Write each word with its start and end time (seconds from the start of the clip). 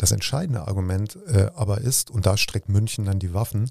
Das 0.00 0.12
entscheidende 0.12 0.66
Argument 0.66 1.18
äh, 1.26 1.50
aber 1.54 1.82
ist, 1.82 2.10
und 2.10 2.24
da 2.24 2.38
streckt 2.38 2.70
München 2.70 3.04
dann 3.04 3.18
die 3.18 3.34
Waffen, 3.34 3.70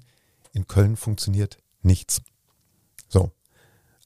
in 0.52 0.68
Köln 0.68 0.96
funktioniert 0.96 1.58
nichts. 1.82 2.22
So, 3.08 3.32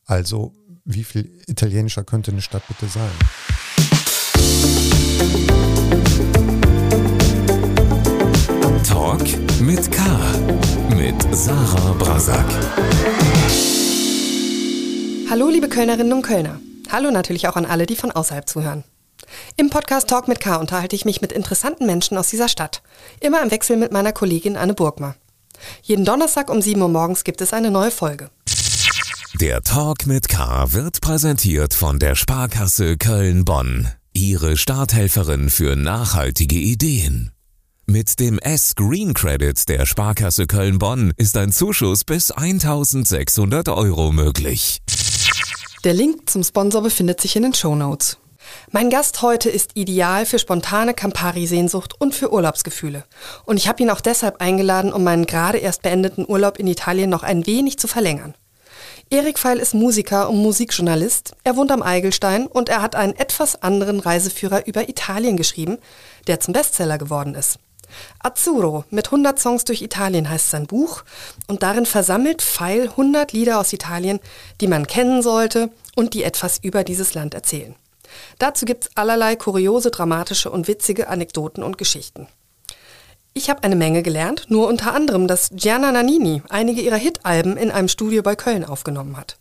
also 0.06 0.54
wie 0.86 1.04
viel 1.04 1.38
italienischer 1.46 2.02
könnte 2.02 2.30
eine 2.30 2.40
Stadt 2.40 2.62
bitte 2.66 2.86
sein? 2.86 3.10
Talk 8.88 9.60
mit 9.60 9.92
K. 9.92 10.02
Mit 10.96 11.36
Sarah 11.36 11.92
Brasak. 11.92 12.50
Hallo, 15.28 15.50
liebe 15.50 15.68
Kölnerinnen 15.68 16.14
und 16.14 16.22
Kölner. 16.22 16.58
Hallo 16.90 17.10
natürlich 17.10 17.48
auch 17.48 17.56
an 17.56 17.66
alle, 17.66 17.84
die 17.84 17.96
von 17.96 18.10
außerhalb 18.10 18.48
zuhören. 18.48 18.82
Im 19.56 19.70
Podcast 19.70 20.08
Talk 20.08 20.28
mit 20.28 20.40
K 20.40 20.56
unterhalte 20.56 20.96
ich 20.96 21.04
mich 21.04 21.20
mit 21.20 21.32
interessanten 21.32 21.86
Menschen 21.86 22.16
aus 22.16 22.28
dieser 22.28 22.48
Stadt. 22.48 22.82
Immer 23.20 23.42
im 23.42 23.50
Wechsel 23.50 23.76
mit 23.76 23.92
meiner 23.92 24.12
Kollegin 24.12 24.56
Anne 24.56 24.74
Burgmer. 24.74 25.16
Jeden 25.82 26.04
Donnerstag 26.04 26.50
um 26.50 26.60
7 26.60 26.80
Uhr 26.80 26.88
morgens 26.88 27.24
gibt 27.24 27.40
es 27.40 27.52
eine 27.52 27.70
neue 27.70 27.90
Folge. 27.90 28.30
Der 29.40 29.62
Talk 29.62 30.06
mit 30.06 30.28
K 30.28 30.72
wird 30.72 31.00
präsentiert 31.00 31.74
von 31.74 31.98
der 31.98 32.14
Sparkasse 32.14 32.96
Köln-Bonn. 32.96 33.88
Ihre 34.12 34.56
Starthelferin 34.56 35.50
für 35.50 35.74
nachhaltige 35.74 36.56
Ideen. 36.56 37.32
Mit 37.86 38.18
dem 38.20 38.38
S-Green 38.38 39.12
Credit 39.12 39.68
der 39.68 39.86
Sparkasse 39.86 40.46
Köln-Bonn 40.46 41.12
ist 41.16 41.36
ein 41.36 41.52
Zuschuss 41.52 42.04
bis 42.04 42.30
1600 42.30 43.68
Euro 43.68 44.12
möglich. 44.12 44.80
Der 45.82 45.92
Link 45.92 46.30
zum 46.30 46.42
Sponsor 46.42 46.82
befindet 46.82 47.20
sich 47.20 47.36
in 47.36 47.42
den 47.42 47.54
Show 47.54 47.74
Notes. 47.74 48.16
Mein 48.70 48.90
Gast 48.90 49.22
heute 49.22 49.50
ist 49.50 49.72
ideal 49.74 50.26
für 50.26 50.38
spontane 50.38 50.94
Campari-Sehnsucht 50.94 52.00
und 52.00 52.14
für 52.14 52.32
Urlaubsgefühle. 52.32 53.04
Und 53.44 53.56
ich 53.56 53.68
habe 53.68 53.82
ihn 53.82 53.90
auch 53.90 54.00
deshalb 54.00 54.40
eingeladen, 54.40 54.92
um 54.92 55.04
meinen 55.04 55.26
gerade 55.26 55.58
erst 55.58 55.82
beendeten 55.82 56.24
Urlaub 56.26 56.58
in 56.58 56.66
Italien 56.66 57.10
noch 57.10 57.22
ein 57.22 57.46
wenig 57.46 57.78
zu 57.78 57.88
verlängern. 57.88 58.34
Erik 59.10 59.38
Feil 59.38 59.58
ist 59.58 59.74
Musiker 59.74 60.28
und 60.30 60.38
Musikjournalist. 60.38 61.36
Er 61.44 61.56
wohnt 61.56 61.70
am 61.70 61.82
Eigelstein 61.82 62.46
und 62.46 62.68
er 62.68 62.82
hat 62.82 62.96
einen 62.96 63.14
etwas 63.14 63.62
anderen 63.62 64.00
Reiseführer 64.00 64.66
über 64.66 64.88
Italien 64.88 65.36
geschrieben, 65.36 65.78
der 66.26 66.40
zum 66.40 66.52
Bestseller 66.54 66.98
geworden 66.98 67.34
ist. 67.34 67.58
Azzurro 68.18 68.84
mit 68.90 69.06
100 69.06 69.38
Songs 69.38 69.64
durch 69.64 69.82
Italien 69.82 70.28
heißt 70.28 70.50
sein 70.50 70.66
Buch 70.66 71.04
und 71.46 71.62
darin 71.62 71.86
versammelt 71.86 72.42
Feil 72.42 72.88
100 72.88 73.32
Lieder 73.32 73.60
aus 73.60 73.72
Italien, 73.72 74.20
die 74.60 74.66
man 74.66 74.86
kennen 74.86 75.22
sollte 75.22 75.70
und 75.94 76.14
die 76.14 76.24
etwas 76.24 76.58
über 76.62 76.82
dieses 76.82 77.14
Land 77.14 77.34
erzählen. 77.34 77.76
Dazu 78.38 78.64
gibt 78.64 78.84
es 78.84 78.96
allerlei 78.96 79.36
kuriose, 79.36 79.90
dramatische 79.90 80.50
und 80.50 80.68
witzige 80.68 81.08
Anekdoten 81.08 81.62
und 81.62 81.78
Geschichten. 81.78 82.28
Ich 83.32 83.50
habe 83.50 83.64
eine 83.64 83.76
Menge 83.76 84.02
gelernt, 84.02 84.46
nur 84.48 84.68
unter 84.68 84.94
anderem, 84.94 85.26
dass 85.26 85.50
Gianna 85.52 85.90
Nannini 85.90 86.42
einige 86.50 86.80
ihrer 86.80 86.96
Hit-Alben 86.96 87.56
in 87.56 87.72
einem 87.72 87.88
Studio 87.88 88.22
bei 88.22 88.36
Köln 88.36 88.64
aufgenommen 88.64 89.16
hat. 89.16 89.38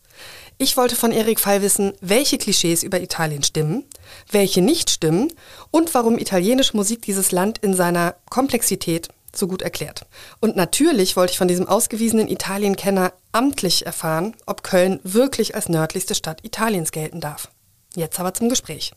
Ich 0.58 0.78
wollte 0.78 0.96
von 0.96 1.12
Erik 1.12 1.40
Fall 1.40 1.62
wissen, 1.62 1.94
welche 2.02 2.38
Klischees 2.38 2.84
über 2.84 3.02
Italien 3.02 3.44
stimmen, 3.44 3.86
welche 4.32 4.62
nicht 4.62 4.90
stimmen 4.90 5.32
und 5.72 5.94
warum 5.94 6.18
italienische 6.18 6.76
Musik 6.76 7.04
dieses 7.04 7.32
Land 7.32 7.60
in 7.60 7.74
seiner 7.74 8.16
Komplexität 8.30 9.10
so 9.36 9.48
gut 9.48 9.62
erklärt. 9.62 10.06
Und 10.40 10.56
natürlich 10.56 11.16
wollte 11.16 11.32
ich 11.32 11.38
von 11.38 11.48
diesem 11.48 11.68
ausgewiesenen 11.68 12.28
Italienkenner 12.28 13.14
amtlich 13.32 13.86
erfahren, 13.86 14.36
ob 14.46 14.64
Köln 14.64 15.00
wirklich 15.04 15.56
als 15.56 15.70
nördlichste 15.70 16.16
Stadt 16.16 16.40
Italiens 16.44 16.92
gelten 16.92 17.20
darf. 17.20 17.50
Jetzt 17.96 18.20
aber 18.20 18.34
zum 18.34 18.50
Gespräch. 18.50 18.92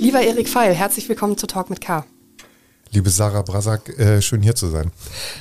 Lieber 0.00 0.20
Erik 0.20 0.48
Feil, 0.48 0.74
herzlich 0.74 1.08
willkommen 1.08 1.36
zu 1.36 1.46
Talk 1.46 1.70
mit 1.70 1.80
K. 1.80 2.04
Liebe 2.94 3.08
Sarah 3.08 3.40
Brasak, 3.40 3.98
äh, 3.98 4.20
schön 4.20 4.42
hier 4.42 4.54
zu 4.54 4.68
sein. 4.68 4.92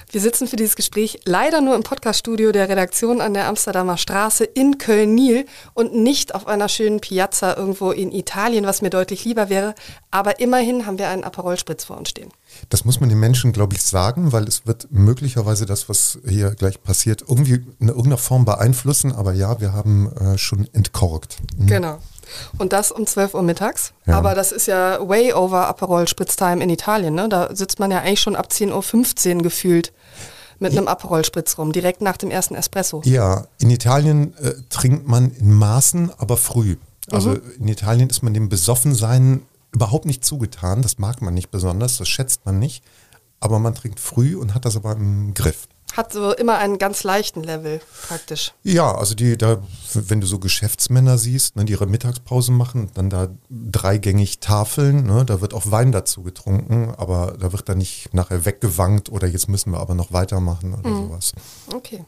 Wir 0.09 0.21
sitzen 0.21 0.47
für 0.47 0.55
dieses 0.55 0.77
Gespräch 0.77 1.19
leider 1.25 1.59
nur 1.59 1.75
im 1.75 1.83
Podcaststudio 1.83 2.53
der 2.53 2.69
Redaktion 2.69 3.19
an 3.19 3.33
der 3.33 3.49
Amsterdamer 3.49 3.97
Straße 3.97 4.45
in 4.45 4.77
Köln-Nil 4.77 5.45
und 5.73 5.93
nicht 5.93 6.33
auf 6.33 6.47
einer 6.47 6.69
schönen 6.69 7.01
Piazza 7.01 7.57
irgendwo 7.57 7.91
in 7.91 8.13
Italien, 8.13 8.65
was 8.65 8.81
mir 8.81 8.89
deutlich 8.89 9.25
lieber 9.25 9.49
wäre. 9.49 9.75
Aber 10.11 10.39
immerhin 10.39 10.85
haben 10.85 10.97
wir 10.97 11.09
einen 11.09 11.25
Aperol 11.25 11.57
Spritz 11.57 11.83
vor 11.83 11.97
uns 11.97 12.11
stehen. 12.11 12.29
Das 12.69 12.85
muss 12.85 13.01
man 13.01 13.09
den 13.09 13.19
Menschen, 13.19 13.51
glaube 13.51 13.75
ich, 13.75 13.83
sagen, 13.83 14.31
weil 14.31 14.45
es 14.45 14.65
wird 14.65 14.87
möglicherweise 14.89 15.65
das, 15.65 15.89
was 15.89 16.19
hier 16.25 16.51
gleich 16.51 16.81
passiert, 16.81 17.21
irgendwie 17.27 17.65
in 17.81 17.89
irgendeiner 17.89 18.17
Form 18.17 18.45
beeinflussen. 18.45 19.11
Aber 19.11 19.33
ja, 19.33 19.59
wir 19.59 19.73
haben 19.73 20.09
äh, 20.13 20.37
schon 20.37 20.69
entkorkt. 20.73 21.35
Mhm. 21.57 21.67
Genau. 21.67 21.99
Und 22.57 22.73
das 22.73 22.91
um 22.91 23.05
12 23.05 23.33
Uhr 23.33 23.43
mittags. 23.43 23.93
Ja. 24.05 24.17
Aber 24.17 24.35
das 24.35 24.51
ist 24.51 24.67
ja 24.67 24.99
way 25.07 25.33
over 25.33 25.67
Aperol 25.67 26.07
Spritztime 26.07 26.63
in 26.63 26.69
Italien. 26.69 27.15
Ne? 27.15 27.29
Da 27.29 27.55
sitzt 27.55 27.79
man 27.79 27.91
ja 27.91 27.99
eigentlich 27.99 28.21
schon 28.21 28.35
ab 28.35 28.47
10.15 28.51 29.35
Uhr 29.35 29.41
gefühlt 29.43 29.93
mit 30.59 30.77
einem 30.77 30.87
Aperol 30.87 31.25
Spritz 31.25 31.57
rum, 31.57 31.71
direkt 31.71 32.01
nach 32.01 32.17
dem 32.17 32.29
ersten 32.29 32.53
Espresso. 32.53 33.01
Ja, 33.03 33.47
in 33.59 33.71
Italien 33.71 34.37
äh, 34.37 34.53
trinkt 34.69 35.07
man 35.07 35.31
in 35.31 35.53
Maßen, 35.53 36.11
aber 36.17 36.37
früh. 36.37 36.77
Also 37.09 37.31
mhm. 37.31 37.41
in 37.59 37.67
Italien 37.67 38.09
ist 38.09 38.21
man 38.21 38.33
dem 38.33 38.47
Besoffensein 38.47 39.41
überhaupt 39.71 40.05
nicht 40.05 40.23
zugetan. 40.23 40.83
Das 40.83 40.99
mag 40.99 41.21
man 41.21 41.33
nicht 41.33 41.49
besonders, 41.49 41.97
das 41.97 42.07
schätzt 42.07 42.45
man 42.45 42.59
nicht. 42.59 42.83
Aber 43.39 43.57
man 43.57 43.73
trinkt 43.73 43.99
früh 43.99 44.35
und 44.35 44.53
hat 44.53 44.65
das 44.65 44.75
aber 44.75 44.91
im 44.91 45.33
Griff. 45.33 45.67
Hat 45.93 46.13
so 46.13 46.33
immer 46.33 46.57
einen 46.57 46.77
ganz 46.77 47.03
leichten 47.03 47.43
Level 47.43 47.81
praktisch. 48.07 48.53
Ja, 48.63 48.95
also 48.95 49.13
die, 49.13 49.37
da, 49.37 49.61
wenn 49.93 50.21
du 50.21 50.27
so 50.27 50.39
Geschäftsmänner 50.39 51.17
siehst, 51.17 51.55
ne, 51.55 51.65
die 51.65 51.73
ihre 51.73 51.85
Mittagspause 51.85 52.51
machen, 52.51 52.89
dann 52.93 53.09
da 53.09 53.27
dreigängig 53.49 54.39
Tafeln, 54.39 55.05
ne, 55.05 55.25
da 55.25 55.41
wird 55.41 55.53
auch 55.53 55.69
Wein 55.69 55.91
dazu 55.91 56.23
getrunken, 56.23 56.93
aber 56.97 57.35
da 57.39 57.51
wird 57.51 57.67
dann 57.67 57.79
nicht 57.79 58.13
nachher 58.13 58.45
weggewankt 58.45 59.09
oder 59.09 59.27
jetzt 59.27 59.49
müssen 59.49 59.71
wir 59.71 59.79
aber 59.79 59.93
noch 59.93 60.13
weitermachen 60.13 60.73
oder 60.73 60.89
mhm. 60.89 61.07
sowas. 61.07 61.33
Okay. 61.73 62.05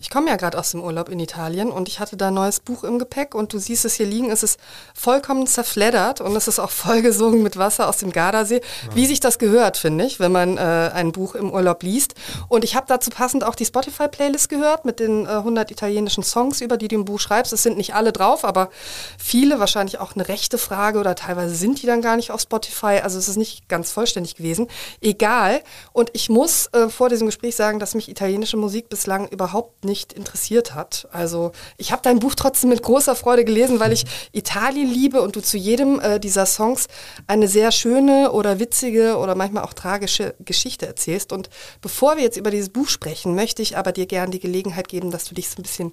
Ich 0.00 0.10
komme 0.10 0.30
ja 0.30 0.36
gerade 0.36 0.58
aus 0.58 0.72
dem 0.72 0.82
Urlaub 0.82 1.08
in 1.08 1.20
Italien 1.20 1.70
und 1.70 1.88
ich 1.88 2.00
hatte 2.00 2.16
da 2.16 2.28
ein 2.28 2.34
neues 2.34 2.58
Buch 2.58 2.82
im 2.82 2.98
Gepäck 2.98 3.36
und 3.36 3.52
du 3.52 3.58
siehst 3.58 3.84
es 3.84 3.94
hier 3.94 4.06
liegen, 4.06 4.32
es 4.32 4.42
ist 4.42 4.58
vollkommen 4.94 5.46
zerfleddert 5.46 6.20
und 6.20 6.34
es 6.34 6.48
ist 6.48 6.58
auch 6.58 6.70
vollgesogen 6.82 7.42
mit 7.44 7.56
Wasser 7.56 7.88
aus 7.88 7.98
dem 7.98 8.10
Gardasee, 8.10 8.56
ja. 8.56 8.94
wie 8.96 9.06
sich 9.06 9.20
das 9.20 9.38
gehört, 9.38 9.76
finde 9.76 10.04
ich, 10.04 10.18
wenn 10.18 10.32
man 10.32 10.58
äh, 10.58 10.90
ein 10.92 11.12
Buch 11.12 11.36
im 11.36 11.50
Urlaub 11.52 11.84
liest. 11.84 12.14
Und 12.48 12.64
ich 12.64 12.74
habe 12.74 12.86
dazu 12.88 13.10
passend 13.12 13.44
auch 13.44 13.54
die 13.54 13.64
Spotify-Playlist 13.64 14.48
gehört 14.48 14.84
mit 14.84 14.98
den 14.98 15.26
äh, 15.26 15.28
100 15.28 15.70
italienischen 15.70 16.24
Songs, 16.24 16.60
über 16.60 16.76
die 16.76 16.88
du 16.88 16.96
im 16.96 17.04
Buch 17.04 17.20
schreibst. 17.20 17.52
Es 17.52 17.62
sind 17.62 17.76
nicht 17.76 17.94
alle 17.94 18.12
drauf, 18.12 18.44
aber 18.44 18.70
viele, 19.18 19.60
wahrscheinlich 19.60 19.98
auch 20.00 20.14
eine 20.14 20.26
rechte 20.28 20.58
Frage 20.58 20.98
oder 20.98 21.14
teilweise 21.14 21.54
sind 21.54 21.82
die 21.82 21.86
dann 21.86 22.02
gar 22.02 22.16
nicht 22.16 22.30
auf 22.30 22.40
Spotify. 22.40 23.00
Also 23.02 23.18
es 23.18 23.28
ist 23.28 23.36
nicht 23.36 23.68
ganz 23.68 23.92
vollständig 23.92 24.36
gewesen. 24.36 24.68
Egal. 25.00 25.62
Und 25.92 26.10
ich 26.14 26.28
muss 26.28 26.68
äh, 26.72 26.88
vor 26.88 27.08
diesem 27.08 27.26
Gespräch 27.26 27.54
sagen, 27.54 27.78
dass 27.78 27.94
mich 27.94 28.08
italienische 28.08 28.56
Musik 28.56 28.88
bislang 28.88 29.28
überhaupt 29.28 29.84
nicht 29.84 30.12
interessiert 30.12 30.74
hat. 30.74 31.06
Also 31.12 31.52
ich 31.76 31.92
habe 31.92 32.02
dein 32.02 32.18
Buch 32.18 32.34
trotzdem 32.34 32.70
mit 32.70 32.82
großer 32.82 33.14
Freude 33.14 33.44
gelesen, 33.44 33.78
weil 33.78 33.92
ich 33.92 34.04
Italien 34.32 34.90
liebe 34.90 35.20
und 35.20 35.36
du 35.36 35.42
zu 35.42 35.56
jedem 35.56 36.00
äh, 36.00 36.18
dieser 36.18 36.46
Songs 36.46 36.86
eine 37.26 37.48
sehr 37.48 37.72
schöne 37.72 38.32
oder 38.32 38.58
witzige 38.58 39.16
oder 39.18 39.34
manchmal 39.34 39.64
auch 39.64 39.74
tragische 39.74 40.34
Geschichte 40.40 40.86
erzählst. 40.86 41.32
Und 41.32 41.50
bevor 41.80 42.16
wir 42.16 42.22
jetzt 42.22 42.36
über 42.36 42.50
dieses 42.50 42.70
Buch 42.70 42.88
sprechen, 42.88 43.01
sprechen, 43.02 43.34
möchte 43.34 43.62
ich 43.62 43.76
aber 43.76 43.92
dir 43.92 44.06
gerne 44.06 44.30
die 44.30 44.40
Gelegenheit 44.40 44.88
geben, 44.88 45.10
dass 45.10 45.24
du 45.24 45.34
dich 45.34 45.48
so 45.48 45.58
ein 45.58 45.62
bisschen 45.62 45.92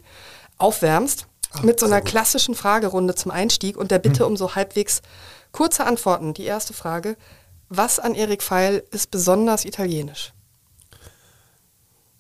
aufwärmst 0.58 1.28
Ach, 1.52 1.64
mit 1.64 1.80
so 1.80 1.86
einer 1.86 2.02
klassischen 2.02 2.56
Fragerunde 2.56 3.16
zum 3.16 3.32
Einstieg 3.32 3.78
und 3.78 3.92
der 3.92 4.00
Bitte 4.00 4.22
hm. 4.22 4.32
um 4.32 4.38
so 4.38 4.56
halbwegs 4.56 5.02
kurze 5.52 5.86
Antworten. 5.86 6.34
Die 6.34 6.44
erste 6.44 6.74
Frage, 6.74 7.18
was 7.70 8.00
an 8.00 8.16
Erik 8.16 8.44
Feil 8.44 8.84
ist 8.92 9.12
besonders 9.12 9.66
italienisch? 9.66 10.34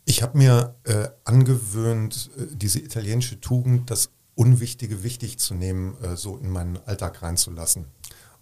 Ich 0.06 0.24
habe 0.24 0.38
mir 0.38 0.76
äh, 0.86 1.10
angewöhnt, 1.24 2.32
äh, 2.38 2.48
diese 2.50 2.80
italienische 2.80 3.40
Tugend, 3.40 3.92
das 3.92 4.10
Unwichtige 4.34 5.04
wichtig 5.04 5.38
zu 5.38 5.54
nehmen, 5.54 5.96
äh, 6.02 6.16
so 6.16 6.38
in 6.38 6.50
meinen 6.50 6.80
Alltag 6.86 7.22
reinzulassen. 7.22 7.86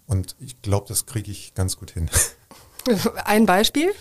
Und 0.06 0.36
ich 0.38 0.62
glaube, 0.62 0.86
das 0.88 1.04
kriege 1.04 1.30
ich 1.30 1.52
ganz 1.52 1.76
gut 1.76 1.90
hin. 1.90 2.08
Ein 3.24 3.44
Beispiel? 3.44 3.92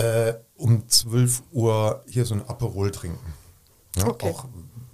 Äh, 0.00 0.34
um 0.56 0.88
12 0.88 1.42
Uhr 1.52 2.02
hier 2.08 2.24
so 2.24 2.34
ein 2.34 2.46
Aperol 2.48 2.90
trinken. 2.90 3.34
Ja, 3.96 4.06
okay. 4.06 4.30
Auch 4.30 4.46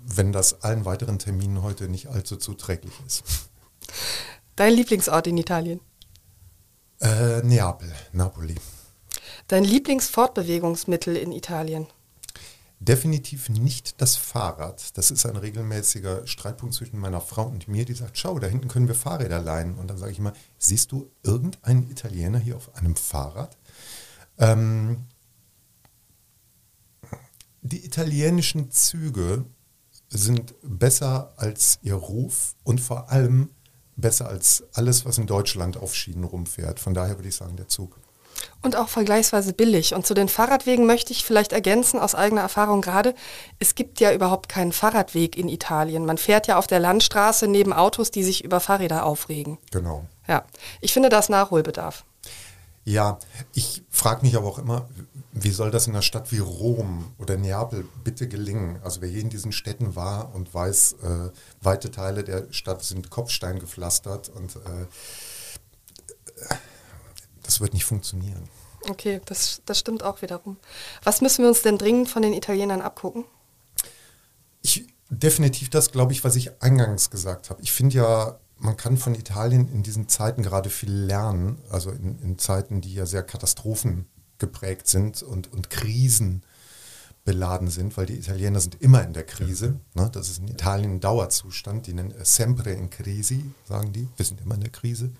wenn 0.04 0.32
das 0.32 0.62
allen 0.62 0.84
weiteren 0.84 1.18
Terminen 1.18 1.62
heute 1.62 1.88
nicht 1.88 2.08
allzu 2.08 2.36
zuträglich 2.36 2.94
ist. 3.06 3.22
Dein 4.56 4.72
Lieblingsort 4.72 5.26
in 5.26 5.36
Italien? 5.36 5.80
Äh, 7.00 7.42
Neapel, 7.42 7.92
Napoli. 8.12 8.54
Dein 9.48 9.64
Lieblingsfortbewegungsmittel 9.64 11.16
in 11.16 11.32
Italien? 11.32 11.86
Definitiv 12.78 13.48
nicht 13.48 14.00
das 14.00 14.16
Fahrrad. 14.16 14.96
Das 14.96 15.10
ist 15.10 15.24
ein 15.24 15.36
regelmäßiger 15.36 16.26
Streitpunkt 16.26 16.74
zwischen 16.74 16.98
meiner 16.98 17.20
Frau 17.20 17.44
und 17.46 17.68
mir, 17.68 17.84
die 17.84 17.94
sagt, 17.94 18.18
schau, 18.18 18.38
da 18.38 18.46
hinten 18.46 18.68
können 18.68 18.88
wir 18.88 18.94
Fahrräder 18.94 19.40
leihen. 19.40 19.78
Und 19.78 19.88
dann 19.88 19.98
sage 19.98 20.12
ich 20.12 20.18
immer, 20.18 20.32
siehst 20.58 20.92
du 20.92 21.10
irgendeinen 21.22 21.90
Italiener 21.90 22.38
hier 22.38 22.56
auf 22.56 22.74
einem 22.76 22.96
Fahrrad? 22.96 23.56
Ähm, 24.38 25.06
die 27.62 27.84
italienischen 27.84 28.70
Züge 28.70 29.44
sind 30.08 30.54
besser 30.62 31.32
als 31.36 31.78
ihr 31.82 31.94
Ruf 31.94 32.54
und 32.62 32.80
vor 32.80 33.10
allem 33.10 33.50
besser 33.96 34.28
als 34.28 34.64
alles, 34.74 35.04
was 35.04 35.18
in 35.18 35.26
Deutschland 35.26 35.76
auf 35.76 35.94
Schienen 35.94 36.24
rumfährt. 36.24 36.78
Von 36.78 36.94
daher 36.94 37.18
würde 37.18 37.28
ich 37.28 37.36
sagen, 37.36 37.56
der 37.56 37.68
Zug. 37.68 37.98
Und 38.62 38.76
auch 38.76 38.88
vergleichsweise 38.88 39.52
billig. 39.52 39.94
Und 39.94 40.06
zu 40.06 40.14
den 40.14 40.28
Fahrradwegen 40.28 40.86
möchte 40.86 41.12
ich 41.12 41.24
vielleicht 41.24 41.52
ergänzen 41.52 41.98
aus 41.98 42.14
eigener 42.14 42.42
Erfahrung 42.42 42.82
gerade, 42.82 43.14
es 43.58 43.74
gibt 43.74 44.00
ja 44.00 44.12
überhaupt 44.12 44.48
keinen 44.48 44.72
Fahrradweg 44.72 45.36
in 45.36 45.48
Italien. 45.48 46.04
Man 46.04 46.18
fährt 46.18 46.46
ja 46.46 46.58
auf 46.58 46.66
der 46.66 46.80
Landstraße 46.80 47.48
neben 47.48 47.72
Autos, 47.72 48.10
die 48.10 48.22
sich 48.22 48.44
über 48.44 48.60
Fahrräder 48.60 49.06
aufregen. 49.06 49.58
Genau. 49.70 50.04
Ja, 50.28 50.44
ich 50.80 50.92
finde 50.92 51.08
das 51.08 51.28
Nachholbedarf. 51.28 52.04
Ja, 52.86 53.18
ich 53.52 53.82
frage 53.90 54.24
mich 54.24 54.36
aber 54.36 54.46
auch 54.46 54.60
immer, 54.60 54.88
wie 55.32 55.50
soll 55.50 55.72
das 55.72 55.88
in 55.88 55.92
einer 55.92 56.02
Stadt 56.02 56.30
wie 56.30 56.38
Rom 56.38 57.12
oder 57.18 57.36
Neapel 57.36 57.84
bitte 58.04 58.28
gelingen? 58.28 58.78
Also 58.84 59.02
wer 59.02 59.08
hier 59.08 59.22
in 59.22 59.28
diesen 59.28 59.50
Städten 59.50 59.96
war 59.96 60.32
und 60.36 60.54
weiß, 60.54 60.92
äh, 61.02 61.30
weite 61.60 61.90
Teile 61.90 62.22
der 62.22 62.46
Stadt 62.52 62.84
sind 62.84 63.10
Kopfstein 63.10 63.58
gepflastert 63.58 64.28
und 64.28 64.54
äh, 64.54 64.86
das 67.42 67.60
wird 67.60 67.74
nicht 67.74 67.84
funktionieren. 67.84 68.48
Okay, 68.88 69.20
das, 69.24 69.62
das 69.66 69.80
stimmt 69.80 70.04
auch 70.04 70.22
wiederum. 70.22 70.56
Was 71.02 71.20
müssen 71.20 71.42
wir 71.42 71.48
uns 71.48 71.62
denn 71.62 71.78
dringend 71.78 72.08
von 72.08 72.22
den 72.22 72.34
Italienern 72.34 72.82
abgucken? 72.82 73.24
Ich, 74.62 74.86
definitiv 75.10 75.70
das, 75.70 75.90
glaube 75.90 76.12
ich, 76.12 76.22
was 76.22 76.36
ich 76.36 76.62
eingangs 76.62 77.10
gesagt 77.10 77.50
habe. 77.50 77.60
Ich 77.62 77.72
finde 77.72 77.96
ja, 77.96 78.38
man 78.58 78.76
kann 78.76 78.96
von 78.96 79.14
Italien 79.14 79.70
in 79.72 79.82
diesen 79.82 80.08
Zeiten 80.08 80.42
gerade 80.42 80.70
viel 80.70 80.92
lernen, 80.92 81.58
also 81.70 81.90
in, 81.90 82.18
in 82.20 82.38
Zeiten, 82.38 82.80
die 82.80 82.94
ja 82.94 83.06
sehr 83.06 83.22
katastrophengeprägt 83.22 84.86
sind 84.86 85.22
und, 85.22 85.52
und 85.52 85.70
Krisen 85.70 86.42
beladen 87.24 87.68
sind, 87.68 87.96
weil 87.96 88.06
die 88.06 88.16
Italiener 88.16 88.60
sind 88.60 88.80
immer 88.80 89.02
in 89.02 89.12
der 89.12 89.24
Krise. 89.24 89.80
Ne? 89.94 90.08
Das 90.12 90.30
ist 90.30 90.38
in 90.38 90.48
Italien 90.48 90.92
ein 90.92 91.00
Dauerzustand, 91.00 91.86
die 91.86 91.92
nennen 91.92 92.14
es 92.18 92.36
sempre 92.36 92.70
in 92.70 92.88
crisi, 92.88 93.50
sagen 93.68 93.92
die. 93.92 94.08
Wir 94.16 94.24
sind 94.24 94.40
immer 94.40 94.54
in 94.54 94.60
der 94.60 94.70
Krise. 94.70 95.10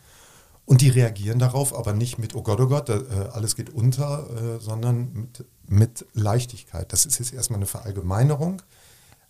Und 0.64 0.80
die 0.80 0.88
reagieren 0.88 1.38
darauf, 1.38 1.76
aber 1.76 1.92
nicht 1.92 2.18
mit, 2.18 2.34
oh 2.34 2.42
Gott, 2.42 2.60
oh 2.60 2.68
Gott, 2.68 2.88
äh, 2.88 3.02
alles 3.32 3.54
geht 3.54 3.70
unter, 3.70 4.30
äh, 4.30 4.60
sondern 4.60 5.12
mit, 5.12 5.44
mit 5.68 6.06
Leichtigkeit. 6.14 6.92
Das 6.92 7.06
ist 7.06 7.18
jetzt 7.18 7.32
erstmal 7.32 7.58
eine 7.58 7.66
Verallgemeinerung, 7.66 8.62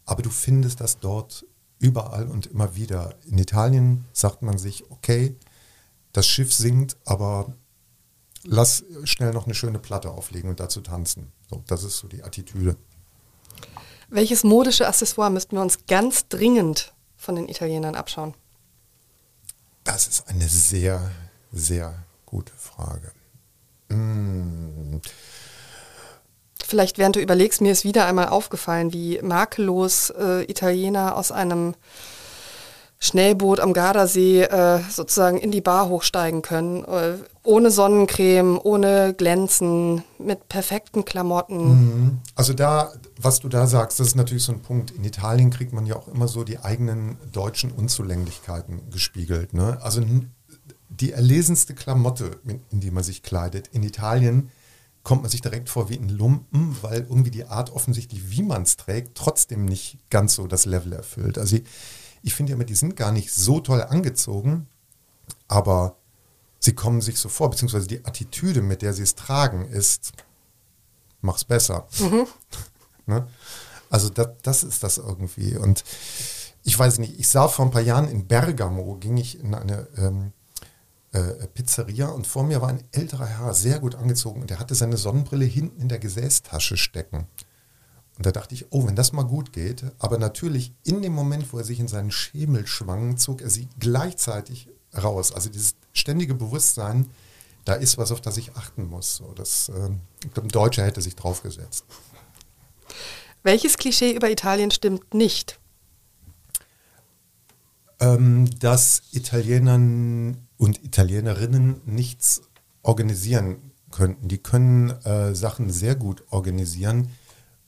aber 0.04 0.22
du 0.22 0.30
findest 0.30 0.80
das 0.80 0.98
dort 0.98 1.46
überall 1.78 2.26
und 2.26 2.46
immer 2.46 2.76
wieder. 2.76 3.14
In 3.26 3.38
Italien 3.38 4.04
sagt 4.12 4.42
man 4.42 4.58
sich, 4.58 4.90
okay, 4.90 5.36
das 6.12 6.26
Schiff 6.26 6.52
sinkt, 6.52 6.96
aber 7.04 7.54
lass 8.44 8.84
schnell 9.04 9.32
noch 9.32 9.44
eine 9.44 9.54
schöne 9.54 9.78
Platte 9.78 10.10
auflegen 10.10 10.48
und 10.48 10.60
dazu 10.60 10.80
tanzen. 10.80 11.32
So, 11.50 11.62
das 11.66 11.82
ist 11.84 11.98
so 11.98 12.08
die 12.08 12.22
Attitüde. 12.22 12.76
Welches 14.08 14.44
modische 14.44 14.86
Accessoire 14.86 15.30
müssten 15.30 15.56
wir 15.56 15.62
uns 15.62 15.86
ganz 15.86 16.28
dringend 16.28 16.94
von 17.16 17.34
den 17.34 17.48
Italienern 17.48 17.96
abschauen? 17.96 18.34
Das 19.84 20.06
ist 20.06 20.28
eine 20.28 20.48
sehr 20.48 21.10
sehr 21.56 22.04
gute 22.24 22.52
Frage. 22.56 23.12
Hm. 23.90 25.00
Vielleicht 26.66 26.98
während 26.98 27.16
du 27.16 27.20
überlegst, 27.20 27.60
mir 27.60 27.72
ist 27.72 27.84
wieder 27.84 28.06
einmal 28.06 28.28
aufgefallen, 28.28 28.92
wie 28.92 29.20
makellos 29.22 30.10
äh, 30.10 30.42
Italiener 30.50 31.16
aus 31.16 31.30
einem 31.30 31.74
Schnellboot 32.98 33.60
am 33.60 33.72
Gardasee 33.72 34.42
äh, 34.42 34.80
sozusagen 34.90 35.36
in 35.38 35.50
die 35.50 35.60
Bar 35.60 35.88
hochsteigen 35.88 36.42
können. 36.42 36.82
Äh, 36.84 37.18
ohne 37.44 37.70
Sonnencreme, 37.70 38.58
ohne 38.62 39.14
Glänzen, 39.14 40.02
mit 40.18 40.48
perfekten 40.48 41.04
Klamotten. 41.04 41.68
Mhm. 41.68 42.18
Also 42.34 42.54
da, 42.54 42.92
was 43.20 43.40
du 43.40 43.48
da 43.48 43.66
sagst, 43.66 44.00
das 44.00 44.08
ist 44.08 44.16
natürlich 44.16 44.44
so 44.44 44.52
ein 44.52 44.60
Punkt. 44.60 44.90
In 44.92 45.04
Italien 45.04 45.50
kriegt 45.50 45.72
man 45.72 45.86
ja 45.86 45.96
auch 45.96 46.08
immer 46.08 46.26
so 46.26 46.42
die 46.42 46.58
eigenen 46.58 47.18
deutschen 47.32 47.70
Unzulänglichkeiten 47.70 48.90
gespiegelt. 48.90 49.52
Ne? 49.52 49.78
Also 49.82 50.02
die 50.88 51.12
erlesenste 51.12 51.74
Klamotte, 51.74 52.30
in 52.70 52.80
die 52.80 52.90
man 52.90 53.04
sich 53.04 53.22
kleidet. 53.22 53.68
In 53.68 53.82
Italien 53.82 54.50
kommt 55.06 55.22
man 55.22 55.30
sich 55.30 55.40
direkt 55.40 55.68
vor 55.68 55.88
wie 55.88 55.96
ein 55.96 56.08
Lumpen, 56.08 56.76
weil 56.82 57.02
irgendwie 57.02 57.30
die 57.30 57.44
Art 57.44 57.70
offensichtlich, 57.70 58.28
wie 58.28 58.42
man 58.42 58.62
es 58.62 58.76
trägt, 58.76 59.16
trotzdem 59.16 59.64
nicht 59.64 60.00
ganz 60.10 60.34
so 60.34 60.48
das 60.48 60.64
Level 60.64 60.92
erfüllt. 60.92 61.38
Also 61.38 61.54
ich, 61.54 61.62
ich 62.22 62.34
finde 62.34 62.50
ja 62.50 62.56
immer, 62.56 62.64
die 62.64 62.74
sind 62.74 62.96
gar 62.96 63.12
nicht 63.12 63.32
so 63.32 63.60
toll 63.60 63.82
angezogen, 63.82 64.66
aber 65.46 65.96
sie 66.58 66.74
kommen 66.74 67.00
sich 67.00 67.20
so 67.20 67.28
vor, 67.28 67.50
beziehungsweise 67.50 67.86
die 67.86 68.04
Attitüde, 68.04 68.62
mit 68.62 68.82
der 68.82 68.94
sie 68.94 69.04
es 69.04 69.14
tragen, 69.14 69.64
ist, 69.66 70.10
mach's 71.20 71.44
besser. 71.44 71.86
Mhm. 72.00 72.26
ne? 73.06 73.28
Also 73.88 74.08
das, 74.08 74.30
das 74.42 74.64
ist 74.64 74.82
das 74.82 74.98
irgendwie. 74.98 75.56
Und 75.56 75.84
ich 76.64 76.76
weiß 76.76 76.98
nicht, 76.98 77.16
ich 77.20 77.28
sah 77.28 77.46
vor 77.46 77.64
ein 77.64 77.70
paar 77.70 77.80
Jahren 77.80 78.08
in 78.08 78.26
Bergamo, 78.26 78.96
ging 78.96 79.18
ich 79.18 79.38
in 79.38 79.54
eine 79.54 79.86
ähm, 79.98 80.32
äh, 81.16 81.46
Pizzeria 81.48 82.08
und 82.08 82.26
vor 82.26 82.44
mir 82.44 82.60
war 82.60 82.68
ein 82.68 82.84
älterer 82.92 83.26
Herr, 83.26 83.54
sehr 83.54 83.78
gut 83.78 83.94
angezogen 83.94 84.42
und 84.42 84.50
der 84.50 84.58
hatte 84.58 84.74
seine 84.74 84.98
Sonnenbrille 84.98 85.46
hinten 85.46 85.80
in 85.80 85.88
der 85.88 85.98
Gesäßtasche 85.98 86.76
stecken. 86.76 87.26
Und 88.18 88.26
da 88.26 88.32
dachte 88.32 88.54
ich, 88.54 88.66
oh, 88.70 88.86
wenn 88.86 88.96
das 88.96 89.12
mal 89.12 89.24
gut 89.24 89.52
geht, 89.52 89.84
aber 89.98 90.18
natürlich 90.18 90.74
in 90.84 91.00
dem 91.02 91.12
Moment, 91.12 91.52
wo 91.52 91.58
er 91.58 91.64
sich 91.64 91.80
in 91.80 91.88
seinen 91.88 92.10
Schemel 92.10 92.66
schwang, 92.66 93.16
zog 93.16 93.40
er 93.40 93.50
sie 93.50 93.68
gleichzeitig 93.78 94.68
raus. 94.96 95.32
Also 95.32 95.48
dieses 95.48 95.74
ständige 95.92 96.34
Bewusstsein, 96.34 97.10
da 97.64 97.74
ist 97.74 97.98
was, 97.98 98.12
auf 98.12 98.20
das 98.20 98.36
ich 98.36 98.54
achten 98.54 98.86
muss. 98.86 99.16
So, 99.16 99.32
das, 99.34 99.70
äh, 99.70 99.90
ich 100.24 100.32
glaube, 100.32 100.48
ein 100.48 100.52
Deutscher 100.52 100.84
hätte 100.84 101.00
sich 101.00 101.16
draufgesetzt. 101.16 101.84
Welches 103.42 103.78
Klischee 103.78 104.12
über 104.12 104.30
Italien 104.30 104.70
stimmt 104.70 105.14
nicht? 105.14 105.58
Ähm, 108.00 108.48
dass 108.58 109.02
Italienern 109.12 110.45
und 110.58 110.84
Italienerinnen 110.84 111.80
nichts 111.84 112.42
organisieren 112.82 113.72
könnten. 113.90 114.28
Die 114.28 114.38
können 114.38 114.90
äh, 115.04 115.34
Sachen 115.34 115.70
sehr 115.70 115.94
gut 115.94 116.24
organisieren, 116.30 117.10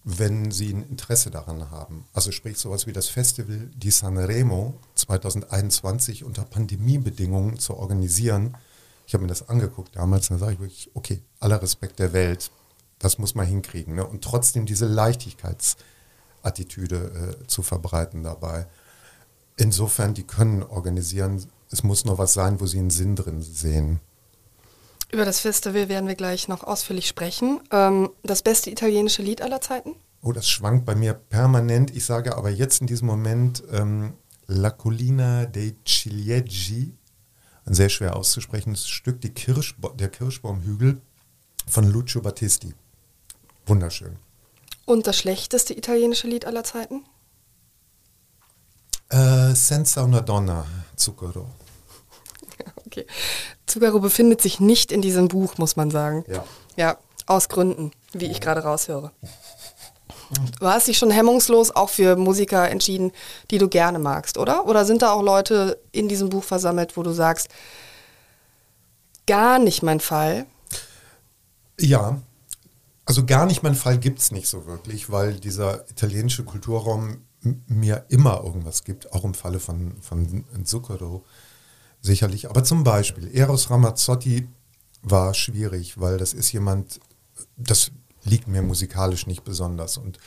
wenn 0.04 0.50
sie 0.50 0.72
ein 0.72 0.88
Interesse 0.88 1.30
daran 1.30 1.70
haben. 1.70 2.06
Also 2.14 2.32
sprich 2.32 2.56
sowas 2.58 2.86
wie 2.86 2.92
das 2.92 3.08
Festival 3.08 3.70
di 3.74 3.90
Sanremo 3.90 4.74
2021 4.94 6.24
unter 6.24 6.44
Pandemiebedingungen 6.44 7.58
zu 7.58 7.76
organisieren. 7.76 8.56
Ich 9.06 9.14
habe 9.14 9.22
mir 9.22 9.28
das 9.28 9.48
angeguckt 9.48 9.96
damals 9.96 10.30
und 10.30 10.40
da 10.40 10.46
sage 10.46 10.54
ich 10.54 10.60
wirklich, 10.60 10.90
okay, 10.94 11.22
aller 11.40 11.60
Respekt 11.60 11.98
der 11.98 12.12
Welt, 12.12 12.52
das 12.98 13.18
muss 13.18 13.34
man 13.34 13.46
hinkriegen. 13.46 13.96
Ne? 13.96 14.06
Und 14.06 14.24
trotzdem 14.24 14.64
diese 14.66 14.86
Leichtigkeitsattitüde 14.86 17.38
äh, 17.42 17.46
zu 17.46 17.62
verbreiten 17.62 18.22
dabei. 18.22 18.66
Insofern, 19.56 20.12
die 20.14 20.24
können 20.24 20.62
organisieren, 20.62 21.44
es 21.70 21.82
muss 21.82 22.04
noch 22.04 22.18
was 22.18 22.32
sein, 22.32 22.60
wo 22.60 22.66
Sie 22.66 22.78
einen 22.78 22.90
Sinn 22.90 23.16
drin 23.16 23.42
sehen. 23.42 24.00
Über 25.10 25.24
das 25.24 25.40
Festival 25.40 25.88
werden 25.88 26.06
wir 26.06 26.14
gleich 26.14 26.48
noch 26.48 26.64
ausführlich 26.64 27.08
sprechen. 27.08 27.60
Ähm, 27.70 28.10
das 28.22 28.42
beste 28.42 28.70
italienische 28.70 29.22
Lied 29.22 29.40
aller 29.40 29.60
Zeiten? 29.60 29.94
Oh, 30.20 30.32
das 30.32 30.48
schwankt 30.48 30.84
bei 30.84 30.94
mir 30.94 31.14
permanent. 31.14 31.94
Ich 31.96 32.04
sage 32.04 32.36
aber 32.36 32.50
jetzt 32.50 32.80
in 32.80 32.86
diesem 32.86 33.06
Moment 33.06 33.62
ähm, 33.72 34.14
La 34.46 34.70
Collina 34.70 35.46
dei 35.46 35.74
Ciliegi, 35.86 36.94
ein 37.64 37.74
sehr 37.74 37.88
schwer 37.88 38.16
auszuprechendes 38.16 38.88
Stück, 38.88 39.20
die 39.20 39.30
Kirschba 39.30 39.90
der 39.90 40.08
Kirschbaumhügel 40.08 41.00
von 41.66 41.84
Lucio 41.84 42.20
Battisti. 42.20 42.74
Wunderschön. 43.66 44.16
Und 44.86 45.06
das 45.06 45.18
schlechteste 45.18 45.76
italienische 45.76 46.26
Lied 46.26 46.46
aller 46.46 46.64
Zeiten? 46.64 47.04
Äh, 49.10 49.54
Senza 49.54 50.02
una 50.02 50.20
donna, 50.20 50.66
Zucchero. 50.98 51.46
Okay. 52.86 53.06
Zucchero 53.66 54.00
befindet 54.00 54.40
sich 54.40 54.60
nicht 54.60 54.92
in 54.92 55.02
diesem 55.02 55.28
Buch, 55.28 55.58
muss 55.58 55.76
man 55.76 55.90
sagen. 55.90 56.24
Ja. 56.26 56.44
Ja, 56.76 56.98
aus 57.26 57.48
Gründen, 57.48 57.92
wie 58.12 58.26
ich 58.26 58.40
gerade 58.40 58.62
raushöre. 58.62 59.12
Du 60.58 60.66
hast 60.66 60.88
dich 60.88 60.98
schon 60.98 61.10
hemmungslos 61.10 61.70
auch 61.70 61.90
für 61.90 62.16
Musiker 62.16 62.68
entschieden, 62.68 63.12
die 63.50 63.58
du 63.58 63.68
gerne 63.68 63.98
magst, 63.98 64.38
oder? 64.38 64.66
Oder 64.66 64.84
sind 64.84 65.02
da 65.02 65.12
auch 65.12 65.22
Leute 65.22 65.80
in 65.92 66.08
diesem 66.08 66.28
Buch 66.28 66.44
versammelt, 66.44 66.96
wo 66.96 67.02
du 67.02 67.12
sagst, 67.12 67.48
gar 69.26 69.58
nicht 69.58 69.82
mein 69.82 70.00
Fall? 70.00 70.46
Ja, 71.78 72.20
also 73.04 73.24
gar 73.24 73.46
nicht 73.46 73.62
mein 73.62 73.74
Fall 73.74 73.98
gibt 73.98 74.18
es 74.18 74.32
nicht 74.32 74.48
so 74.48 74.66
wirklich, 74.66 75.10
weil 75.10 75.34
dieser 75.34 75.88
italienische 75.88 76.44
Kulturraum 76.44 77.24
mir 77.40 78.04
immer 78.08 78.42
irgendwas 78.42 78.84
gibt, 78.84 79.12
auch 79.12 79.24
im 79.24 79.34
Falle 79.34 79.60
von, 79.60 80.00
von 80.00 80.44
Zucchero 80.64 81.24
sicherlich. 82.00 82.48
Aber 82.48 82.64
zum 82.64 82.84
Beispiel 82.84 83.30
Eros 83.34 83.70
Ramazzotti 83.70 84.48
war 85.02 85.34
schwierig, 85.34 86.00
weil 86.00 86.18
das 86.18 86.32
ist 86.32 86.52
jemand, 86.52 87.00
das 87.56 87.92
liegt 88.24 88.48
mir 88.48 88.62
musikalisch 88.62 89.26
nicht 89.26 89.44
besonders. 89.44 89.96
Und 89.96 90.18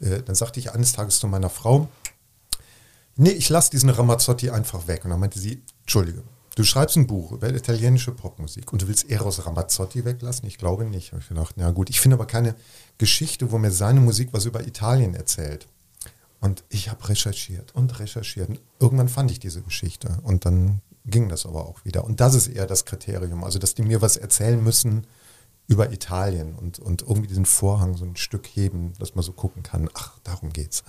äh, 0.00 0.22
dann 0.22 0.34
sagte 0.34 0.60
ich 0.60 0.72
eines 0.72 0.92
Tages 0.92 1.18
zu 1.18 1.26
meiner 1.26 1.50
Frau, 1.50 1.88
nee, 3.16 3.30
ich 3.30 3.48
lasse 3.48 3.70
diesen 3.70 3.90
Ramazzotti 3.90 4.50
einfach 4.50 4.86
weg. 4.86 5.04
Und 5.04 5.10
dann 5.10 5.20
meinte 5.20 5.38
sie, 5.38 5.62
Entschuldige, 5.80 6.22
du 6.54 6.64
schreibst 6.64 6.96
ein 6.96 7.06
Buch 7.06 7.32
über 7.32 7.52
italienische 7.52 8.12
Popmusik 8.12 8.72
und 8.72 8.82
du 8.82 8.88
willst 8.88 9.10
Eros 9.10 9.44
Ramazzotti 9.44 10.04
weglassen? 10.04 10.46
Ich 10.46 10.58
glaube 10.58 10.84
nicht. 10.84 11.12
Habe 11.12 11.22
ich 11.22 11.28
gedacht, 11.28 11.54
na 11.56 11.70
gut, 11.72 11.90
ich 11.90 12.00
finde 12.00 12.16
aber 12.16 12.26
keine 12.26 12.54
Geschichte, 12.98 13.50
wo 13.50 13.58
mir 13.58 13.72
seine 13.72 14.00
Musik 14.00 14.28
was 14.32 14.44
über 14.44 14.66
Italien 14.66 15.14
erzählt. 15.14 15.66
Und 16.44 16.62
ich 16.68 16.90
habe 16.90 17.08
recherchiert 17.08 17.74
und 17.74 17.98
recherchiert. 18.00 18.50
Und 18.50 18.60
irgendwann 18.78 19.08
fand 19.08 19.30
ich 19.30 19.40
diese 19.40 19.62
Geschichte 19.62 20.18
und 20.24 20.44
dann 20.44 20.82
ging 21.06 21.30
das 21.30 21.46
aber 21.46 21.64
auch 21.64 21.86
wieder. 21.86 22.04
Und 22.04 22.20
das 22.20 22.34
ist 22.34 22.48
eher 22.48 22.66
das 22.66 22.84
Kriterium, 22.84 23.42
also 23.42 23.58
dass 23.58 23.74
die 23.74 23.80
mir 23.80 24.02
was 24.02 24.18
erzählen 24.18 24.62
müssen 24.62 25.06
über 25.68 25.90
Italien 25.90 26.54
und, 26.54 26.80
und 26.80 27.00
irgendwie 27.00 27.28
diesen 27.28 27.46
Vorhang 27.46 27.96
so 27.96 28.04
ein 28.04 28.16
Stück 28.16 28.46
heben, 28.46 28.92
dass 28.98 29.14
man 29.14 29.24
so 29.24 29.32
gucken 29.32 29.62
kann, 29.62 29.88
ach, 29.94 30.18
darum 30.22 30.52
geht's. 30.52 30.84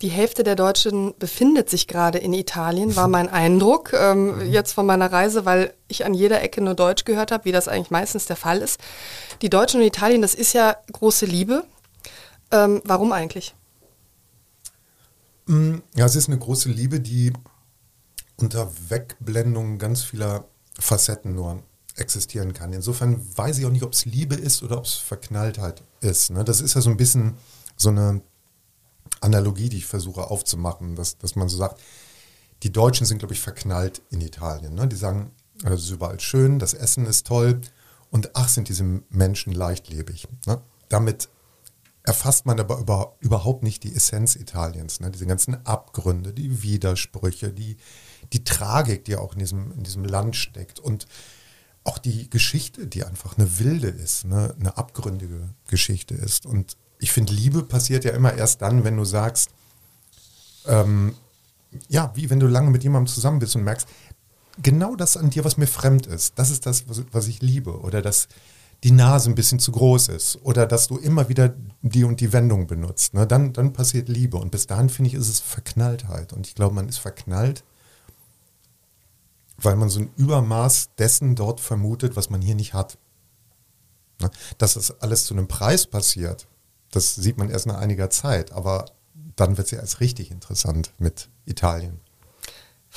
Die 0.00 0.08
Hälfte 0.08 0.42
der 0.42 0.56
Deutschen 0.56 1.12
befindet 1.18 1.68
sich 1.68 1.86
gerade 1.86 2.16
in 2.16 2.32
Italien, 2.32 2.96
war 2.96 3.08
mein 3.08 3.28
Eindruck 3.28 3.92
ähm, 3.92 4.38
mhm. 4.38 4.50
jetzt 4.50 4.72
von 4.72 4.86
meiner 4.86 5.12
Reise, 5.12 5.44
weil 5.44 5.74
ich 5.86 6.06
an 6.06 6.14
jeder 6.14 6.40
Ecke 6.40 6.62
nur 6.62 6.74
Deutsch 6.74 7.04
gehört 7.04 7.30
habe, 7.30 7.44
wie 7.44 7.52
das 7.52 7.68
eigentlich 7.68 7.90
meistens 7.90 8.24
der 8.24 8.36
Fall 8.36 8.62
ist. 8.62 8.80
Die 9.42 9.50
Deutschen 9.50 9.82
und 9.82 9.86
Italien, 9.86 10.22
das 10.22 10.34
ist 10.34 10.54
ja 10.54 10.78
große 10.92 11.26
Liebe. 11.26 11.64
Ähm, 12.50 12.80
warum 12.86 13.12
eigentlich? 13.12 13.54
Mm, 15.48 15.78
ja, 15.96 16.06
es 16.06 16.14
ist 16.14 16.28
eine 16.28 16.38
große 16.38 16.68
Liebe, 16.68 17.00
die 17.00 17.32
unter 18.36 18.70
Wegblendung 18.88 19.78
ganz 19.78 20.02
vieler 20.02 20.46
Facetten 20.78 21.34
nur 21.34 21.62
existieren 21.96 22.52
kann. 22.52 22.72
Insofern 22.72 23.20
weiß 23.36 23.58
ich 23.58 23.66
auch 23.66 23.70
nicht, 23.70 23.82
ob 23.82 23.92
es 23.92 24.04
Liebe 24.04 24.36
ist 24.36 24.62
oder 24.62 24.78
ob 24.78 24.84
es 24.84 24.94
Verknalltheit 24.94 25.82
ist. 26.00 26.30
Ne? 26.30 26.44
Das 26.44 26.60
ist 26.60 26.74
ja 26.74 26.80
so 26.80 26.90
ein 26.90 26.96
bisschen 26.96 27.34
so 27.76 27.88
eine 27.88 28.22
Analogie, 29.20 29.68
die 29.68 29.78
ich 29.78 29.86
versuche 29.86 30.30
aufzumachen, 30.30 30.94
dass, 30.94 31.18
dass 31.18 31.34
man 31.34 31.48
so 31.48 31.56
sagt, 31.56 31.80
die 32.62 32.70
Deutschen 32.70 33.06
sind, 33.06 33.18
glaube 33.18 33.34
ich, 33.34 33.40
verknallt 33.40 34.02
in 34.10 34.20
Italien. 34.20 34.74
Ne? 34.74 34.86
Die 34.86 34.96
sagen, 34.96 35.32
es 35.64 35.84
ist 35.84 35.90
überall 35.90 36.20
schön, 36.20 36.58
das 36.58 36.74
Essen 36.74 37.06
ist 37.06 37.26
toll 37.26 37.60
und 38.10 38.30
ach, 38.34 38.48
sind 38.48 38.68
diese 38.68 38.84
Menschen 39.10 39.52
leichtlebig. 39.52 40.28
Ne? 40.46 40.60
Damit 40.88 41.28
erfasst 42.08 42.46
man 42.46 42.58
aber 42.58 42.78
über, 42.78 43.16
überhaupt 43.20 43.62
nicht 43.62 43.84
die 43.84 43.94
Essenz 43.94 44.34
Italiens, 44.34 44.98
ne? 45.00 45.10
diese 45.10 45.26
ganzen 45.26 45.66
Abgründe, 45.66 46.32
die 46.32 46.62
Widersprüche, 46.62 47.52
die, 47.52 47.76
die 48.32 48.44
Tragik, 48.44 49.04
die 49.04 49.16
auch 49.16 49.34
in 49.34 49.40
diesem, 49.40 49.72
in 49.72 49.82
diesem 49.82 50.04
Land 50.04 50.34
steckt 50.34 50.80
und 50.80 51.06
auch 51.84 51.98
die 51.98 52.30
Geschichte, 52.30 52.86
die 52.86 53.04
einfach 53.04 53.36
eine 53.36 53.58
wilde 53.58 53.88
ist, 53.88 54.24
ne? 54.24 54.54
eine 54.58 54.78
abgründige 54.78 55.50
Geschichte 55.66 56.14
ist. 56.14 56.46
Und 56.46 56.78
ich 56.98 57.12
finde, 57.12 57.34
Liebe 57.34 57.62
passiert 57.62 58.06
ja 58.06 58.12
immer 58.12 58.32
erst 58.32 58.62
dann, 58.62 58.84
wenn 58.84 58.96
du 58.96 59.04
sagst, 59.04 59.50
ähm, 60.64 61.14
ja, 61.88 62.10
wie 62.14 62.30
wenn 62.30 62.40
du 62.40 62.46
lange 62.46 62.70
mit 62.70 62.84
jemandem 62.84 63.12
zusammen 63.12 63.38
bist 63.38 63.54
und 63.54 63.64
merkst, 63.64 63.86
genau 64.62 64.96
das 64.96 65.18
an 65.18 65.28
dir, 65.28 65.44
was 65.44 65.58
mir 65.58 65.66
fremd 65.66 66.06
ist, 66.06 66.38
das 66.38 66.50
ist 66.50 66.64
das, 66.64 66.88
was, 66.88 67.02
was 67.12 67.28
ich 67.28 67.42
liebe. 67.42 67.80
Oder 67.80 68.00
dass 68.00 68.28
die 68.84 68.92
Nase 68.92 69.30
ein 69.30 69.34
bisschen 69.34 69.58
zu 69.58 69.72
groß 69.72 70.08
ist. 70.08 70.38
Oder 70.42 70.66
dass 70.66 70.86
du 70.86 70.98
immer 70.98 71.28
wieder 71.28 71.54
die 71.82 72.04
und 72.04 72.20
die 72.20 72.32
Wendung 72.32 72.66
benutzt. 72.66 73.14
Ne? 73.14 73.26
Dann, 73.26 73.52
dann 73.52 73.72
passiert 73.72 74.08
Liebe. 74.08 74.36
Und 74.36 74.50
bis 74.50 74.66
dahin, 74.66 74.88
finde 74.88 75.08
ich, 75.10 75.14
ist 75.14 75.28
es 75.28 75.40
Verknalltheit. 75.40 76.32
Und 76.32 76.46
ich 76.46 76.54
glaube, 76.54 76.74
man 76.74 76.88
ist 76.88 76.98
verknallt, 76.98 77.64
weil 79.56 79.76
man 79.76 79.88
so 79.88 80.00
ein 80.00 80.10
Übermaß 80.16 80.90
dessen 80.96 81.34
dort 81.34 81.60
vermutet, 81.60 82.14
was 82.14 82.30
man 82.30 82.40
hier 82.40 82.54
nicht 82.54 82.74
hat. 82.74 82.98
Ne? 84.20 84.30
Dass 84.58 84.74
das 84.74 85.00
alles 85.00 85.24
zu 85.24 85.34
einem 85.34 85.48
Preis 85.48 85.86
passiert, 85.86 86.46
das 86.90 87.16
sieht 87.16 87.36
man 87.36 87.50
erst 87.50 87.66
nach 87.66 87.78
einiger 87.78 88.10
Zeit, 88.10 88.52
aber 88.52 88.86
dann 89.36 89.56
wird 89.56 89.66
es 89.66 89.70
ja 89.72 89.80
erst 89.80 90.00
richtig 90.00 90.30
interessant 90.30 90.92
mit 90.98 91.28
Italien. 91.44 92.00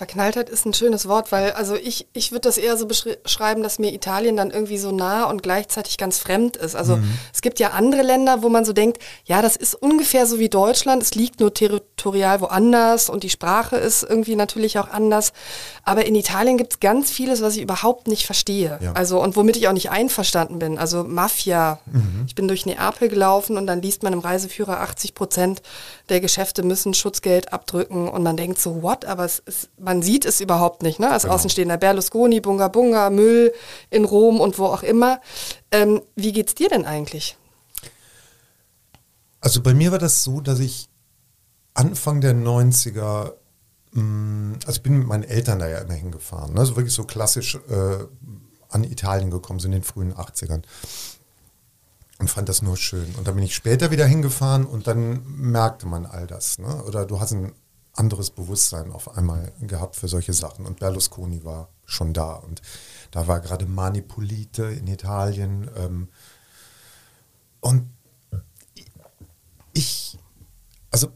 Verknalltheit 0.01 0.49
ist 0.49 0.65
ein 0.65 0.73
schönes 0.73 1.07
Wort, 1.07 1.31
weil 1.31 1.51
also 1.51 1.75
ich, 1.75 2.07
ich 2.11 2.31
würde 2.31 2.41
das 2.41 2.57
eher 2.57 2.75
so 2.75 2.87
beschreiben, 2.87 3.61
dass 3.61 3.77
mir 3.77 3.93
Italien 3.93 4.35
dann 4.35 4.49
irgendwie 4.49 4.79
so 4.79 4.91
nah 4.91 5.25
und 5.25 5.43
gleichzeitig 5.43 5.99
ganz 5.99 6.17
fremd 6.17 6.57
ist. 6.57 6.75
Also 6.75 6.97
mhm. 6.97 7.19
es 7.31 7.43
gibt 7.43 7.59
ja 7.59 7.69
andere 7.69 8.01
Länder, 8.01 8.41
wo 8.41 8.49
man 8.49 8.65
so 8.65 8.73
denkt, 8.73 8.97
ja, 9.25 9.43
das 9.43 9.55
ist 9.55 9.75
ungefähr 9.75 10.25
so 10.25 10.39
wie 10.39 10.49
Deutschland, 10.49 11.03
es 11.03 11.13
liegt 11.13 11.39
nur 11.39 11.53
territorial 11.53 12.41
woanders 12.41 13.11
und 13.11 13.21
die 13.21 13.29
Sprache 13.29 13.75
ist 13.75 14.01
irgendwie 14.01 14.35
natürlich 14.35 14.79
auch 14.79 14.89
anders. 14.89 15.33
Aber 15.83 16.03
in 16.07 16.15
Italien 16.15 16.57
gibt 16.57 16.73
es 16.73 16.79
ganz 16.79 17.11
vieles, 17.11 17.43
was 17.43 17.55
ich 17.55 17.61
überhaupt 17.61 18.07
nicht 18.07 18.25
verstehe. 18.25 18.79
Ja. 18.81 18.93
Also 18.93 19.21
und 19.21 19.35
womit 19.35 19.55
ich 19.55 19.67
auch 19.67 19.73
nicht 19.73 19.91
einverstanden 19.91 20.57
bin. 20.57 20.79
Also 20.79 21.03
Mafia. 21.03 21.77
Mhm. 21.85 22.23
Ich 22.25 22.33
bin 22.33 22.47
durch 22.47 22.65
Neapel 22.65 23.07
gelaufen 23.07 23.55
und 23.55 23.67
dann 23.67 23.83
liest 23.83 24.01
man 24.01 24.13
im 24.13 24.19
Reiseführer 24.19 24.79
80 24.79 25.13
Prozent 25.13 25.61
der 26.09 26.21
Geschäfte 26.21 26.63
müssen 26.63 26.95
Schutzgeld 26.95 27.53
abdrücken 27.53 28.09
und 28.09 28.23
man 28.23 28.35
denkt 28.35 28.59
so, 28.59 28.81
what? 28.81 29.05
Aber 29.05 29.25
es 29.25 29.37
ist, 29.39 29.69
man 29.77 29.90
sieht 30.01 30.25
es 30.25 30.41
überhaupt 30.41 30.83
nicht, 30.83 30.99
ne? 30.99 31.09
Als 31.09 31.23
genau. 31.23 31.35
Außenstehender 31.35 31.77
Berlusconi, 31.77 32.39
Bunga 32.39 32.67
Bunga, 32.67 33.09
Müll 33.09 33.53
in 33.89 34.05
Rom 34.05 34.39
und 34.39 34.57
wo 34.57 34.65
auch 34.65 34.83
immer. 34.83 35.19
Ähm, 35.71 36.01
wie 36.15 36.31
geht's 36.31 36.55
dir 36.55 36.69
denn 36.69 36.85
eigentlich? 36.85 37.37
Also 39.41 39.61
bei 39.61 39.73
mir 39.73 39.91
war 39.91 39.99
das 39.99 40.23
so, 40.23 40.39
dass 40.39 40.59
ich 40.59 40.87
Anfang 41.73 42.21
der 42.21 42.35
90er, 42.35 43.33
mh, 43.93 44.01
mm, 44.01 44.59
also 44.65 44.77
ich 44.77 44.83
bin 44.83 44.99
mit 44.99 45.07
meinen 45.07 45.23
Eltern 45.23 45.59
da 45.59 45.67
ja 45.67 45.79
immer 45.79 45.93
hingefahren, 45.93 46.53
ne? 46.53 46.59
also 46.59 46.75
wirklich 46.75 46.93
so 46.93 47.05
klassisch 47.05 47.55
äh, 47.55 48.05
an 48.69 48.83
Italien 48.83 49.31
gekommen 49.31 49.59
sind 49.59 49.73
in 49.73 49.79
den 49.79 49.83
frühen 49.83 50.13
80ern 50.13 50.61
und 52.21 52.29
fand 52.29 52.47
das 52.47 52.61
nur 52.61 52.77
schön. 52.77 53.15
Und 53.17 53.27
dann 53.27 53.35
bin 53.35 53.43
ich 53.43 53.55
später 53.55 53.91
wieder 53.91 54.05
hingefahren 54.05 54.65
und 54.65 54.87
dann 54.87 55.23
merkte 55.25 55.87
man 55.87 56.05
all 56.05 56.27
das. 56.27 56.59
Ne? 56.59 56.83
Oder 56.83 57.05
du 57.05 57.19
hast 57.19 57.33
ein 57.33 57.51
anderes 57.93 58.29
Bewusstsein 58.29 58.91
auf 58.91 59.17
einmal 59.17 59.51
gehabt 59.61 59.95
für 59.95 60.07
solche 60.07 60.33
Sachen. 60.33 60.65
Und 60.65 60.79
Berlusconi 60.79 61.43
war 61.43 61.69
schon 61.85 62.13
da. 62.13 62.33
Und 62.33 62.61
da 63.11 63.27
war 63.27 63.39
gerade 63.41 63.65
Manipulite 63.65 64.63
in 64.63 64.87
Italien. 64.87 65.69
Ähm, 65.75 66.07
und 67.59 67.89
ich, 69.73 70.17
also 70.89 71.11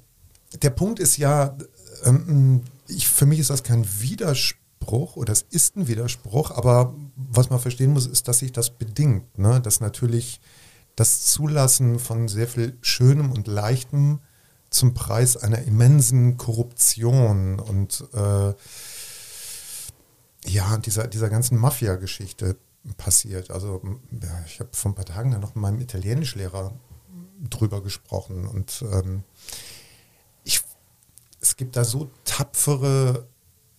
der 0.61 0.69
Punkt 0.69 0.99
ist 0.99 1.17
ja, 1.17 1.57
ähm, 2.03 2.61
ich, 2.87 3.07
für 3.07 3.25
mich 3.25 3.39
ist 3.39 3.49
das 3.49 3.63
kein 3.63 3.85
Widerspruch 3.99 5.15
oder 5.15 5.33
es 5.33 5.41
ist 5.41 5.75
ein 5.75 5.87
Widerspruch, 5.87 6.51
aber 6.51 6.93
was 7.15 7.49
man 7.49 7.59
verstehen 7.59 7.93
muss, 7.93 8.05
ist, 8.05 8.27
dass 8.27 8.39
sich 8.39 8.51
das 8.51 8.69
bedingt. 8.69 9.37
Ne? 9.37 9.61
Dass 9.61 9.79
natürlich 9.79 10.39
das 10.95 11.25
Zulassen 11.25 11.99
von 11.99 12.27
sehr 12.27 12.47
viel 12.47 12.77
Schönem 12.81 13.31
und 13.31 13.47
Leichtem 13.47 14.19
zum 14.75 14.93
Preis 14.93 15.37
einer 15.37 15.59
immensen 15.59 16.35
Korruption 16.37 17.59
und 17.59 18.03
äh, 18.13 18.53
ja, 20.47 20.77
dieser, 20.77 21.07
dieser 21.07 21.29
ganzen 21.29 21.57
Mafia-Geschichte 21.57 22.57
passiert. 22.97 23.51
Also 23.51 23.81
ja, 24.11 24.43
ich 24.45 24.59
habe 24.59 24.69
vor 24.73 24.91
ein 24.91 24.95
paar 24.95 25.05
Tagen 25.05 25.31
da 25.31 25.39
noch 25.39 25.55
mit 25.55 25.61
meinem 25.61 25.79
Italienischlehrer 25.79 26.73
drüber 27.49 27.81
gesprochen 27.81 28.45
und 28.45 28.83
ähm, 28.91 29.23
ich, 30.43 30.61
es 31.39 31.55
gibt 31.55 31.77
da 31.77 31.85
so 31.85 32.09
tapfere, 32.25 33.27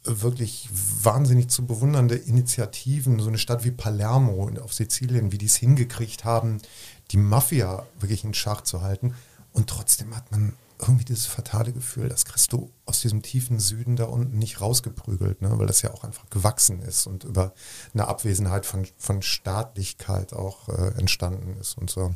wirklich 0.02 0.68
wahnsinnig 0.72 1.48
zu 1.48 1.66
bewundernde 1.66 2.14
Initiativen, 2.14 3.18
so 3.18 3.28
eine 3.28 3.38
Stadt 3.38 3.64
wie 3.64 3.72
Palermo 3.72 4.48
auf 4.62 4.72
Sizilien, 4.72 5.32
wie 5.32 5.38
die 5.38 5.46
es 5.46 5.56
hingekriegt 5.56 6.24
haben, 6.24 6.62
die 7.10 7.16
Mafia 7.16 7.84
wirklich 7.98 8.24
in 8.24 8.32
Schach 8.32 8.60
zu 8.60 8.82
halten. 8.82 9.14
Und 9.52 9.68
trotzdem 9.68 10.14
hat 10.14 10.30
man 10.30 10.52
irgendwie 10.78 11.04
dieses 11.04 11.26
fatale 11.26 11.72
Gefühl, 11.72 12.08
das 12.08 12.24
kriegst 12.24 12.52
du 12.52 12.70
aus 12.84 13.00
diesem 13.00 13.22
tiefen 13.22 13.58
Süden 13.58 13.96
da 13.96 14.04
unten 14.04 14.38
nicht 14.38 14.60
rausgeprügelt, 14.60 15.42
ne? 15.42 15.58
weil 15.58 15.66
das 15.66 15.82
ja 15.82 15.92
auch 15.92 16.04
einfach 16.04 16.28
gewachsen 16.30 16.80
ist 16.82 17.06
und 17.06 17.24
über 17.24 17.52
eine 17.94 18.08
Abwesenheit 18.08 18.66
von, 18.66 18.86
von 18.98 19.22
Staatlichkeit 19.22 20.32
auch 20.32 20.68
äh, 20.68 20.98
entstanden 20.98 21.56
ist 21.58 21.78
und 21.78 21.90
so. 21.90 22.14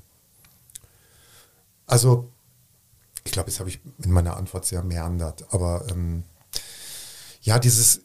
Also, 1.86 2.30
ich 3.24 3.32
glaube, 3.32 3.50
jetzt 3.50 3.60
habe 3.60 3.70
ich 3.70 3.80
in 4.02 4.12
meiner 4.12 4.36
Antwort 4.36 4.64
sehr 4.66 4.82
meandert, 4.82 5.52
aber 5.52 5.86
ähm, 5.90 6.24
ja, 7.42 7.58
dieses 7.58 8.02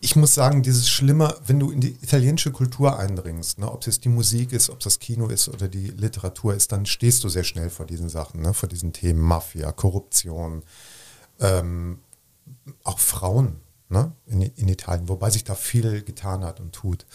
ich 0.00 0.16
muss 0.16 0.34
sagen, 0.34 0.62
dieses 0.62 0.88
Schlimme, 0.88 1.36
wenn 1.46 1.58
du 1.58 1.70
in 1.70 1.80
die 1.80 1.96
italienische 2.02 2.52
Kultur 2.52 2.98
eindringst, 2.98 3.58
ne, 3.58 3.70
ob 3.70 3.80
es 3.80 3.86
jetzt 3.86 4.04
die 4.04 4.08
Musik 4.08 4.52
ist, 4.52 4.70
ob 4.70 4.78
es 4.78 4.84
das 4.84 4.98
Kino 4.98 5.28
ist 5.28 5.48
oder 5.48 5.68
die 5.68 5.88
Literatur 5.88 6.54
ist, 6.54 6.72
dann 6.72 6.86
stehst 6.86 7.24
du 7.24 7.28
sehr 7.28 7.44
schnell 7.44 7.70
vor 7.70 7.86
diesen 7.86 8.08
Sachen, 8.08 8.42
ne, 8.42 8.52
vor 8.52 8.68
diesen 8.68 8.92
Themen 8.92 9.20
Mafia, 9.20 9.72
Korruption, 9.72 10.62
ähm, 11.40 11.98
auch 12.84 12.98
Frauen 12.98 13.60
ne, 13.88 14.12
in, 14.26 14.42
in 14.42 14.68
Italien, 14.68 15.08
wobei 15.08 15.30
sich 15.30 15.44
da 15.44 15.54
viel 15.54 16.02
getan 16.02 16.44
hat 16.44 16.60
und 16.60 16.72
tut. 16.72 17.06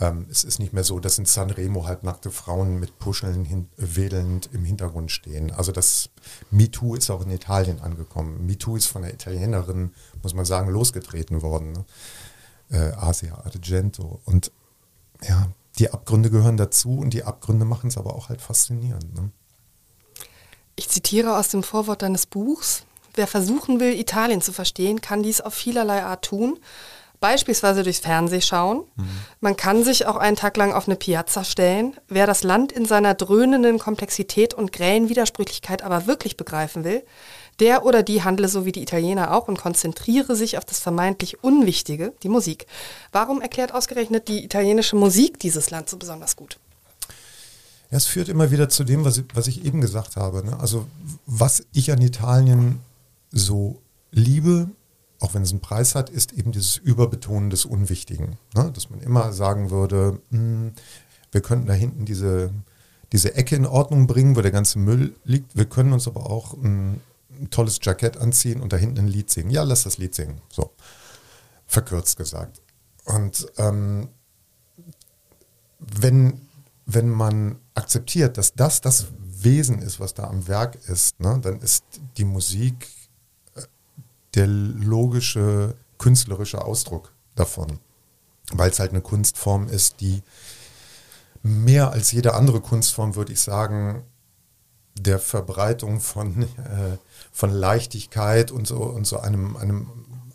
Ähm, 0.00 0.26
es 0.30 0.44
ist 0.44 0.60
nicht 0.60 0.72
mehr 0.72 0.84
so, 0.84 1.00
dass 1.00 1.18
in 1.18 1.24
Sanremo 1.24 1.86
halt 1.86 2.04
nackte 2.04 2.30
Frauen 2.30 2.78
mit 2.78 2.98
Puscheln 2.98 3.44
hin, 3.44 3.68
wedelnd 3.76 4.48
im 4.52 4.64
Hintergrund 4.64 5.10
stehen. 5.10 5.50
Also 5.50 5.72
das 5.72 6.10
MeToo 6.50 6.94
ist 6.94 7.10
auch 7.10 7.22
in 7.22 7.30
Italien 7.30 7.80
angekommen. 7.80 8.46
MeToo 8.46 8.76
ist 8.76 8.86
von 8.86 9.02
der 9.02 9.12
Italienerin, 9.12 9.92
muss 10.22 10.34
man 10.34 10.44
sagen, 10.44 10.70
losgetreten 10.70 11.42
worden. 11.42 11.72
Ne? 11.72 11.84
Äh, 12.70 12.92
Asia 12.94 13.34
Argento. 13.44 14.20
Und 14.24 14.52
ja, 15.26 15.48
die 15.78 15.90
Abgründe 15.90 16.30
gehören 16.30 16.56
dazu 16.56 16.98
und 16.98 17.10
die 17.10 17.24
Abgründe 17.24 17.64
machen 17.64 17.88
es 17.88 17.98
aber 17.98 18.14
auch 18.14 18.28
halt 18.28 18.40
faszinierend. 18.40 19.14
Ne? 19.14 19.30
Ich 20.76 20.88
zitiere 20.88 21.36
aus 21.36 21.48
dem 21.48 21.64
Vorwort 21.64 22.02
deines 22.02 22.26
Buchs. 22.26 22.84
Wer 23.14 23.26
versuchen 23.26 23.80
will, 23.80 23.98
Italien 23.98 24.42
zu 24.42 24.52
verstehen, 24.52 25.00
kann 25.00 25.24
dies 25.24 25.40
auf 25.40 25.54
vielerlei 25.54 26.04
Art 26.04 26.24
tun 26.24 26.60
beispielsweise 27.20 27.82
durchs 27.82 28.00
Fernsehschauen. 28.00 28.84
Mhm. 28.96 29.08
Man 29.40 29.56
kann 29.56 29.84
sich 29.84 30.06
auch 30.06 30.16
einen 30.16 30.36
Tag 30.36 30.56
lang 30.56 30.72
auf 30.72 30.86
eine 30.86 30.96
Piazza 30.96 31.44
stellen. 31.44 31.96
Wer 32.08 32.26
das 32.26 32.42
Land 32.42 32.72
in 32.72 32.84
seiner 32.84 33.14
dröhnenden 33.14 33.78
Komplexität 33.78 34.54
und 34.54 34.72
grellen 34.72 35.08
Widersprüchlichkeit 35.08 35.82
aber 35.82 36.06
wirklich 36.06 36.36
begreifen 36.36 36.84
will, 36.84 37.02
Der 37.60 37.84
oder 37.84 38.02
die 38.02 38.22
handle 38.22 38.48
so 38.48 38.64
wie 38.64 38.72
die 38.72 38.82
Italiener 38.82 39.34
auch 39.34 39.48
und 39.48 39.58
konzentriere 39.58 40.36
sich 40.36 40.58
auf 40.58 40.64
das 40.64 40.78
vermeintlich 40.78 41.42
Unwichtige, 41.42 42.12
die 42.22 42.28
Musik. 42.28 42.66
Warum 43.10 43.40
erklärt 43.40 43.74
ausgerechnet 43.74 44.28
die 44.28 44.44
italienische 44.44 44.94
Musik 44.94 45.40
dieses 45.40 45.70
Land 45.70 45.88
so 45.88 45.96
besonders 45.96 46.36
gut? 46.36 46.58
Ja, 47.90 47.96
es 47.96 48.06
führt 48.06 48.28
immer 48.28 48.50
wieder 48.50 48.68
zu 48.68 48.84
dem, 48.84 49.04
was 49.04 49.18
ich, 49.18 49.24
was 49.34 49.46
ich 49.46 49.64
eben 49.64 49.80
gesagt 49.80 50.16
habe. 50.16 50.44
Ne? 50.44 50.58
Also 50.60 50.86
was 51.26 51.64
ich 51.72 51.90
an 51.90 52.00
Italien 52.00 52.80
so 53.32 53.80
liebe, 54.12 54.68
auch 55.20 55.34
wenn 55.34 55.42
es 55.42 55.50
einen 55.50 55.60
Preis 55.60 55.94
hat, 55.94 56.10
ist 56.10 56.32
eben 56.32 56.52
dieses 56.52 56.76
Überbetonen 56.76 57.50
des 57.50 57.64
Unwichtigen. 57.64 58.38
Ne? 58.54 58.70
Dass 58.72 58.90
man 58.90 59.00
immer 59.00 59.32
sagen 59.32 59.70
würde, 59.70 60.20
mh, 60.30 60.38
hm, 60.38 60.72
wir 61.32 61.40
könnten 61.40 61.66
da 61.66 61.74
hinten 61.74 62.04
diese, 62.04 62.52
diese 63.12 63.34
Ecke 63.34 63.56
in 63.56 63.66
Ordnung 63.66 64.06
bringen, 64.06 64.36
wo 64.36 64.40
der 64.40 64.50
ganze 64.50 64.78
Müll 64.78 65.14
liegt. 65.24 65.56
Wir 65.56 65.66
können 65.66 65.92
uns 65.92 66.06
aber 66.06 66.30
auch 66.30 66.54
ein, 66.54 67.00
ein 67.30 67.50
tolles 67.50 67.80
Jackett 67.82 68.16
anziehen 68.16 68.60
und 68.60 68.72
da 68.72 68.76
hinten 68.76 68.98
ein 69.00 69.08
Lied 69.08 69.30
singen. 69.30 69.50
Ja, 69.50 69.62
lass 69.62 69.82
das 69.82 69.98
Lied 69.98 70.14
singen. 70.14 70.40
So, 70.50 70.70
verkürzt 71.66 72.16
gesagt. 72.16 72.62
Und 73.04 73.46
ähm, 73.58 74.08
wenn, 75.78 76.40
wenn 76.86 77.08
man 77.08 77.56
akzeptiert, 77.74 78.38
dass 78.38 78.54
das 78.54 78.80
das 78.80 79.08
Wesen 79.20 79.80
ist, 79.80 80.00
was 80.00 80.14
da 80.14 80.24
am 80.24 80.48
Werk 80.48 80.76
ist, 80.88 81.20
ne, 81.20 81.38
dann 81.42 81.60
ist 81.60 81.84
die 82.16 82.24
Musik 82.24 82.88
der 84.34 84.46
logische, 84.46 85.74
künstlerische 85.98 86.64
Ausdruck 86.64 87.12
davon. 87.34 87.78
Weil 88.52 88.70
es 88.70 88.78
halt 88.78 88.90
eine 88.90 89.00
Kunstform 89.00 89.68
ist, 89.68 90.00
die 90.00 90.22
mehr 91.42 91.90
als 91.92 92.12
jede 92.12 92.34
andere 92.34 92.60
Kunstform, 92.60 93.14
würde 93.14 93.32
ich 93.32 93.40
sagen, 93.40 94.04
der 94.94 95.18
Verbreitung 95.18 96.00
von, 96.00 96.42
äh, 96.42 96.96
von 97.32 97.50
Leichtigkeit 97.50 98.50
und 98.50 98.66
so, 98.66 98.82
und 98.82 99.06
so 99.06 99.18
einem, 99.18 99.56
einem, 99.56 99.88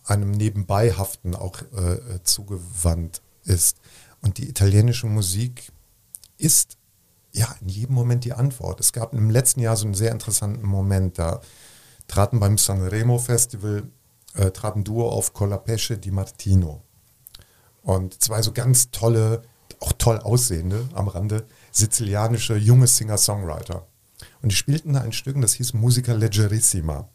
einem 0.05 0.31
Nebenbeihaften 0.31 1.35
auch 1.35 1.61
äh, 1.75 2.23
zugewandt 2.23 3.21
ist. 3.43 3.77
Und 4.21 4.37
die 4.37 4.47
italienische 4.47 5.07
Musik 5.07 5.71
ist 6.37 6.77
ja 7.33 7.53
in 7.61 7.69
jedem 7.69 7.95
Moment 7.95 8.23
die 8.23 8.33
Antwort. 8.33 8.79
Es 8.79 8.93
gab 8.93 9.13
im 9.13 9.29
letzten 9.29 9.59
Jahr 9.59 9.75
so 9.75 9.85
einen 9.85 9.95
sehr 9.95 10.11
interessanten 10.11 10.65
Moment, 10.65 11.19
da 11.19 11.41
traten 12.07 12.39
beim 12.39 12.57
Sanremo 12.57 13.17
Festival, 13.17 13.83
äh, 14.35 14.51
traten 14.51 14.83
Duo 14.83 15.09
auf 15.09 15.33
Colapesce 15.33 15.97
di 15.97 16.11
Martino. 16.11 16.81
Und 17.81 18.21
zwei 18.21 18.41
so 18.41 18.51
ganz 18.51 18.91
tolle 18.91 19.43
auch 19.83 19.93
toll 19.97 20.17
aussehende 20.19 20.87
am 20.93 21.07
Rande 21.07 21.45
sizilianische 21.71 22.55
junge 22.55 22.87
Singer-Songwriter. 22.87 23.85
Und 24.41 24.51
die 24.51 24.55
spielten 24.55 24.93
da 24.93 25.01
ein 25.01 25.11
Stück, 25.11 25.39
das 25.41 25.53
hieß 25.53 25.73
Musica 25.73 26.13
Leggerissima. 26.13 27.09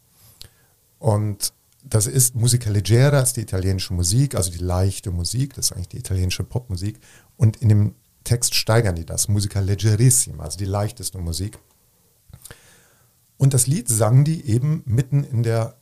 Und 0.99 1.53
das 1.83 2.07
ist 2.07 2.35
Musica 2.35 2.69
Leggera, 2.69 3.21
ist 3.21 3.37
die 3.37 3.41
italienische 3.41 3.93
Musik, 3.93 4.35
also 4.35 4.51
die 4.51 4.59
leichte 4.59 5.11
Musik, 5.11 5.53
das 5.55 5.67
ist 5.67 5.71
eigentlich 5.71 5.87
die 5.89 5.97
italienische 5.97 6.43
Popmusik. 6.43 6.99
Und 7.37 7.57
in 7.57 7.69
dem 7.69 7.95
Text 8.23 8.53
steigern 8.53 8.95
die 8.95 9.05
das, 9.05 9.27
Musica 9.27 9.59
Leggerissima, 9.59 10.43
also 10.43 10.57
die 10.57 10.65
leichteste 10.65 11.17
Musik. 11.17 11.57
Und 13.39 13.53
das 13.53 13.67
Lied 13.67 13.87
sangen 13.87 14.25
die 14.25 14.45
eben 14.45 14.83
mitten 14.85 15.23
in 15.23 15.43
der 15.43 15.77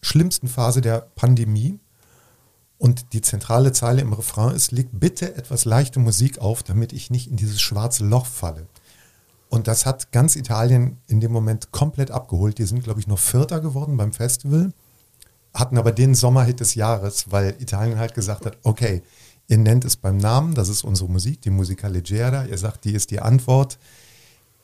schlimmsten 0.00 0.48
Phase 0.48 0.80
der 0.80 1.00
Pandemie 1.14 1.78
und 2.78 3.12
die 3.12 3.20
zentrale 3.20 3.72
Zeile 3.72 4.00
im 4.00 4.14
Refrain 4.14 4.56
ist, 4.56 4.72
leg 4.72 4.88
bitte 4.90 5.36
etwas 5.36 5.66
leichte 5.66 6.00
Musik 6.00 6.38
auf, 6.38 6.62
damit 6.62 6.94
ich 6.94 7.10
nicht 7.10 7.30
in 7.30 7.36
dieses 7.36 7.60
schwarze 7.60 8.06
Loch 8.06 8.24
falle. 8.24 8.66
Und 9.50 9.68
das 9.68 9.84
hat 9.84 10.12
ganz 10.12 10.34
Italien 10.34 10.96
in 11.06 11.20
dem 11.20 11.30
Moment 11.30 11.72
komplett 11.72 12.10
abgeholt. 12.10 12.56
Die 12.56 12.64
sind, 12.64 12.82
glaube 12.82 13.00
ich, 13.00 13.06
noch 13.06 13.18
Vierter 13.18 13.60
geworden 13.60 13.98
beim 13.98 14.12
Festival, 14.12 14.72
hatten 15.52 15.76
aber 15.76 15.92
den 15.92 16.14
Sommerhit 16.14 16.60
des 16.60 16.74
Jahres, 16.74 17.30
weil 17.30 17.54
Italien 17.60 17.98
halt 17.98 18.14
gesagt 18.14 18.46
hat, 18.46 18.56
okay, 18.62 19.02
ihr 19.46 19.58
nennt 19.58 19.84
es 19.84 19.96
beim 19.96 20.16
Namen, 20.16 20.54
das 20.54 20.70
ist 20.70 20.84
unsere 20.84 21.10
Musik, 21.10 21.42
die 21.42 21.50
Musica 21.50 21.86
Leggera, 21.86 22.46
ihr 22.46 22.56
sagt, 22.56 22.86
die 22.86 22.94
ist 22.94 23.10
die 23.10 23.20
Antwort, 23.20 23.78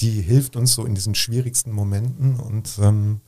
die 0.01 0.23
hilft 0.23 0.57
uns 0.57 0.75
so 0.75 0.85
in 0.85 0.95
diesen 0.95 1.15
schwierigsten 1.15 1.73
Momenten 1.73 2.37
und 2.37 2.79
ähm, 2.81 3.21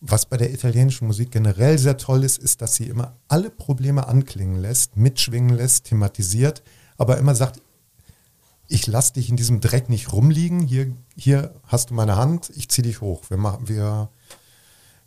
was 0.00 0.26
bei 0.26 0.36
der 0.36 0.52
italienischen 0.52 1.06
Musik 1.06 1.30
generell 1.30 1.78
sehr 1.78 1.96
toll 1.96 2.22
ist, 2.22 2.38
ist, 2.38 2.60
dass 2.60 2.74
sie 2.74 2.84
immer 2.84 3.16
alle 3.28 3.50
Probleme 3.50 4.06
anklingen 4.06 4.56
lässt, 4.56 4.96
mitschwingen 4.96 5.56
lässt, 5.56 5.86
thematisiert, 5.86 6.62
aber 6.98 7.18
immer 7.18 7.34
sagt, 7.34 7.62
ich 8.68 8.86
lasse 8.86 9.14
dich 9.14 9.30
in 9.30 9.36
diesem 9.36 9.60
Dreck 9.60 9.88
nicht 9.88 10.12
rumliegen, 10.12 10.60
hier, 10.60 10.92
hier 11.16 11.54
hast 11.64 11.90
du 11.90 11.94
meine 11.94 12.16
Hand, 12.16 12.50
ich 12.56 12.68
ziehe 12.68 12.82
dich 12.82 13.00
hoch. 13.00 13.22
Wir 13.28 13.36
machen, 13.36 13.68
wir, 13.68 14.10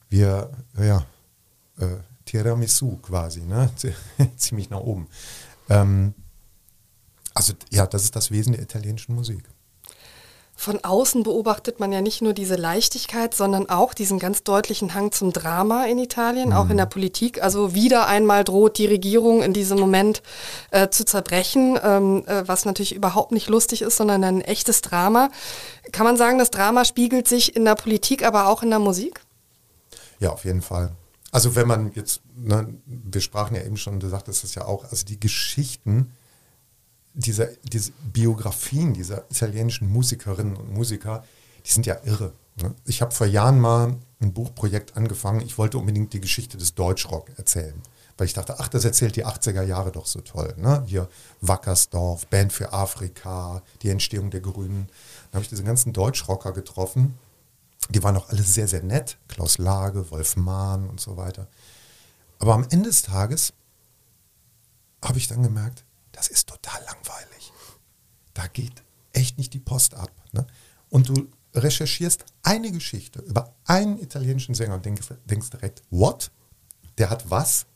wir, 0.10 0.50
ja, 0.78 1.06
äh, 1.78 1.98
Tiramisu 2.26 2.98
quasi, 2.98 3.42
ne? 3.42 3.70
zieh 4.38 4.56
mich 4.56 4.70
nach 4.70 4.80
oben. 4.80 5.08
Ähm, 5.70 6.14
also 7.34 7.54
ja, 7.70 7.86
das 7.86 8.04
ist 8.04 8.16
das 8.16 8.32
Wesen 8.32 8.54
der 8.54 8.62
italienischen 8.62 9.14
Musik. 9.16 9.44
Von 10.60 10.84
außen 10.84 11.24
beobachtet 11.24 11.80
man 11.80 11.94
ja 11.94 12.02
nicht 12.02 12.22
nur 12.22 12.34
diese 12.34 12.58
Leichtigkeit, 12.58 13.34
sondern 13.34 13.70
auch 13.70 13.94
diesen 13.94 14.20
ganz 14.20 14.44
deutlichen 14.44 14.94
Hang 14.94 15.14
zum 15.14 15.32
Drama 15.32 15.86
in 15.86 15.98
Italien, 15.98 16.50
mhm. 16.50 16.56
auch 16.56 16.70
in 16.70 16.76
der 16.76 16.86
Politik. 16.86 17.42
Also 17.42 17.74
wieder 17.76 18.08
einmal 18.08 18.44
droht 18.44 18.78
die 18.78 18.86
Regierung 18.86 19.42
in 19.42 19.54
diesem 19.54 19.80
Moment 19.80 20.22
äh, 20.72 20.90
zu 20.90 21.06
zerbrechen, 21.06 21.80
ähm, 21.82 22.26
äh, 22.28 22.46
was 22.46 22.66
natürlich 22.66 22.94
überhaupt 22.94 23.32
nicht 23.32 23.48
lustig 23.48 23.84
ist, 23.84 23.96
sondern 23.96 24.22
ein 24.26 24.42
echtes 24.42 24.82
Drama. 24.82 25.30
Kann 25.94 26.06
man 26.06 26.18
sagen, 26.18 26.40
das 26.40 26.52
Drama 26.52 26.84
spiegelt 26.84 27.30
sich 27.30 27.56
in 27.56 27.64
der 27.64 27.76
Politik, 27.76 28.26
aber 28.26 28.50
auch 28.50 28.62
in 28.62 28.70
der 28.70 28.80
Musik? 28.80 29.22
Ja, 30.20 30.32
auf 30.32 30.44
jeden 30.44 30.62
Fall. 30.62 30.92
Also 31.32 31.56
wenn 31.56 31.70
man 31.70 31.94
jetzt, 31.96 32.20
ne, 32.36 32.68
wir 32.86 33.22
sprachen 33.22 33.56
ja 33.56 33.64
eben 33.64 33.78
schon, 33.78 34.02
du 34.02 34.10
sagtest 34.10 34.44
es 34.44 34.56
ja 34.56 34.66
auch, 34.66 34.84
also 34.92 35.06
die 35.06 35.22
Geschichten, 35.22 36.12
diese, 37.14 37.58
diese 37.64 37.92
Biografien 38.14 38.94
dieser 38.94 39.26
italienischen 39.30 39.90
Musikerinnen 39.90 40.56
und 40.56 40.74
Musiker, 40.74 41.24
die 41.66 41.72
sind 41.72 41.86
ja 41.86 41.98
irre. 42.04 42.34
Ne? 42.62 42.74
Ich 42.86 43.02
habe 43.02 43.12
vor 43.12 43.28
Jahren 43.28 43.60
mal 43.60 43.96
ein 44.22 44.34
Buchprojekt 44.34 44.98
angefangen. 44.98 45.42
Ich 45.42 45.58
wollte 45.58 45.78
unbedingt 45.78 46.14
die 46.14 46.22
Geschichte 46.22 46.58
des 46.58 46.76
Deutschrock 46.76 47.30
erzählen. 47.38 47.82
Weil 48.18 48.28
ich 48.28 48.34
dachte, 48.34 48.60
ach, 48.60 48.68
das 48.68 48.84
erzählt 48.84 49.16
die 49.16 49.26
80er 49.26 49.64
Jahre 49.64 49.92
doch 49.92 50.06
so 50.06 50.20
toll. 50.20 50.54
Ne? 50.58 50.84
Hier 50.86 51.08
Wackersdorf, 51.40 52.28
Band 52.28 52.52
für 52.52 52.74
Afrika, 52.74 53.62
die 53.82 53.90
Entstehung 53.90 54.30
der 54.30 54.42
Grünen. 54.42 54.88
Dann 55.32 55.40
habe 55.40 55.44
ich 55.44 55.50
diese 55.50 55.64
ganzen 55.64 55.94
Deutschrocker 55.94 56.52
getroffen. 56.52 57.18
Die 57.90 58.04
waren 58.04 58.18
auch 58.18 58.28
alle 58.30 58.44
sehr, 58.44 58.68
sehr 58.68 58.84
nett. 58.84 59.18
Klaus 59.30 59.58
Lage, 59.58 60.12
Wolf 60.12 60.36
Mahn 60.36 60.90
und 60.90 61.00
so 61.00 61.16
weiter. 61.16 61.48
Aber 62.40 62.54
am 62.54 62.66
Ende 62.70 62.90
des 62.90 63.04
Tages 63.04 63.54
habe 65.04 65.18
ich 65.18 65.30
dann 65.30 65.42
gemerkt, 65.42 65.86
das 66.20 66.28
ist 66.28 66.50
total 66.50 66.82
langweilig. 66.84 67.54
Da 68.34 68.48
geht 68.48 68.84
echt 69.14 69.38
nicht 69.38 69.54
die 69.54 69.60
Post 69.60 69.96
ab. 69.96 70.12
Ne? 70.34 70.46
Und 70.90 71.08
du 71.08 71.30
recherchierst 71.56 72.26
eine 72.44 72.74
Geschichte 72.74 73.22
über 73.22 73.56
einen 73.66 73.98
italienischen 74.02 74.54
Sänger 74.54 74.76
und 74.76 74.86
denkst, 74.86 75.08
denkst 75.24 75.50
direkt, 75.50 75.82
what? 75.90 76.30
Der 76.98 77.10
hat 77.10 77.32
was? 77.32 77.68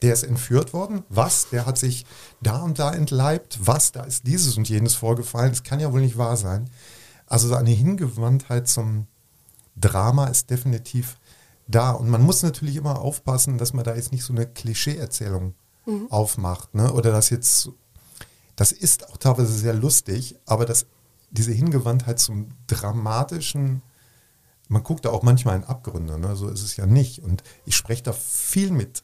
Der 0.00 0.14
ist 0.14 0.22
entführt 0.22 0.72
worden? 0.72 1.04
Was? 1.10 1.50
Der 1.50 1.66
hat 1.66 1.76
sich 1.76 2.06
da 2.40 2.62
und 2.62 2.78
da 2.78 2.90
entleibt? 2.94 3.58
Was? 3.60 3.92
Da 3.92 4.04
ist 4.04 4.26
dieses 4.26 4.56
und 4.56 4.66
jenes 4.66 4.94
vorgefallen? 4.94 5.50
Das 5.50 5.62
kann 5.62 5.78
ja 5.78 5.92
wohl 5.92 6.00
nicht 6.00 6.16
wahr 6.16 6.38
sein. 6.38 6.70
Also 7.26 7.48
so 7.48 7.54
eine 7.54 7.68
Hingewandtheit 7.68 8.66
zum 8.66 9.08
Drama 9.76 10.28
ist 10.28 10.48
definitiv 10.48 11.18
da. 11.68 11.90
Und 11.90 12.08
man 12.08 12.22
muss 12.22 12.42
natürlich 12.42 12.76
immer 12.76 12.98
aufpassen, 12.98 13.58
dass 13.58 13.74
man 13.74 13.84
da 13.84 13.94
jetzt 13.94 14.10
nicht 14.10 14.24
so 14.24 14.32
eine 14.32 14.46
Klischee-Erzählung 14.46 15.54
mhm. 15.84 16.10
aufmacht. 16.10 16.74
Ne? 16.74 16.92
Oder 16.92 17.12
dass 17.12 17.30
jetzt 17.30 17.70
das 18.60 18.72
ist 18.72 19.08
auch 19.08 19.16
teilweise 19.16 19.54
sehr 19.54 19.72
lustig, 19.72 20.36
aber 20.44 20.66
das, 20.66 20.84
diese 21.30 21.50
Hingewandtheit 21.50 22.18
zum 22.18 22.48
Dramatischen, 22.66 23.80
man 24.68 24.82
guckt 24.82 25.06
da 25.06 25.08
auch 25.08 25.22
manchmal 25.22 25.56
in 25.56 25.64
Abgründe, 25.64 26.18
ne? 26.18 26.36
so 26.36 26.46
ist 26.50 26.62
es 26.62 26.76
ja 26.76 26.84
nicht. 26.84 27.22
Und 27.22 27.42
ich 27.64 27.74
spreche 27.74 28.02
da 28.02 28.12
viel 28.12 28.70
mit 28.70 29.02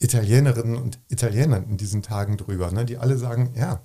Italienerinnen 0.00 0.74
und 0.74 0.98
Italienern 1.06 1.62
in 1.68 1.76
diesen 1.76 2.02
Tagen 2.02 2.36
drüber, 2.36 2.72
ne? 2.72 2.84
die 2.84 2.98
alle 2.98 3.18
sagen, 3.18 3.52
ja, 3.54 3.80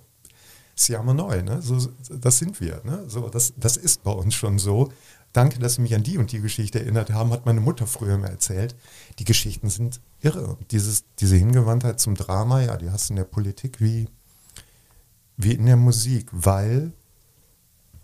siamo 0.74 1.14
neu, 1.14 1.44
ne? 1.44 1.62
so, 1.62 1.78
das 2.10 2.40
sind 2.40 2.60
wir. 2.60 2.82
Ne? 2.84 3.04
So, 3.08 3.30
das, 3.30 3.54
das 3.56 3.78
ist 3.78 4.02
bei 4.02 4.12
uns 4.12 4.34
schon 4.34 4.58
so. 4.58 4.92
Danke, 5.32 5.60
dass 5.60 5.76
Sie 5.76 5.82
mich 5.84 5.94
an 5.94 6.02
die 6.02 6.18
und 6.18 6.32
die 6.32 6.42
Geschichte 6.42 6.80
erinnert 6.80 7.12
haben, 7.12 7.30
hat 7.30 7.46
meine 7.46 7.62
Mutter 7.62 7.86
früher 7.86 8.18
mal 8.18 8.32
erzählt. 8.32 8.76
Die 9.20 9.26
Geschichten 9.26 9.70
sind 9.70 10.02
irre. 10.22 10.58
Dieses, 10.72 11.06
diese 11.20 11.36
Hingewandtheit 11.36 12.00
zum 12.00 12.16
Drama, 12.16 12.64
ja, 12.64 12.78
die 12.78 12.90
hast 12.90 13.10
du 13.10 13.14
in 13.14 13.18
der 13.18 13.26
Politik 13.26 13.80
wie 13.80 14.08
wie 15.40 15.54
in 15.54 15.66
der 15.66 15.78
Musik, 15.78 16.28
weil, 16.34 16.92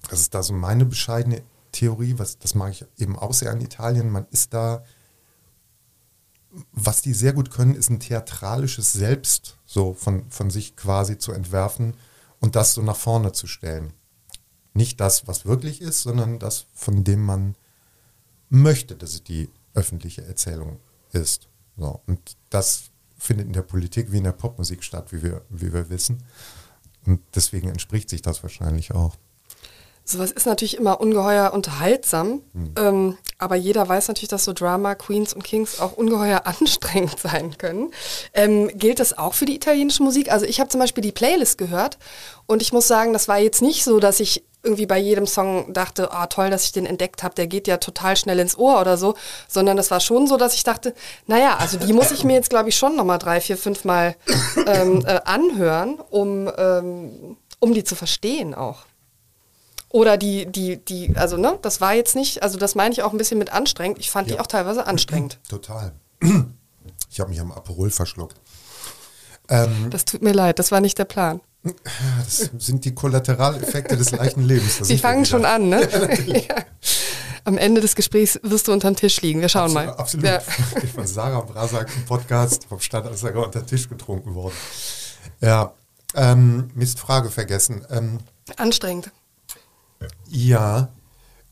das 0.10 0.22
ist 0.22 0.34
da 0.34 0.42
so 0.42 0.54
meine 0.54 0.86
bescheidene 0.86 1.44
Theorie, 1.74 2.18
was, 2.18 2.40
das 2.40 2.56
mag 2.56 2.72
ich 2.72 2.86
eben 2.98 3.20
auch 3.20 3.34
sehr 3.34 3.52
an 3.52 3.60
Italien, 3.60 4.10
man 4.10 4.26
ist 4.32 4.54
da, 4.54 4.86
was 6.72 7.02
die 7.02 7.14
sehr 7.14 7.34
gut 7.34 7.52
können, 7.52 7.76
ist 7.76 7.90
ein 7.90 8.00
theatralisches 8.00 8.94
Selbst 8.94 9.58
so 9.66 9.94
von, 9.94 10.32
von 10.32 10.50
sich 10.50 10.78
quasi 10.78 11.18
zu 11.18 11.34
entwerfen 11.34 11.96
und 12.40 12.56
das 12.56 12.74
so 12.74 12.82
nach 12.82 12.96
vorne 12.96 13.34
zu 13.34 13.48
stellen. 13.48 13.92
Nicht 14.74 15.02
das, 15.02 15.28
was 15.28 15.46
wirklich 15.46 15.82
ist, 15.82 16.04
sondern 16.04 16.40
das, 16.40 16.68
von 16.74 17.04
dem 17.04 17.22
man 17.22 17.56
möchte, 18.48 18.96
dass 18.96 19.14
es 19.14 19.24
die 19.26 19.50
öffentliche 19.74 20.24
Erzählung 20.24 20.80
ist. 21.12 21.50
So, 21.76 22.00
und 22.08 22.38
das 22.50 22.92
findet 23.18 23.48
in 23.48 23.54
der 23.54 23.62
Politik 23.64 24.14
wie 24.14 24.20
in 24.20 24.24
der 24.24 24.32
Popmusik 24.32 24.86
statt, 24.86 25.12
wie 25.12 25.22
wir, 25.22 25.42
wie 25.50 25.74
wir 25.74 25.90
wissen. 25.90 26.24
Und 27.06 27.22
deswegen 27.36 27.70
entspricht 27.70 28.10
sich 28.10 28.22
das 28.22 28.42
wahrscheinlich 28.44 28.94
auch. 28.94 29.18
Sowas 30.08 30.32
ist 30.32 30.46
natürlich 30.46 30.78
immer 30.78 31.02
ungeheuer 31.02 31.52
unterhaltsam, 31.52 32.44
hm. 32.54 32.74
ähm, 32.78 33.18
aber 33.40 33.56
jeder 33.56 33.90
weiß 33.90 34.08
natürlich, 34.08 34.30
dass 34.30 34.46
so 34.46 34.54
Drama, 34.54 34.94
Queens 34.94 35.34
und 35.34 35.44
Kings 35.44 35.80
auch 35.80 35.94
ungeheuer 35.94 36.42
anstrengend 36.46 37.20
sein 37.20 37.58
können. 37.58 37.92
Ähm, 38.34 38.70
gilt 38.78 39.00
das 39.00 39.18
auch 39.18 39.34
für 39.34 39.46
die 39.46 39.56
italienische 39.56 40.04
Musik? 40.04 40.32
Also 40.32 40.46
ich 40.46 40.60
habe 40.60 40.70
zum 40.70 40.80
Beispiel 40.80 41.02
die 41.02 41.12
Playlist 41.12 41.58
gehört 41.58 41.98
und 42.46 42.62
ich 42.62 42.72
muss 42.72 42.88
sagen, 42.88 43.14
das 43.14 43.28
war 43.28 43.40
jetzt 43.40 43.64
nicht 43.64 43.84
so, 43.84 44.00
dass 44.00 44.20
ich 44.20 44.44
irgendwie 44.62 44.86
bei 44.86 44.98
jedem 44.98 45.26
Song 45.26 45.74
dachte, 45.74 46.12
ah 46.12 46.28
toll, 46.28 46.52
dass 46.52 46.66
ich 46.66 46.72
den 46.72 46.86
entdeckt 46.86 47.24
habe, 47.24 47.34
der 47.34 47.48
geht 47.48 47.68
ja 47.68 47.78
total 47.78 48.16
schnell 48.16 48.40
ins 48.40 48.58
Ohr 48.58 48.82
oder 48.82 48.98
so, 48.98 49.16
sondern 49.48 49.76
das 49.76 49.90
war 49.92 50.00
schon 50.00 50.28
so, 50.28 50.38
dass 50.38 50.54
ich 50.54 50.64
dachte, 50.64 50.94
naja, 51.28 51.58
also 51.60 51.78
die 51.78 51.94
muss 51.94 52.12
ich 52.12 52.24
mir 52.24 52.34
jetzt 52.34 52.50
glaube 52.52 52.70
ich 52.70 52.76
schon 52.76 52.96
nochmal 52.96 53.20
drei, 53.20 53.42
vier, 53.42 53.58
fünf 53.58 53.86
Mal 53.86 54.16
ähm, 54.68 55.04
äh, 55.06 55.20
anhören, 55.26 56.00
um, 56.10 56.52
ähm, 56.58 57.38
um 57.60 57.74
die 57.74 57.84
zu 57.84 57.96
verstehen 57.96 58.54
auch. 58.54 58.86
Oder 59.90 60.18
die, 60.18 60.46
die, 60.46 60.78
die, 60.78 61.16
also 61.16 61.38
ne, 61.38 61.58
das 61.62 61.80
war 61.80 61.94
jetzt 61.94 62.16
nicht, 62.16 62.44
also 62.44 62.58
das 62.58 62.76
meine 62.76 62.94
ich 62.94 63.04
auch 63.04 63.12
ein 63.12 63.18
bisschen 63.18 63.38
mit 63.38 63.54
anstrengend. 63.54 64.00
Ich 64.00 64.12
fand 64.12 64.28
ja. 64.28 64.36
die 64.36 64.42
auch 64.42 64.48
teilweise 64.48 64.88
anstrengend. 64.88 65.40
Total. 65.50 65.94
Ich 67.12 67.22
habe 67.22 67.30
mich 67.30 67.40
am 67.40 67.54
Aperol 67.54 67.92
verschluckt. 67.92 68.36
Ähm, 69.48 69.90
das 69.90 70.04
tut 70.04 70.22
mir 70.22 70.34
leid, 70.34 70.60
das 70.60 70.74
war 70.74 70.82
nicht 70.82 70.98
der 70.98 71.06
Plan. 71.06 71.40
Das 71.64 72.50
sind 72.58 72.84
die 72.84 72.94
Kollateraleffekte 72.94 73.96
des 73.96 74.12
leichten 74.12 74.44
Lebens. 74.44 74.80
Sie 74.80 74.98
fangen 74.98 75.26
schon 75.26 75.46
an, 75.46 75.70
ne? 75.70 75.88
Ja, 76.28 76.36
ja. 76.36 76.56
Am 77.46 77.58
Ende 77.58 77.80
des 77.80 77.96
Gesprächs 77.96 78.40
wirst 78.44 78.68
du 78.68 78.74
unter 78.74 78.92
dem 78.92 78.96
Tisch 78.96 79.22
liegen. 79.22 79.40
Wir 79.40 79.50
schauen 79.50 79.78
absolut, 79.78 79.88
mal. 79.88 79.96
Absolut. 79.96 80.26
Ja. 80.26 80.42
Ich 80.84 80.92
von 80.92 81.08
Sarah 81.08 81.42
Brasak 81.42 81.90
im 81.96 82.06
Podcast 82.06 82.66
vom 82.66 82.80
Stand 82.80 83.10
ist 83.12 83.20
sogar 83.20 83.46
unter 83.46 83.62
den 83.62 83.68
Tisch 83.68 83.88
getrunken 83.88 84.34
worden. 84.34 84.56
Ja, 85.42 85.74
ähm, 86.16 86.70
Mist, 86.74 87.00
Frage 87.00 87.30
vergessen. 87.30 87.86
Ähm, 87.92 88.18
Anstrengend. 88.58 89.12
Ja, 90.36 90.90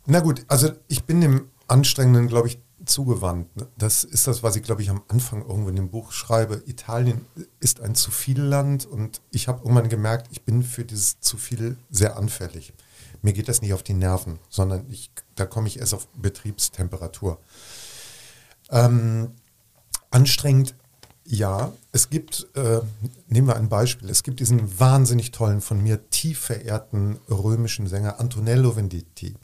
na 0.06 0.19
gut, 0.19 0.43
also 0.50 0.69
ich 0.89 1.06
bin 1.06 1.22
dem 1.22 1.50
Anstrengenden, 1.69 2.28
glaube 2.28 2.50
ich, 2.50 2.60
zugewandt. 2.84 3.56
Ne? 3.56 3.65
Das 3.78 4.04
ist 4.04 4.28
das, 4.28 4.43
was 4.43 4.58
ich, 4.58 4.63
glaube 4.63 4.82
ich, 4.82 4.89
am 4.89 5.04
Anfang 5.08 5.41
irgendwo 5.41 5.69
in 5.69 5.78
dem 5.78 5.89
Buch 5.89 6.12
schreibe. 6.12 6.62
Italien 6.65 7.26
ist 7.62 7.80
ein 7.80 7.96
zu 7.96 8.12
viel 8.12 8.41
Land 8.41 8.86
und 8.86 9.22
ich 9.32 9.48
habe 9.48 9.60
irgendwann 9.60 9.88
gemerkt, 9.88 10.28
ich 10.32 10.41
bin 10.41 10.63
für 10.63 10.84
dieses 10.84 11.22
zu 11.22 11.38
viel 11.38 11.78
sehr 11.91 12.17
anfällig. 12.17 12.74
Mir 13.22 13.32
geht 13.32 13.48
das 13.48 13.62
nicht 13.62 13.74
auf 13.74 13.84
die 13.84 13.93
Nerven, 13.93 14.38
sondern 14.50 14.86
ich, 14.89 15.12
da 15.36 15.46
komme 15.46 15.69
ich 15.69 15.80
erst 15.80 15.93
auf 15.93 16.10
Betriebstemperatur. 16.10 17.39
Ähm, 18.69 19.32
anstrengend 20.12 20.76
ja, 21.26 21.72
es 21.92 22.10
gibt, 22.10 22.48
äh, 22.56 22.82
nehmen 23.28 23.48
wir 23.48 23.56
ein 23.56 23.70
Beispiel, 23.70 24.10
es 24.10 24.24
gibt 24.24 24.40
diesen 24.40 24.80
wahnsinnig 24.80 25.32
tollen, 25.32 25.62
von 25.62 25.82
mir 25.82 26.10
tief 26.10 26.40
verehrten 26.40 27.18
römischen 27.30 27.88
Sänger 27.88 28.20
Antonello 28.20 28.76
Venditti. 28.76 29.36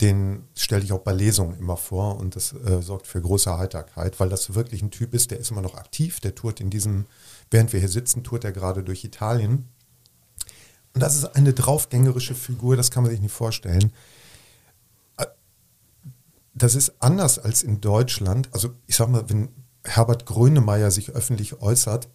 Den 0.00 0.44
stelle 0.54 0.82
ich 0.82 0.92
auch 0.92 1.00
bei 1.00 1.12
Lesungen 1.12 1.58
immer 1.58 1.76
vor 1.76 2.18
und 2.18 2.34
das 2.34 2.52
äh, 2.52 2.82
sorgt 2.82 3.06
für 3.06 3.20
große 3.20 3.56
Heiterkeit, 3.56 4.18
weil 4.18 4.28
das 4.28 4.54
wirklich 4.54 4.82
ein 4.82 4.90
Typ 4.90 5.14
ist, 5.14 5.30
der 5.30 5.38
ist 5.38 5.50
immer 5.50 5.62
noch 5.62 5.74
aktiv, 5.74 6.20
der 6.20 6.34
tourt 6.34 6.60
in 6.60 6.70
diesem, 6.70 7.06
während 7.50 7.72
wir 7.72 7.80
hier 7.80 7.88
sitzen, 7.88 8.24
tourt 8.24 8.44
er 8.44 8.52
gerade 8.52 8.82
durch 8.82 9.04
Italien. 9.04 9.68
Und 10.94 11.00
das 11.00 11.14
ist 11.14 11.24
eine 11.36 11.52
draufgängerische 11.52 12.34
Figur, 12.34 12.76
das 12.76 12.90
kann 12.90 13.02
man 13.02 13.12
sich 13.12 13.20
nicht 13.20 13.32
vorstellen. 13.32 13.92
Äh, 15.18 15.26
das 16.54 16.74
ist 16.74 16.94
anders 17.00 17.38
als 17.38 17.62
in 17.62 17.80
Deutschland. 17.80 18.48
Also 18.52 18.74
ich 18.86 18.96
sag 18.96 19.08
mal, 19.08 19.28
wenn 19.28 19.48
Herbert 19.84 20.26
Grönemeyer 20.26 20.90
sich 20.90 21.10
öffentlich 21.10 21.60
äußert, 21.60 22.08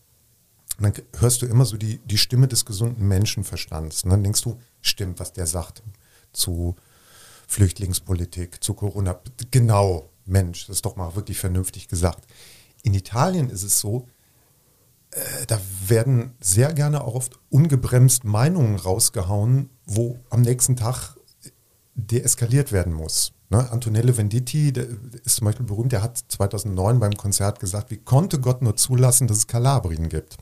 dann 0.80 0.94
hörst 1.18 1.42
du 1.42 1.46
immer 1.46 1.66
so 1.66 1.78
die, 1.78 2.00
die 2.06 2.18
Stimme 2.18 2.48
des 2.48 2.66
gesunden 2.66 3.08
Menschenverstands. 3.08 4.04
Und 4.04 4.12
dann 4.12 4.24
denkst 4.24 4.42
du, 4.42 4.60
stimmt, 4.82 5.20
was 5.20 5.34
der 5.34 5.46
sagt 5.46 5.84
zu 6.32 6.76
Flüchtlingspolitik, 7.48 8.64
zu 8.64 8.74
Corona. 8.74 9.20
Genau, 9.52 10.10
Mensch, 10.26 10.68
das 10.68 10.78
ist 10.78 10.86
doch 10.86 10.96
mal 10.96 11.16
wirklich 11.16 11.40
vernünftig 11.40 11.88
gesagt. 11.88 12.26
In 12.84 12.94
Italien 12.94 13.50
ist 13.50 13.64
es 13.64 13.80
so, 13.80 14.08
äh, 15.12 15.46
da 15.48 15.60
werden 15.88 16.36
sehr 16.40 16.74
gerne 16.74 17.04
auch 17.04 17.16
oft 17.16 17.40
ungebremst 17.50 18.24
Meinungen 18.24 18.76
rausgehauen, 18.76 19.70
wo 19.86 20.20
am 20.30 20.42
nächsten 20.42 20.76
Tag 20.76 21.18
deeskaliert 21.96 22.72
werden 22.72 22.94
muss. 22.94 23.34
Ne, 23.52 23.70
Antonello 23.72 24.16
Venditti 24.16 24.72
der 24.72 24.88
ist 25.26 25.38
zum 25.38 25.46
Beispiel 25.46 25.66
berühmt, 25.66 25.92
der 25.92 26.04
hat 26.04 26.24
2009 26.28 27.00
beim 27.00 27.14
Konzert 27.14 27.60
gesagt, 27.60 27.90
wie 27.90 27.98
konnte 27.98 28.40
Gott 28.40 28.62
nur 28.62 28.76
zulassen, 28.76 29.28
dass 29.28 29.38
es 29.38 29.48
Kalabrien 29.48 30.08
gibt? 30.08 30.38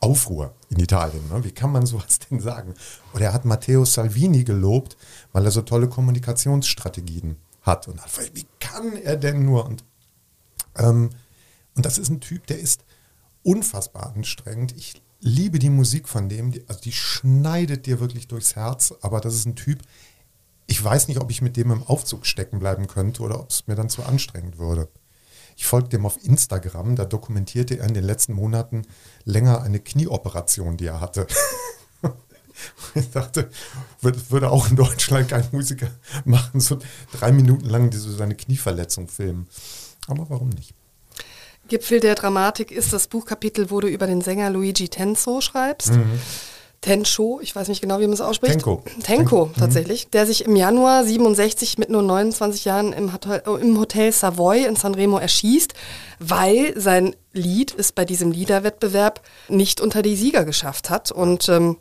Aufruhr 0.00 0.52
in 0.68 0.80
Italien. 0.80 1.22
Ne? 1.28 1.44
Wie 1.44 1.52
kann 1.52 1.70
man 1.70 1.86
sowas 1.86 2.18
denn 2.30 2.40
sagen? 2.40 2.74
Oder 3.14 3.26
er 3.26 3.32
hat 3.32 3.44
Matteo 3.44 3.84
Salvini 3.84 4.42
gelobt, 4.42 4.96
weil 5.32 5.44
er 5.44 5.52
so 5.52 5.62
tolle 5.62 5.88
Kommunikationsstrategien 5.88 7.36
hat. 7.62 7.86
Und 7.86 8.02
hat, 8.02 8.10
wie 8.34 8.46
kann 8.58 8.96
er 8.96 9.16
denn 9.16 9.44
nur? 9.44 9.64
Und, 9.64 9.84
ähm, 10.76 11.10
und 11.76 11.86
das 11.86 11.98
ist 11.98 12.08
ein 12.08 12.20
Typ, 12.20 12.46
der 12.48 12.58
ist 12.58 12.84
unfassbar 13.44 14.12
anstrengend. 14.14 14.76
Ich 14.76 15.00
liebe 15.20 15.60
die 15.60 15.70
Musik 15.70 16.08
von 16.08 16.28
dem, 16.28 16.50
die, 16.50 16.68
also 16.68 16.80
die 16.80 16.92
schneidet 16.92 17.86
dir 17.86 18.00
wirklich 18.00 18.26
durchs 18.26 18.56
Herz, 18.56 18.92
aber 19.02 19.20
das 19.20 19.34
ist 19.34 19.46
ein 19.46 19.56
Typ, 19.56 19.82
ich 20.66 20.82
weiß 20.82 21.08
nicht, 21.08 21.20
ob 21.20 21.30
ich 21.30 21.42
mit 21.42 21.56
dem 21.56 21.70
im 21.70 21.82
Aufzug 21.82 22.26
stecken 22.26 22.58
bleiben 22.58 22.86
könnte 22.86 23.22
oder 23.22 23.40
ob 23.40 23.50
es 23.50 23.66
mir 23.66 23.74
dann 23.74 23.88
zu 23.88 24.02
anstrengend 24.02 24.58
würde. 24.58 24.88
Ich 25.56 25.64
folgte 25.64 25.96
dem 25.96 26.04
auf 26.04 26.22
Instagram, 26.22 26.96
da 26.96 27.04
dokumentierte 27.04 27.78
er 27.78 27.86
in 27.86 27.94
den 27.94 28.04
letzten 28.04 28.34
Monaten 28.34 28.82
länger 29.24 29.62
eine 29.62 29.80
Knieoperation, 29.80 30.76
die 30.76 30.86
er 30.86 31.00
hatte. 31.00 31.26
ich 32.94 33.10
dachte, 33.10 33.50
würde, 34.00 34.50
auch 34.50 34.68
in 34.68 34.76
Deutschland 34.76 35.28
kein 35.28 35.48
Musiker 35.52 35.90
machen, 36.24 36.60
so 36.60 36.78
drei 37.12 37.32
Minuten 37.32 37.66
lang 37.66 37.90
diese, 37.90 38.12
seine 38.12 38.34
Knieverletzung 38.34 39.08
filmen. 39.08 39.46
Aber 40.08 40.28
warum 40.28 40.50
nicht? 40.50 40.74
Gipfel 41.68 42.00
der 42.00 42.14
Dramatik 42.14 42.70
ist 42.70 42.92
das 42.92 43.08
Buchkapitel, 43.08 43.70
wo 43.70 43.80
du 43.80 43.88
über 43.88 44.06
den 44.06 44.20
Sänger 44.20 44.50
Luigi 44.50 44.88
Tenzo 44.88 45.40
schreibst. 45.40 45.92
Mhm. 45.92 46.20
Tencho, 46.86 47.40
ich 47.42 47.54
weiß 47.54 47.66
nicht 47.66 47.80
genau, 47.80 47.98
wie 47.98 48.06
man 48.06 48.12
es 48.12 48.20
ausspricht. 48.20 48.52
Tenko. 48.52 48.80
Tenko, 49.02 49.46
mhm. 49.46 49.54
tatsächlich. 49.54 50.08
Der 50.10 50.24
sich 50.24 50.44
im 50.44 50.54
Januar 50.54 51.04
67 51.04 51.78
mit 51.78 51.90
nur 51.90 52.02
29 52.02 52.64
Jahren 52.64 52.92
im 52.92 53.12
Hotel, 53.12 53.42
im 53.60 53.80
Hotel 53.80 54.12
Savoy 54.12 54.64
in 54.64 54.76
Sanremo 54.76 55.18
erschießt, 55.18 55.74
weil 56.20 56.80
sein 56.80 57.16
Lied 57.32 57.74
es 57.76 57.90
bei 57.90 58.04
diesem 58.04 58.30
Liederwettbewerb 58.30 59.20
nicht 59.48 59.80
unter 59.80 60.00
die 60.00 60.14
Sieger 60.14 60.44
geschafft 60.44 60.88
hat. 60.88 61.10
Und 61.10 61.48
ähm, 61.48 61.76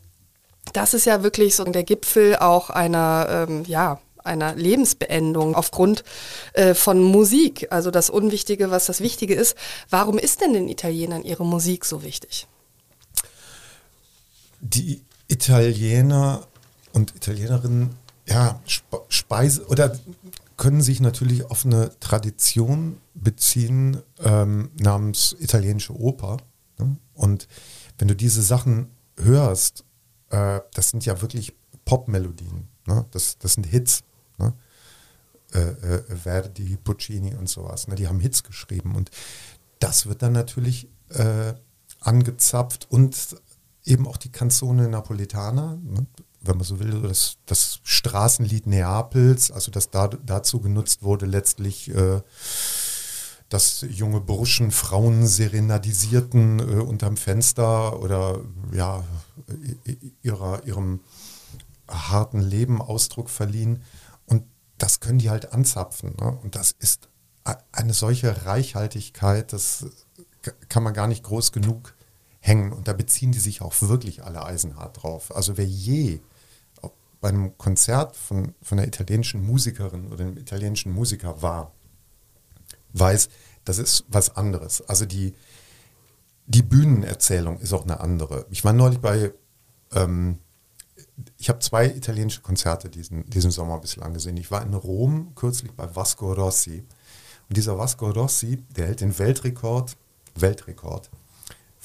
das 0.74 0.96
ist 0.96 1.06
ja 1.06 1.22
wirklich 1.22 1.56
so 1.56 1.63
der 1.65 1.84
Gipfel 1.84 2.38
auch 2.38 2.72
einer, 2.72 3.46
ähm, 3.48 3.63
ja, 3.68 4.00
einer 4.24 4.56
Lebensbeendung 4.56 5.54
aufgrund 5.54 6.04
äh, 6.54 6.74
von 6.74 7.00
Musik. 7.00 7.68
Also 7.70 7.91
das 7.91 8.10
Unwichtige, 8.10 8.72
was 8.72 8.88
das 8.88 9.02
Wichtige 9.02 9.36
ist. 9.36 9.56
Warum 9.91 10.18
ist 10.18 10.41
denn 10.41 10.54
den 10.54 10.68
Italienern 10.68 11.24
ihre 11.24 11.46
Musik 11.46 11.86
so 11.86 12.02
wichtig? 12.02 12.48
Die 14.65 15.04
Italiener 15.28 16.47
und 16.93 17.15
Italienerinnen 17.15 17.95
ja, 18.28 18.60
Speise 19.10 19.67
oder 19.67 19.97
können 20.58 20.82
sich 20.82 20.99
natürlich 20.99 21.45
auf 21.45 21.65
eine 21.65 21.91
Tradition 21.99 22.97
beziehen 23.13 24.01
ähm, 24.19 24.71
namens 24.80 25.36
italienische 25.39 25.93
Oper. 25.93 26.38
Ne? 26.80 26.95
Und 27.13 27.47
wenn 27.97 28.08
du 28.08 28.15
diese 28.15 28.41
Sachen 28.41 28.89
hörst, 29.17 29.84
äh, 30.30 30.62
das 30.73 30.89
sind 30.89 31.06
ja 31.06 31.21
wirklich 31.21 31.54
Popmelodien. 31.84 32.67
Ne? 32.88 33.06
Das, 33.12 33.38
das 33.38 33.54
sind 33.54 33.65
Hits. 33.65 34.04
Ne? 34.38 34.54
Äh, 35.54 35.60
äh, 35.60 36.15
Verdi, 36.15 36.78
Puccini 36.84 37.36
und 37.36 37.49
sowas. 37.49 37.88
Ne? 37.88 37.95
Die 37.95 38.08
haben 38.08 38.19
Hits 38.19 38.43
geschrieben. 38.43 38.95
Und 38.95 39.12
das 39.80 40.08
wird 40.08 40.21
dann 40.21 40.34
natürlich 40.34 40.88
äh, 41.10 41.54
angezapft 41.99 42.88
und 42.89 43.36
eben 43.86 44.08
auch 44.08 44.17
die 44.17 44.32
Canzone 44.32 44.89
Napoletana, 44.89 45.78
ne, 45.84 46.06
wenn 46.41 46.58
man 46.58 46.65
so 46.65 46.80
will, 46.80 47.02
das, 47.02 47.38
das 47.45 47.80
Straßenlied 47.84 48.67
Neapels, 48.67 49.52
also 49.52 49.71
das 49.71 49.89
da, 49.89 50.08
dazu 50.08 50.60
genutzt 50.60 51.02
wurde, 51.04 51.26
letztlich 51.26 51.93
äh, 51.93 52.21
dass 53.50 53.86
junge 53.88 54.21
Burschen 54.21 54.71
Frauen 54.71 55.28
serenadisierten 55.28 56.60
äh, 56.60 56.82
unterm 56.82 57.17
Fenster 57.17 58.00
oder 58.02 58.41
ja, 58.71 59.04
ihrer, 60.21 60.65
ihrem 60.65 61.00
harten 61.88 62.41
Leben 62.41 62.82
Ausdruck 62.82 63.30
verliehen. 63.30 63.84
Und 64.26 64.43
das 64.78 65.00
können 65.00 65.19
die 65.19 65.30
halt 65.30 65.54
anzapfen. 65.54 66.15
Ne? 66.19 66.38
Und 66.43 66.56
das 66.56 66.71
ist 66.71 67.10
eine 67.71 67.93
solche 67.93 68.45
Reichhaltigkeit, 68.45 69.54
das 69.54 69.86
kann 70.69 70.84
man 70.84 70.93
gar 70.93 71.08
nicht 71.08 71.24
groß 71.24 71.52
genug 71.52 71.94
hängen. 72.45 72.71
Und 72.71 72.88
da 72.88 72.93
beziehen 72.93 73.31
die 73.31 73.39
sich 73.39 73.62
auch 73.62 73.73
wirklich 73.81 74.23
alle 74.23 74.45
eisenhart 74.45 75.01
drauf. 75.01 75.36
Also 75.36 75.58
wer 75.58 75.65
je 75.65 76.19
bei 77.21 77.29
einem 77.29 77.58
Konzert 77.58 78.15
von, 78.15 78.53
von 78.62 78.77
einer 78.77 78.88
italienischen 78.88 79.43
Musikerin 79.43 80.12
oder 80.12 80.25
einem 80.25 80.38
italienischen 80.38 80.91
Musiker 80.91 81.41
war, 81.41 81.71
weiß, 82.93 83.29
das 83.63 83.79
ist 83.79 84.05
was 84.10 84.36
anderes. 84.36 84.88
Also 84.88 85.05
die, 85.05 85.34
die 86.45 86.62
Bühnenerzählung 86.62 87.60
ist 87.60 87.73
auch 87.73 87.84
eine 87.84 87.99
andere. 87.99 88.45
Ich 88.51 88.63
war 88.63 88.73
neulich 88.73 88.99
bei, 88.99 89.34
ähm, 89.93 90.38
ich 91.39 91.49
habe 91.49 91.60
zwei 91.60 91.88
italienische 91.88 92.41
Konzerte 92.41 92.89
diesen, 92.89 93.27
diesen 93.27 93.49
Sommer 93.49 93.79
bislang 93.79 94.13
gesehen. 94.13 94.38
Ich 94.38 94.51
war 94.51 94.62
in 94.62 94.75
Rom 94.75 95.34
kürzlich 95.34 95.71
bei 95.71 95.95
Vasco 95.95 96.31
Rossi. 96.31 96.84
Und 97.49 97.58
dieser 97.58 97.77
Vasco 97.77 98.08
Rossi, 98.10 98.58
der 98.75 98.88
hält 98.88 99.01
den 99.01 99.17
Weltrekord, 99.17 99.97
Weltrekord 100.36 101.10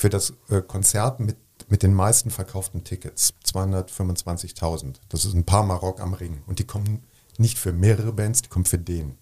für 0.00 0.08
das 0.08 0.32
äh, 0.48 0.62
Konzert 0.62 1.20
mit, 1.20 1.36
mit 1.68 1.82
den 1.82 1.92
meisten 1.92 2.30
verkauften 2.30 2.84
Tickets. 2.84 3.34
225.000. 3.44 4.94
Das 5.10 5.26
ist 5.26 5.34
ein 5.34 5.44
paar 5.44 5.62
Maroc 5.62 6.00
am 6.00 6.14
Ring. 6.14 6.42
Und 6.46 6.58
die 6.58 6.64
kommen 6.64 7.02
nicht 7.36 7.58
für 7.58 7.74
mehrere 7.74 8.10
Bands, 8.10 8.40
die 8.40 8.48
kommen 8.48 8.64
für 8.64 8.78
den. 8.78 9.18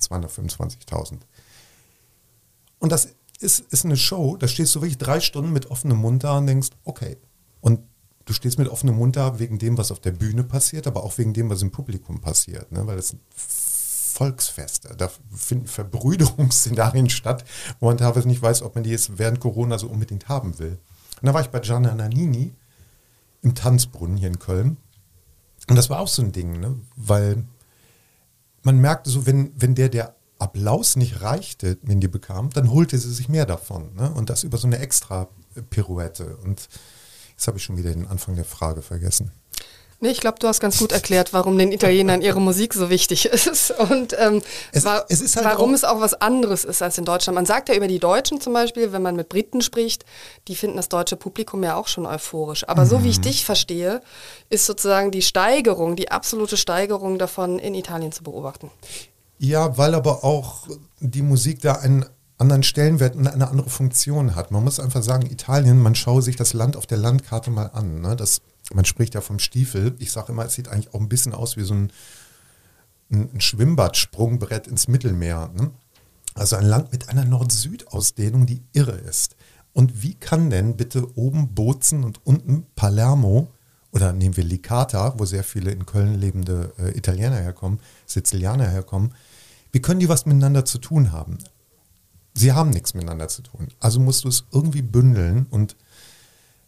225.000. 0.00 1.18
Und 2.78 2.92
das 2.92 3.08
ist, 3.40 3.60
ist 3.60 3.84
eine 3.84 3.98
Show, 3.98 4.38
da 4.38 4.48
stehst 4.48 4.74
du 4.74 4.80
wirklich 4.80 4.96
drei 4.96 5.20
Stunden 5.20 5.52
mit 5.52 5.70
offenem 5.70 5.98
Mund 5.98 6.24
da 6.24 6.38
und 6.38 6.46
denkst, 6.46 6.70
okay. 6.84 7.18
Und 7.60 7.80
du 8.24 8.32
stehst 8.32 8.58
mit 8.58 8.68
offenem 8.68 8.96
Mund 8.96 9.16
da 9.16 9.38
wegen 9.38 9.58
dem, 9.58 9.76
was 9.76 9.92
auf 9.92 10.00
der 10.00 10.12
Bühne 10.12 10.44
passiert, 10.44 10.86
aber 10.86 11.04
auch 11.04 11.18
wegen 11.18 11.34
dem, 11.34 11.50
was 11.50 11.60
im 11.60 11.70
Publikum 11.70 12.22
passiert. 12.22 12.72
Ne? 12.72 12.86
Weil 12.86 12.96
das 12.96 13.14
Volksfeste. 14.12 14.94
Da 14.96 15.10
finden 15.34 15.66
Verbrüderungsszenarien 15.66 17.10
statt, 17.10 17.44
wo 17.80 17.86
man 17.86 17.98
teilweise 17.98 18.28
nicht 18.28 18.42
weiß, 18.42 18.62
ob 18.62 18.74
man 18.74 18.84
die 18.84 18.90
jetzt 18.90 19.18
während 19.18 19.40
Corona 19.40 19.78
so 19.78 19.88
unbedingt 19.88 20.28
haben 20.28 20.58
will. 20.58 20.78
Und 21.20 21.26
da 21.26 21.34
war 21.34 21.40
ich 21.40 21.48
bei 21.48 21.60
Gianna 21.60 21.94
Nannini 21.94 22.52
im 23.42 23.54
Tanzbrunnen 23.54 24.16
hier 24.16 24.28
in 24.28 24.38
Köln. 24.38 24.76
Und 25.68 25.76
das 25.76 25.90
war 25.90 26.00
auch 26.00 26.08
so 26.08 26.22
ein 26.22 26.32
Ding, 26.32 26.60
ne? 26.60 26.78
weil 26.96 27.44
man 28.62 28.78
merkte 28.78 29.10
so, 29.10 29.26
wenn, 29.26 29.52
wenn 29.56 29.74
der, 29.74 29.88
der 29.88 30.14
Applaus 30.38 30.96
nicht 30.96 31.22
reichte, 31.22 31.78
wenn 31.82 32.00
die 32.00 32.08
bekam, 32.08 32.50
dann 32.50 32.70
holte 32.70 32.98
sie 32.98 33.12
sich 33.12 33.28
mehr 33.28 33.46
davon. 33.46 33.94
Ne? 33.94 34.10
Und 34.10 34.30
das 34.30 34.42
über 34.42 34.58
so 34.58 34.66
eine 34.66 34.78
extra 34.78 35.28
Pirouette. 35.70 36.36
Und 36.38 36.68
jetzt 37.30 37.46
habe 37.46 37.58
ich 37.58 37.64
schon 37.64 37.76
wieder 37.76 37.92
den 37.92 38.06
Anfang 38.06 38.34
der 38.34 38.44
Frage 38.44 38.82
vergessen. 38.82 39.30
Nee, 40.02 40.10
ich 40.10 40.20
glaube, 40.20 40.40
du 40.40 40.48
hast 40.48 40.58
ganz 40.58 40.80
gut 40.80 40.90
erklärt, 40.90 41.32
warum 41.32 41.56
den 41.56 41.70
Italienern 41.70 42.22
ihre 42.22 42.40
Musik 42.40 42.74
so 42.74 42.90
wichtig 42.90 43.26
ist 43.26 43.70
und 43.70 44.16
ähm, 44.18 44.42
es, 44.72 44.84
war, 44.84 45.04
es 45.08 45.36
halt 45.36 45.46
warum 45.46 45.70
auch 45.70 45.74
es 45.74 45.84
auch 45.84 46.00
was 46.00 46.14
anderes 46.14 46.64
ist 46.64 46.82
als 46.82 46.98
in 46.98 47.04
Deutschland. 47.04 47.36
Man 47.36 47.46
sagt 47.46 47.68
ja 47.68 47.76
über 47.76 47.86
die 47.86 48.00
Deutschen 48.00 48.40
zum 48.40 48.52
Beispiel, 48.52 48.90
wenn 48.90 49.02
man 49.02 49.14
mit 49.14 49.28
Briten 49.28 49.60
spricht, 49.60 50.04
die 50.48 50.56
finden 50.56 50.76
das 50.76 50.88
deutsche 50.88 51.14
Publikum 51.14 51.62
ja 51.62 51.76
auch 51.76 51.86
schon 51.86 52.04
euphorisch. 52.04 52.68
Aber 52.68 52.84
mhm. 52.84 52.88
so 52.88 53.04
wie 53.04 53.10
ich 53.10 53.18
mhm. 53.18 53.22
dich 53.22 53.44
verstehe, 53.44 54.00
ist 54.50 54.66
sozusagen 54.66 55.12
die 55.12 55.22
Steigerung, 55.22 55.94
die 55.94 56.10
absolute 56.10 56.56
Steigerung 56.56 57.20
davon 57.20 57.60
in 57.60 57.74
Italien 57.74 58.10
zu 58.10 58.24
beobachten. 58.24 58.72
Ja, 59.38 59.78
weil 59.78 59.94
aber 59.94 60.24
auch 60.24 60.66
die 60.98 61.22
Musik 61.22 61.60
da 61.60 61.74
einen 61.74 62.06
anderen 62.38 62.64
Stellenwert 62.64 63.14
und 63.14 63.28
eine 63.28 63.46
andere 63.46 63.70
Funktion 63.70 64.34
hat. 64.34 64.50
Man 64.50 64.64
muss 64.64 64.80
einfach 64.80 65.04
sagen, 65.04 65.30
Italien, 65.30 65.80
man 65.80 65.94
schaue 65.94 66.22
sich 66.22 66.34
das 66.34 66.54
Land 66.54 66.76
auf 66.76 66.88
der 66.88 66.98
Landkarte 66.98 67.52
mal 67.52 67.70
an. 67.72 68.00
Ne? 68.00 68.16
Das 68.16 68.42
man 68.74 68.84
spricht 68.84 69.14
ja 69.14 69.20
vom 69.20 69.38
Stiefel. 69.38 69.94
Ich 69.98 70.12
sage 70.12 70.32
immer, 70.32 70.44
es 70.44 70.54
sieht 70.54 70.68
eigentlich 70.68 70.94
auch 70.94 71.00
ein 71.00 71.08
bisschen 71.08 71.34
aus 71.34 71.56
wie 71.56 71.64
so 71.64 71.74
ein, 71.74 71.92
ein 73.10 73.40
Schwimmbadsprungbrett 73.40 74.66
ins 74.66 74.88
Mittelmeer. 74.88 75.50
Ne? 75.54 75.70
Also 76.34 76.56
ein 76.56 76.64
Land 76.64 76.92
mit 76.92 77.08
einer 77.08 77.24
Nord-Süd-Ausdehnung, 77.24 78.46
die 78.46 78.62
irre 78.72 78.96
ist. 78.96 79.36
Und 79.72 80.02
wie 80.02 80.14
kann 80.14 80.50
denn 80.50 80.76
bitte 80.76 81.16
oben 81.16 81.54
Bozen 81.54 82.04
und 82.04 82.24
unten 82.26 82.66
Palermo 82.74 83.48
oder 83.92 84.12
nehmen 84.12 84.36
wir 84.36 84.44
Licata, 84.44 85.18
wo 85.18 85.24
sehr 85.24 85.44
viele 85.44 85.70
in 85.70 85.86
Köln 85.86 86.14
lebende 86.14 86.72
äh, 86.78 86.96
Italiener 86.96 87.36
herkommen, 87.36 87.78
Sizilianer 88.06 88.68
herkommen, 88.68 89.14
wie 89.70 89.80
können 89.80 90.00
die 90.00 90.08
was 90.08 90.26
miteinander 90.26 90.64
zu 90.64 90.78
tun 90.78 91.12
haben? 91.12 91.38
Sie 92.34 92.52
haben 92.52 92.70
nichts 92.70 92.94
miteinander 92.94 93.28
zu 93.28 93.42
tun. 93.42 93.68
Also 93.80 94.00
musst 94.00 94.24
du 94.24 94.28
es 94.28 94.44
irgendwie 94.50 94.82
bündeln 94.82 95.46
und 95.50 95.76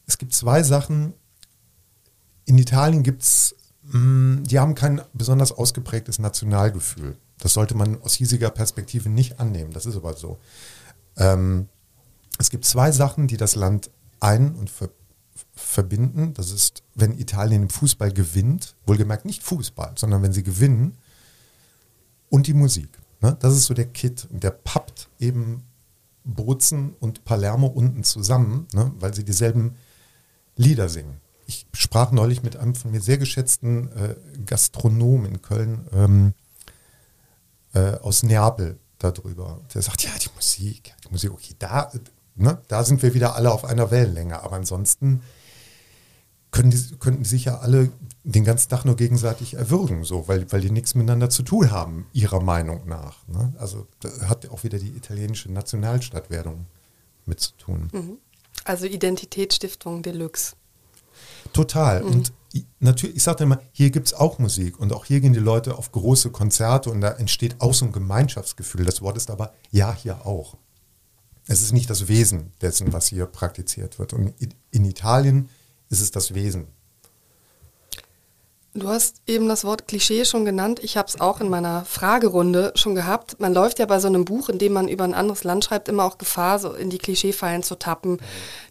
es 0.07 0.19
gibt 0.19 0.35
zwei 0.35 0.63
Sachen, 0.63 1.15
in 2.45 2.59
Italien 2.59 3.03
gibt 3.03 3.23
es, 3.23 3.57
mm, 3.85 4.45
die 4.45 4.59
haben 4.59 4.75
kein 4.75 5.01
besonders 5.13 5.53
ausgeprägtes 5.53 6.19
Nationalgefühl. 6.19 7.17
Das 7.39 7.55
sollte 7.55 7.75
man 7.75 8.01
aus 8.03 8.15
hiesiger 8.15 8.51
Perspektive 8.51 9.09
nicht 9.09 9.41
annehmen. 9.41 9.73
Das 9.73 9.87
ist 9.87 9.97
aber 9.97 10.15
so. 10.15 10.39
Ähm, 11.17 11.69
es 12.39 12.51
gibt 12.51 12.65
zwei 12.65 12.91
Sachen, 12.93 13.27
die 13.27 13.37
das 13.37 13.55
Land 13.55 13.91
ein- 14.21 14.55
und 14.55 14.71
ver 14.71 14.91
verbinden. 15.57 16.33
Das 16.35 16.53
ist, 16.53 16.85
wenn 16.95 17.19
Italien 17.19 17.63
im 17.63 17.71
Fußball 17.71 18.13
gewinnt, 18.13 18.77
wohlgemerkt 18.87 19.25
nicht 19.25 19.43
Fußball, 19.43 19.95
sondern 19.97 20.23
wenn 20.23 20.33
sie 20.33 20.45
gewinnen, 20.45 20.97
und 22.29 22.47
die 22.47 22.55
Musik. 22.55 22.89
Ne? 23.21 23.37
Das 23.41 23.55
ist 23.55 23.65
so 23.65 23.75
der 23.75 23.87
Kit. 23.87 24.29
Und 24.31 24.43
der 24.43 24.51
pappt 24.51 25.09
eben 25.19 25.65
Bozen 26.25 26.95
und 27.01 27.25
Palermo 27.25 27.67
unten 27.67 28.05
zusammen, 28.05 28.67
ne? 28.73 28.93
weil 28.99 29.13
sie 29.15 29.25
dieselben 29.25 29.77
Lieder 30.57 30.89
singen 30.89 31.21
ich 31.47 31.67
sprach 31.73 32.11
neulich 32.13 32.43
mit 32.43 32.57
einem 32.57 32.75
von 32.75 32.91
mir 32.91 33.01
sehr 33.01 33.19
geschätzten 33.19 33.91
äh, 33.93 34.15
Gastronom 34.47 35.25
in 35.25 35.43
Köln 35.43 35.87
ähm, 35.93 36.35
äh, 37.75 37.97
aus 37.99 38.23
Neapel 38.23 38.79
darüber. 38.99 39.61
Der 39.75 39.83
sagt, 39.83 40.03
ja, 40.03 40.11
die 40.21 40.31
Musik, 40.35 40.95
die 41.05 41.11
Musik, 41.11 41.31
okay, 41.33 41.55
da, 41.59 41.91
ne, 42.35 42.59
da 42.69 42.85
sind 42.85 43.03
wir 43.03 43.15
wieder 43.15 43.35
alle 43.37 43.53
auf 43.53 43.65
einer 43.65 43.91
Wellenlänge. 43.91 44.43
Aber 44.43 44.57
ansonsten 44.57 45.23
können 46.51 46.71
die, 46.71 46.97
könnten 46.99 47.25
sich 47.25 47.47
ja 47.47 47.59
alle 47.59 47.91
den 48.23 48.45
ganzen 48.45 48.71
Tag 48.71 48.85
nur 48.85 48.97
gegenseitig 48.97 49.55
erwürgen, 49.55 50.05
so, 50.05 50.29
weil, 50.29 50.51
weil 50.51 50.63
die 50.63 50.71
nichts 50.71 50.95
miteinander 50.95 51.29
zu 51.29 51.43
tun 51.43 51.71
haben, 51.71 52.07
ihrer 52.13 52.41
Meinung 52.41 52.87
nach. 52.89 53.27
Ne? 53.29 53.53
Also 53.59 53.87
hat 54.23 54.49
auch 54.49 54.65
wieder 54.65 54.79
die 54.79 54.97
italienische 54.97 55.53
Nationalstadtwerdung 55.53 56.67
mit 57.27 57.41
zu 57.41 57.53
tun. 57.59 57.89
Mhm. 57.93 58.19
Also 58.65 58.87
Identitätsstiftung 58.87 60.03
Deluxe. 60.03 60.55
Total. 61.55 62.03
Mhm. 62.03 62.11
Und 62.11 62.33
natürlich, 62.81 63.17
ich 63.17 63.23
sagte 63.23 63.45
immer, 63.45 63.61
hier 63.73 63.91
gibt 63.91 64.09
es 64.09 64.15
auch 64.15 64.39
Musik 64.39 64.79
und 64.79 64.93
auch 64.93 65.07
hier 65.07 65.21
gehen 65.21 65.33
die 65.33 65.39
Leute 65.39 65.79
auf 65.79 65.91
große 65.93 66.31
Konzerte 66.31 66.91
und 66.91 67.01
da 67.01 67.13
entsteht 67.13 67.61
auch 67.61 67.73
so 67.73 67.87
ein 67.87 67.93
Gemeinschaftsgefühl. 67.93 68.85
Das 68.85 69.01
Wort 69.01 69.17
ist 69.17 69.31
aber 69.31 69.55
ja 69.71 69.95
hier 69.95 70.27
auch. 70.27 70.59
Es 71.47 71.63
ist 71.63 71.73
nicht 71.73 71.89
das 71.89 72.09
Wesen 72.09 72.53
dessen, 72.61 72.93
was 72.93 73.07
hier 73.07 73.27
praktiziert 73.27 73.99
wird. 73.99 74.13
Und 74.13 74.35
in 74.71 74.85
Italien 74.85 75.49
ist 75.89 76.01
es 76.01 76.11
das 76.11 76.35
Wesen. 76.35 76.67
Du 78.77 78.89
hast 78.89 79.23
eben 79.29 79.49
das 79.49 79.63
Wort 79.63 79.87
Klischee 79.87 80.25
schon 80.25 80.45
genannt. 80.45 80.81
Ich 80.83 80.97
habe 80.97 81.07
es 81.07 81.21
auch 81.21 81.41
in 81.41 81.49
meiner 81.49 81.85
Fragerunde 81.85 82.73
schon 82.75 82.97
gehabt. 82.97 83.39
Man 83.39 83.55
läuft 83.55 83.79
ja 83.79 83.87
bei 83.87 84.01
so 84.01 84.09
einem 84.09 84.25
Buch, 84.25 84.49
in 84.49 84.59
dem 84.59 84.73
man 84.73 84.89
über 84.89 85.05
ein 85.05 85.15
anderes 85.15 85.45
Land 85.45 85.65
schreibt, 85.65 85.89
immer 85.89 86.03
auch 86.05 86.19
Gefahr, 86.19 86.59
so 86.59 86.73
in 86.73 86.91
die 86.91 86.99
Klischeefallen 86.99 87.63
zu 87.63 87.77
tappen. 87.77 88.19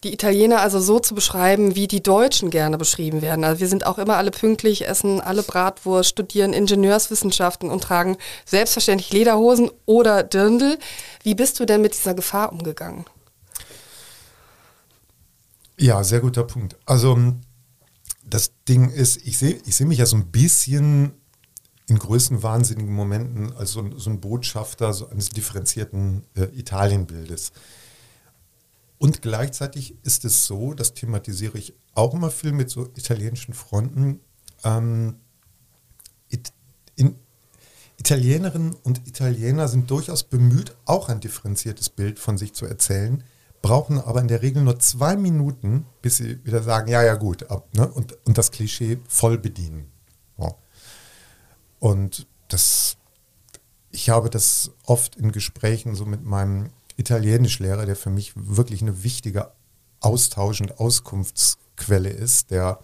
Die 0.03 0.11
Italiener 0.11 0.59
also 0.59 0.81
so 0.81 0.99
zu 0.99 1.15
beschreiben, 1.15 1.75
wie 1.75 1.87
die 1.87 2.03
Deutschen 2.03 2.49
gerne 2.49 2.77
beschrieben 2.77 3.21
werden. 3.21 3.45
Also 3.45 3.61
wir 3.61 3.69
sind 3.69 3.85
auch 3.85 3.97
immer 3.97 4.17
alle 4.17 4.31
pünktlich, 4.31 4.85
essen 4.85 5.21
alle 5.21 5.41
Bratwurst, 5.41 6.09
studieren 6.09 6.51
Ingenieurswissenschaften 6.51 7.69
und 7.69 7.81
tragen 7.81 8.17
selbstverständlich 8.45 9.13
Lederhosen 9.13 9.71
oder 9.85 10.23
Dirndl. 10.23 10.79
Wie 11.23 11.33
bist 11.33 11.61
du 11.61 11.65
denn 11.65 11.81
mit 11.81 11.93
dieser 11.93 12.13
Gefahr 12.13 12.51
umgegangen? 12.51 13.05
Ja, 15.79 16.03
sehr 16.03 16.19
guter 16.19 16.43
Punkt. 16.43 16.75
Also 16.85 17.17
das 18.33 18.51
Ding 18.67 18.89
ist, 18.89 19.27
ich 19.27 19.37
sehe 19.37 19.59
ich 19.65 19.75
seh 19.75 19.85
mich 19.85 19.99
ja 19.99 20.07
so 20.07 20.17
ein 20.17 20.31
bisschen 20.31 21.13
in 21.87 21.99
größenwahnsinnigen 21.99 22.91
Momenten 22.91 23.53
als 23.53 23.73
so, 23.73 23.97
so 23.97 24.09
ein 24.09 24.21
Botschafter 24.21 24.91
so 24.93 25.07
eines 25.09 25.29
differenzierten 25.29 26.23
äh, 26.35 26.45
Italienbildes. 26.55 27.51
Und 28.97 29.21
gleichzeitig 29.21 29.97
ist 30.03 30.25
es 30.25 30.47
so, 30.47 30.73
das 30.73 30.95
thematisiere 30.95 31.57
ich 31.57 31.73
auch 31.93 32.15
immer 32.15 32.31
viel 32.31 32.53
mit 32.53 32.71
so 32.71 32.87
italienischen 32.95 33.53
Fronten, 33.53 34.19
ähm, 34.63 35.17
it, 36.29 36.51
in, 36.95 37.15
Italienerinnen 37.97 38.73
und 38.81 39.07
Italiener 39.07 39.67
sind 39.67 39.91
durchaus 39.91 40.23
bemüht, 40.23 40.75
auch 40.85 41.09
ein 41.09 41.19
differenziertes 41.19 41.89
Bild 41.89 42.17
von 42.17 42.39
sich 42.39 42.53
zu 42.53 42.65
erzählen 42.65 43.23
brauchen 43.63 43.99
aber 43.99 44.19
in 44.19 44.27
der 44.27 44.41
Regel 44.43 44.61
nur 44.61 44.77
zwei 44.77 45.15
Minuten, 45.15 45.87
bis 46.01 46.17
sie 46.17 46.45
wieder 46.45 46.61
sagen, 46.61 46.89
ja, 46.89 47.01
ja 47.01 47.15
gut, 47.15 47.49
ab, 47.49 47.73
ne? 47.73 47.87
und, 47.87 48.15
und 48.25 48.37
das 48.37 48.51
Klischee 48.51 48.99
voll 49.07 49.39
bedienen. 49.39 49.89
Ja. 50.37 50.53
Und 51.79 52.27
das, 52.49 52.97
ich 53.89 54.09
habe 54.09 54.29
das 54.29 54.71
oft 54.85 55.15
in 55.15 55.31
Gesprächen 55.31 55.95
so 55.95 56.05
mit 56.05 56.25
meinem 56.25 56.71
Italienischlehrer, 56.97 57.85
der 57.85 57.95
für 57.95 58.09
mich 58.09 58.33
wirklich 58.35 58.81
eine 58.81 59.03
wichtige 59.03 59.51
Austausch- 60.01 60.59
und 60.59 60.79
Auskunftsquelle 60.79 62.09
ist, 62.09 62.51
der 62.51 62.79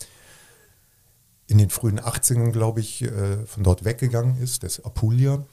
in 1.48 1.58
den 1.58 1.72
frühen 1.72 2.00
80ern, 2.00 2.52
glaube 2.52 2.80
ich, 2.80 3.02
äh, 3.02 3.46
von 3.46 3.64
dort 3.64 3.84
weggegangen 3.84 4.42
ist, 4.42 4.64
das 4.64 4.86
Apulia, 4.86 5.44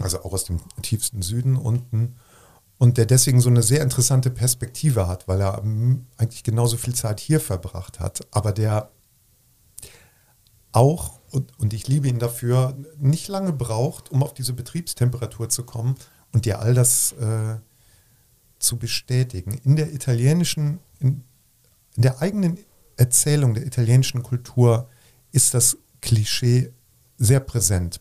also 0.00 0.24
auch 0.24 0.32
aus 0.32 0.44
dem 0.44 0.60
tiefsten 0.80 1.20
Süden 1.20 1.56
unten 1.56 2.16
und 2.80 2.96
der 2.96 3.04
deswegen 3.04 3.42
so 3.42 3.50
eine 3.50 3.62
sehr 3.62 3.82
interessante 3.82 4.30
Perspektive 4.30 5.06
hat, 5.06 5.28
weil 5.28 5.42
er 5.42 5.62
eigentlich 6.16 6.42
genauso 6.42 6.78
viel 6.78 6.94
Zeit 6.94 7.20
hier 7.20 7.38
verbracht 7.38 8.00
hat, 8.00 8.26
aber 8.30 8.52
der 8.52 8.90
auch, 10.72 11.20
und, 11.30 11.58
und 11.58 11.74
ich 11.74 11.88
liebe 11.88 12.08
ihn 12.08 12.18
dafür, 12.18 12.74
nicht 12.98 13.28
lange 13.28 13.52
braucht, 13.52 14.10
um 14.10 14.22
auf 14.22 14.32
diese 14.32 14.54
Betriebstemperatur 14.54 15.50
zu 15.50 15.64
kommen 15.64 15.96
und 16.32 16.46
dir 16.46 16.60
all 16.60 16.72
das 16.72 17.12
äh, 17.12 17.58
zu 18.58 18.78
bestätigen. 18.78 19.60
In 19.62 19.76
der 19.76 19.92
italienischen, 19.92 20.80
in, 21.00 21.22
in 21.96 22.02
der 22.02 22.22
eigenen 22.22 22.56
Erzählung 22.96 23.52
der 23.52 23.66
italienischen 23.66 24.22
Kultur 24.22 24.88
ist 25.32 25.52
das 25.52 25.76
Klischee 26.00 26.72
sehr 27.18 27.40
präsent. 27.40 28.00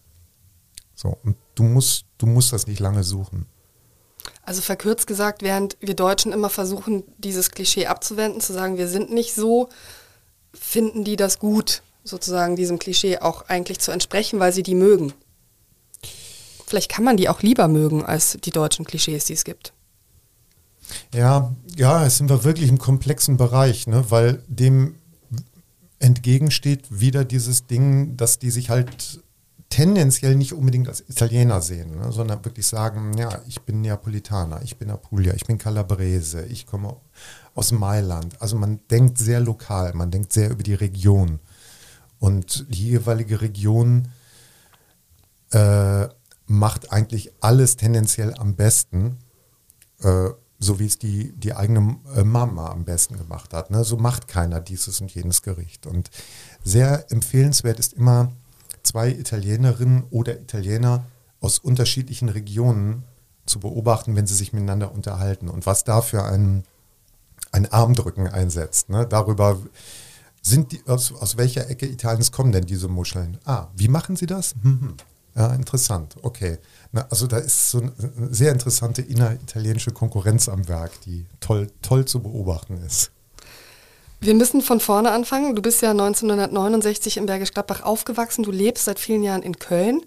So, 0.95 1.17
und 1.21 1.35
du 1.55 1.63
musst, 1.63 2.05
du 2.17 2.27
musst 2.27 2.53
das 2.53 2.65
nicht 2.65 2.79
lange 2.79 3.03
suchen. 3.03 3.45
Also 4.49 4.63
verkürzt 4.63 5.05
gesagt, 5.05 5.43
während 5.43 5.77
wir 5.79 5.93
Deutschen 5.93 6.31
immer 6.31 6.49
versuchen, 6.49 7.03
dieses 7.19 7.51
Klischee 7.51 7.85
abzuwenden, 7.85 8.41
zu 8.41 8.51
sagen, 8.51 8.79
wir 8.79 8.87
sind 8.87 9.13
nicht 9.13 9.35
so, 9.35 9.69
finden 10.55 11.03
die 11.03 11.17
das 11.17 11.37
gut, 11.37 11.83
sozusagen 12.03 12.55
diesem 12.55 12.79
Klischee 12.79 13.19
auch 13.19 13.47
eigentlich 13.47 13.77
zu 13.77 13.91
entsprechen, 13.91 14.39
weil 14.39 14.51
sie 14.51 14.63
die 14.63 14.73
mögen. 14.73 15.13
Vielleicht 16.65 16.89
kann 16.89 17.03
man 17.03 17.15
die 17.15 17.29
auch 17.29 17.43
lieber 17.43 17.67
mögen 17.67 18.03
als 18.03 18.39
die 18.43 18.49
deutschen 18.49 18.85
Klischees, 18.85 19.25
die 19.25 19.33
es 19.33 19.43
gibt. 19.43 19.71
Ja, 21.13 21.53
ja, 21.75 22.03
es 22.03 22.17
sind 22.17 22.31
wir 22.31 22.43
wirklich 22.43 22.69
im 22.69 22.79
komplexen 22.79 23.37
Bereich, 23.37 23.85
ne? 23.85 24.05
weil 24.09 24.41
dem 24.47 24.95
entgegensteht 25.99 26.87
wieder 26.89 27.23
dieses 27.23 27.67
Ding, 27.67 28.17
dass 28.17 28.39
die 28.39 28.49
sich 28.49 28.71
halt 28.71 29.21
tendenziell 29.69 30.35
nicht 30.35 30.53
unbedingt 30.53 30.87
als 30.87 31.01
Italiener 31.07 31.61
sehen, 31.61 31.99
ne, 31.99 32.11
sondern 32.11 32.43
wirklich 32.43 32.67
sagen, 32.67 33.13
ja, 33.17 33.41
ich 33.47 33.61
bin 33.61 33.81
Neapolitaner, 33.81 34.61
ich 34.63 34.77
bin 34.77 34.89
Apulia, 34.89 35.33
ich 35.35 35.45
bin 35.45 35.57
Calabrese, 35.57 36.45
ich 36.45 36.65
komme 36.65 36.97
aus 37.53 37.71
Mailand. 37.71 38.41
Also 38.41 38.57
man 38.57 38.79
denkt 38.89 39.17
sehr 39.17 39.39
lokal, 39.39 39.93
man 39.93 40.11
denkt 40.11 40.33
sehr 40.33 40.49
über 40.49 40.63
die 40.63 40.73
Region. 40.73 41.39
Und 42.17 42.65
die 42.69 42.89
jeweilige 42.89 43.41
Region 43.41 44.09
äh, 45.51 46.07
macht 46.47 46.91
eigentlich 46.91 47.31
alles 47.39 47.77
tendenziell 47.77 48.33
am 48.33 48.55
besten, 48.55 49.17
äh, 50.01 50.29
so 50.57 50.79
wie 50.79 50.87
es 50.87 50.97
die, 50.97 51.31
die 51.33 51.53
eigene 51.53 51.97
äh, 52.15 52.23
Mama 52.23 52.71
am 52.71 52.85
besten 52.85 53.17
gemacht 53.17 53.53
hat. 53.53 53.69
Ne? 53.69 53.83
So 53.83 53.97
macht 53.97 54.27
keiner 54.27 54.59
dieses 54.59 54.99
und 54.99 55.13
jenes 55.13 55.43
Gericht. 55.43 55.85
Und 55.85 56.09
sehr 56.63 57.09
empfehlenswert 57.11 57.79
ist 57.79 57.93
immer, 57.93 58.33
zwei 58.83 59.09
Italienerinnen 59.09 60.03
oder 60.09 60.39
Italiener 60.39 61.05
aus 61.41 61.59
unterschiedlichen 61.59 62.29
Regionen 62.29 63.03
zu 63.45 63.59
beobachten, 63.59 64.15
wenn 64.15 64.27
sie 64.27 64.35
sich 64.35 64.53
miteinander 64.53 64.91
unterhalten 64.91 65.49
und 65.49 65.65
was 65.65 65.83
da 65.83 66.01
für 66.01 66.23
ein, 66.23 66.63
ein 67.51 67.71
Armdrücken 67.71 68.27
einsetzt. 68.27 68.89
Ne? 68.89 69.07
Darüber 69.07 69.57
sind 70.41 70.71
die, 70.71 70.81
aus, 70.87 71.13
aus 71.13 71.37
welcher 71.37 71.69
Ecke 71.69 71.85
Italiens 71.85 72.31
kommen 72.31 72.51
denn 72.51 72.65
diese 72.65 72.87
Muscheln? 72.87 73.37
Ah, 73.45 73.67
wie 73.75 73.87
machen 73.87 74.15
sie 74.15 74.25
das? 74.25 74.55
Mhm. 74.61 74.95
Ja, 75.35 75.53
interessant, 75.53 76.15
okay. 76.21 76.57
Na, 76.91 77.05
also 77.09 77.27
da 77.27 77.37
ist 77.37 77.69
so 77.71 77.79
eine 77.79 77.93
sehr 78.31 78.51
interessante 78.51 79.01
inneritalienische 79.01 79.91
Konkurrenz 79.91 80.49
am 80.49 80.67
Werk, 80.67 80.99
die 81.01 81.25
toll, 81.39 81.67
toll 81.81 82.05
zu 82.05 82.21
beobachten 82.21 82.77
ist. 82.77 83.11
Wir 84.21 84.33
müssen 84.33 84.61
von 84.61 84.79
vorne 84.79 85.11
anfangen. 85.11 85.55
Du 85.55 85.61
bist 85.61 85.81
ja 85.81 85.91
1969 85.91 87.17
in 87.17 87.25
Bergisch 87.25 87.53
Gladbach 87.53 87.83
aufgewachsen. 87.83 88.43
Du 88.43 88.51
lebst 88.51 88.85
seit 88.85 88.99
vielen 88.99 89.23
Jahren 89.23 89.43
in 89.43 89.57
Köln. 89.59 90.01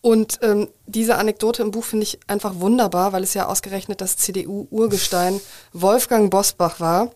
Und 0.00 0.38
ähm, 0.42 0.68
diese 0.86 1.16
Anekdote 1.16 1.62
im 1.62 1.72
Buch 1.72 1.84
finde 1.84 2.04
ich 2.04 2.18
einfach 2.26 2.54
wunderbar, 2.56 3.12
weil 3.12 3.22
es 3.22 3.34
ja 3.34 3.46
ausgerechnet 3.46 4.00
das 4.00 4.16
CDU-Urgestein 4.16 5.40
Wolfgang 5.74 6.30
Bosbach 6.30 6.80
war. 6.80 7.10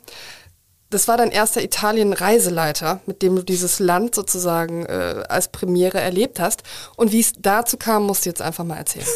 Das 0.90 1.08
war 1.08 1.16
dein 1.16 1.30
erster 1.30 1.62
Italien-Reiseleiter, 1.62 3.00
mit 3.06 3.22
dem 3.22 3.36
du 3.36 3.42
dieses 3.42 3.78
Land 3.78 4.14
sozusagen 4.14 4.84
äh, 4.84 5.24
als 5.28 5.48
Premiere 5.48 5.98
erlebt 5.98 6.38
hast. 6.38 6.62
Und 6.96 7.10
wie 7.10 7.20
es 7.20 7.32
dazu 7.38 7.78
kam, 7.78 8.04
musst 8.04 8.26
du 8.26 8.30
jetzt 8.30 8.42
einfach 8.42 8.64
mal 8.64 8.76
erzählen. 8.76 9.06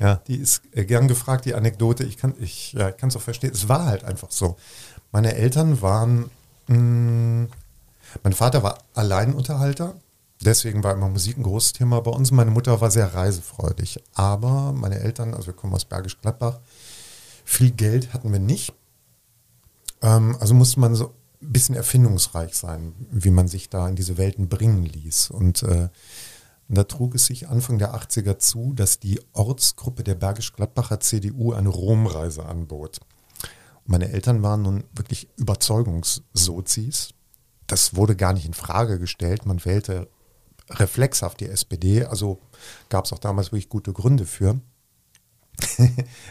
Ja, 0.00 0.22
die 0.26 0.36
ist 0.36 0.62
äh, 0.72 0.84
gern 0.86 1.08
gefragt, 1.08 1.44
die 1.44 1.54
Anekdote. 1.54 2.04
Ich 2.04 2.16
kann 2.16 2.34
es 2.40 2.72
ja, 2.72 2.88
auch 2.88 3.20
verstehen. 3.20 3.50
Es 3.52 3.68
war 3.68 3.84
halt 3.84 4.04
einfach 4.04 4.30
so. 4.30 4.56
Meine 5.12 5.34
Eltern 5.34 5.82
waren, 5.82 6.30
mh, 6.68 6.78
mm, 6.78 7.48
mein 8.22 8.32
Vater 8.32 8.62
war 8.62 8.78
Alleinunterhalter, 8.94 9.94
deswegen 10.40 10.82
war 10.82 10.94
immer 10.94 11.08
Musik 11.08 11.36
ein 11.36 11.42
großes 11.42 11.74
Thema 11.74 12.00
bei 12.00 12.10
uns. 12.10 12.32
Meine 12.32 12.50
Mutter 12.50 12.80
war 12.80 12.90
sehr 12.90 13.14
reisefreudig, 13.14 14.02
aber 14.14 14.72
meine 14.72 14.98
Eltern, 14.98 15.34
also 15.34 15.48
wir 15.48 15.54
kommen 15.54 15.74
aus 15.74 15.84
Bergisch 15.84 16.20
Gladbach, 16.20 16.58
viel 17.44 17.70
Geld 17.70 18.12
hatten 18.12 18.32
wir 18.32 18.40
nicht. 18.40 18.72
Ähm, 20.02 20.36
also 20.40 20.54
musste 20.54 20.80
man 20.80 20.94
so 20.94 21.14
ein 21.42 21.52
bisschen 21.52 21.74
erfindungsreich 21.74 22.54
sein, 22.54 22.94
wie 23.10 23.30
man 23.30 23.48
sich 23.48 23.68
da 23.68 23.88
in 23.88 23.96
diese 23.96 24.18
Welten 24.18 24.48
bringen 24.48 24.84
ließ. 24.84 25.30
Und 25.30 25.62
äh, 25.62 25.88
da 26.68 26.84
trug 26.84 27.16
es 27.16 27.26
sich 27.26 27.48
Anfang 27.48 27.78
der 27.78 27.94
80er 27.94 28.38
zu, 28.38 28.72
dass 28.74 29.00
die 29.00 29.20
Ortsgruppe 29.32 30.04
der 30.04 30.14
Bergisch 30.14 30.52
Gladbacher 30.52 31.00
CDU 31.00 31.52
eine 31.52 31.68
Romreise 31.68 32.46
anbot. 32.46 33.00
Meine 33.86 34.10
Eltern 34.10 34.42
waren 34.42 34.62
nun 34.62 34.84
wirklich 34.94 35.28
Überzeugungssozis. 35.36 37.14
Das 37.66 37.94
wurde 37.96 38.16
gar 38.16 38.32
nicht 38.32 38.46
in 38.46 38.54
Frage 38.54 38.98
gestellt. 38.98 39.46
Man 39.46 39.64
wählte 39.64 40.08
reflexhaft 40.70 41.40
die 41.40 41.48
SPD. 41.48 42.04
Also 42.04 42.40
gab 42.88 43.04
es 43.04 43.12
auch 43.12 43.18
damals 43.18 43.48
wirklich 43.48 43.68
gute 43.68 43.92
Gründe 43.92 44.26
für. 44.26 44.60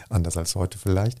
Anders 0.08 0.36
als 0.36 0.54
heute 0.54 0.78
vielleicht. 0.78 1.20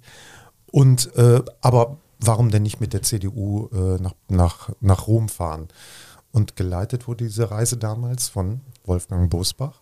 Und 0.70 1.14
äh, 1.16 1.42
aber 1.60 1.98
warum 2.18 2.50
denn 2.50 2.62
nicht 2.62 2.80
mit 2.80 2.92
der 2.92 3.02
CDU 3.02 3.68
äh, 3.72 4.00
nach, 4.00 4.14
nach, 4.28 4.70
nach 4.80 5.06
Rom 5.06 5.28
fahren? 5.28 5.68
Und 6.32 6.54
geleitet 6.56 7.08
wurde 7.08 7.24
diese 7.24 7.50
Reise 7.50 7.76
damals 7.76 8.28
von 8.28 8.60
Wolfgang 8.84 9.28
Bosbach 9.30 9.80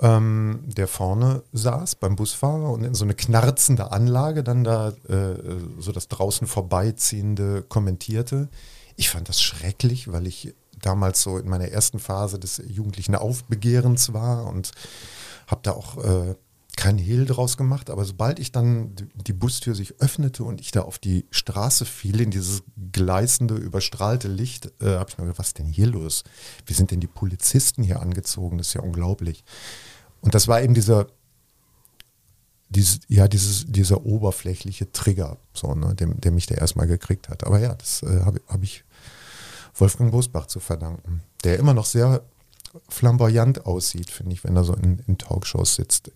ähm, 0.00 0.60
der 0.64 0.86
vorne 0.86 1.42
saß 1.52 1.96
beim 1.96 2.16
Busfahrer 2.16 2.70
und 2.70 2.84
in 2.84 2.94
so 2.94 3.04
eine 3.04 3.14
knarzende 3.14 3.90
Anlage 3.90 4.44
dann 4.44 4.64
da 4.64 4.90
äh, 5.08 5.36
so 5.78 5.92
das 5.92 6.08
draußen 6.08 6.46
vorbeiziehende 6.46 7.62
kommentierte. 7.62 8.48
Ich 8.96 9.10
fand 9.10 9.28
das 9.28 9.40
schrecklich, 9.40 10.10
weil 10.12 10.26
ich 10.26 10.54
damals 10.80 11.22
so 11.22 11.38
in 11.38 11.48
meiner 11.48 11.68
ersten 11.68 11.98
Phase 11.98 12.38
des 12.38 12.62
jugendlichen 12.66 13.14
Aufbegehrens 13.14 14.12
war 14.12 14.46
und 14.46 14.70
habe 15.48 15.60
da 15.64 15.72
auch 15.72 15.96
äh, 16.04 16.34
keinen 16.78 16.98
Hehl 16.98 17.26
draus 17.26 17.56
gemacht. 17.56 17.90
Aber 17.90 18.04
sobald 18.04 18.38
ich 18.38 18.52
dann 18.52 18.94
die 19.14 19.32
Bustür 19.32 19.74
sich 19.74 20.00
öffnete 20.00 20.44
und 20.44 20.60
ich 20.60 20.70
da 20.70 20.82
auf 20.82 21.00
die 21.00 21.26
Straße 21.32 21.84
fiel, 21.84 22.20
in 22.20 22.30
dieses 22.30 22.62
gleißende, 22.92 23.56
überstrahlte 23.56 24.28
Licht, 24.28 24.70
äh, 24.80 24.96
habe 24.96 25.10
ich 25.10 25.18
mir 25.18 25.24
gedacht, 25.24 25.40
was 25.40 25.48
ist 25.48 25.58
denn 25.58 25.66
hier 25.66 25.88
los? 25.88 26.22
Wie 26.66 26.74
sind 26.74 26.92
denn 26.92 27.00
die 27.00 27.08
Polizisten 27.08 27.82
hier 27.82 28.00
angezogen? 28.00 28.58
Das 28.58 28.68
ist 28.68 28.74
ja 28.74 28.82
unglaublich. 28.82 29.42
Und 30.20 30.34
das 30.34 30.48
war 30.48 30.62
eben 30.62 30.74
dieser, 30.74 31.06
dieses, 32.68 33.00
ja, 33.08 33.28
dieses, 33.28 33.66
dieser 33.66 34.04
oberflächliche 34.04 34.90
Trigger, 34.92 35.38
so, 35.54 35.74
ne, 35.74 35.94
der, 35.94 36.08
der 36.08 36.32
mich 36.32 36.46
da 36.46 36.54
erstmal 36.54 36.86
gekriegt 36.86 37.28
hat. 37.28 37.44
Aber 37.44 37.58
ja, 37.58 37.74
das 37.74 38.02
äh, 38.02 38.20
habe 38.24 38.40
hab 38.48 38.62
ich 38.62 38.84
Wolfgang 39.74 40.10
Bosbach 40.10 40.46
zu 40.46 40.60
verdanken, 40.60 41.22
der 41.44 41.58
immer 41.58 41.74
noch 41.74 41.86
sehr 41.86 42.22
flamboyant 42.88 43.64
aussieht, 43.66 44.10
finde 44.10 44.34
ich, 44.34 44.44
wenn 44.44 44.56
er 44.56 44.64
so 44.64 44.74
in, 44.74 44.98
in 45.06 45.18
Talkshows 45.18 45.76
sitzt. 45.76 46.10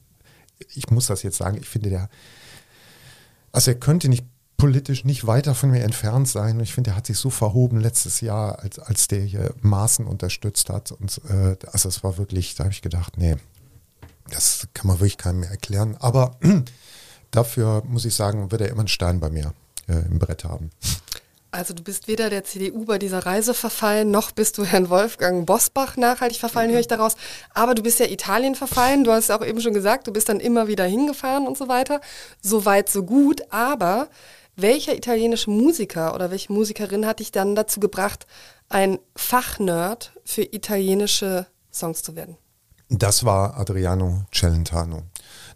Ich 0.75 0.91
muss 0.91 1.07
das 1.07 1.23
jetzt 1.23 1.38
sagen, 1.38 1.57
ich 1.57 1.69
finde 1.69 1.91
der, 1.91 2.09
also 3.53 3.71
er 3.71 3.79
könnte 3.79 4.09
nicht 4.09 4.25
politisch 4.62 5.05
nicht 5.05 5.27
weiter 5.27 5.57
von 5.57 5.73
mir 5.73 5.83
entfernt 5.83 6.29
sein. 6.29 6.61
Ich 6.61 6.73
finde, 6.73 6.91
er 6.91 6.97
hat 6.97 7.07
sich 7.07 7.19
so 7.19 7.31
verhoben 7.31 7.81
letztes 7.81 8.21
Jahr, 8.21 8.61
als, 8.61 8.79
als 8.79 9.09
der 9.09 9.23
hier 9.23 9.53
Maßen 9.61 10.07
unterstützt 10.07 10.71
hat. 10.71 10.93
Und 10.93 11.21
äh, 11.29 11.57
also 11.73 11.88
es 11.88 12.05
war 12.05 12.17
wirklich, 12.17 12.55
da 12.55 12.65
habe 12.65 12.73
ich 12.73 12.81
gedacht, 12.81 13.17
nee, 13.17 13.35
das 14.31 14.69
kann 14.75 14.87
man 14.87 14.99
wirklich 15.01 15.19
keinem 15.19 15.41
mehr 15.41 15.51
erklären. 15.51 15.97
Aber 16.01 16.37
dafür 17.31 17.83
muss 17.87 18.05
ich 18.05 18.15
sagen, 18.15 18.51
wird 18.51 18.61
er 18.61 18.69
immer 18.69 18.81
einen 18.81 18.89
Stein 18.89 19.21
bei 19.21 19.31
mir 19.31 19.53
äh, 19.89 20.07
im 20.11 20.19
Brett 20.19 20.45
haben. 20.45 20.71
Also 21.55 21.75
du 21.75 21.83
bist 21.83 22.09
weder 22.09 22.31
der 22.31 22.45
CDU 22.45 22.87
bei 22.87 22.99
dieser 22.99 23.27
Reise 23.27 23.53
verfallen, 23.53 24.11
noch 24.11 24.31
bist 24.31 24.57
du 24.57 24.65
Herrn 24.65 24.89
Wolfgang 24.89 25.45
Bosbach 25.45 25.99
nachhaltig 25.99 26.38
verfallen, 26.40 26.71
höre 26.71 26.81
ich 26.81 26.88
daraus. 26.88 27.15
Aber 27.53 27.75
du 27.75 27.83
bist 27.83 27.99
ja 28.01 28.07
Italien 28.07 28.55
verfallen, 28.55 29.05
du 29.05 29.13
hast 29.13 29.31
auch 29.31 29.44
eben 29.44 29.61
schon 29.61 29.75
gesagt, 29.75 30.07
du 30.07 30.15
bist 30.15 30.31
dann 30.31 30.40
immer 30.40 30.67
wieder 30.67 30.87
hingefahren 30.87 31.46
und 31.46 31.59
so 31.59 31.69
weiter. 31.69 32.01
So 32.40 32.65
weit, 32.65 32.88
so 32.88 33.03
gut. 33.03 33.42
Aber 33.53 34.09
welcher 34.57 34.96
italienische 34.96 35.51
Musiker 35.51 36.15
oder 36.15 36.31
welche 36.31 36.51
Musikerin 36.51 37.05
hat 37.05 37.21
dich 37.21 37.33
dann 37.33 37.55
dazu 37.55 37.81
gebracht, 37.81 38.27
ein 38.71 38.99
Fachnerd 39.15 40.13
für 40.25 40.42
italienische 40.42 41.46
Songs 41.71 42.03
zu 42.03 42.17
werden? 42.17 42.38
Das 42.95 43.25
war 43.25 43.57
Adriano 43.59 44.27
Celentano. 44.35 45.05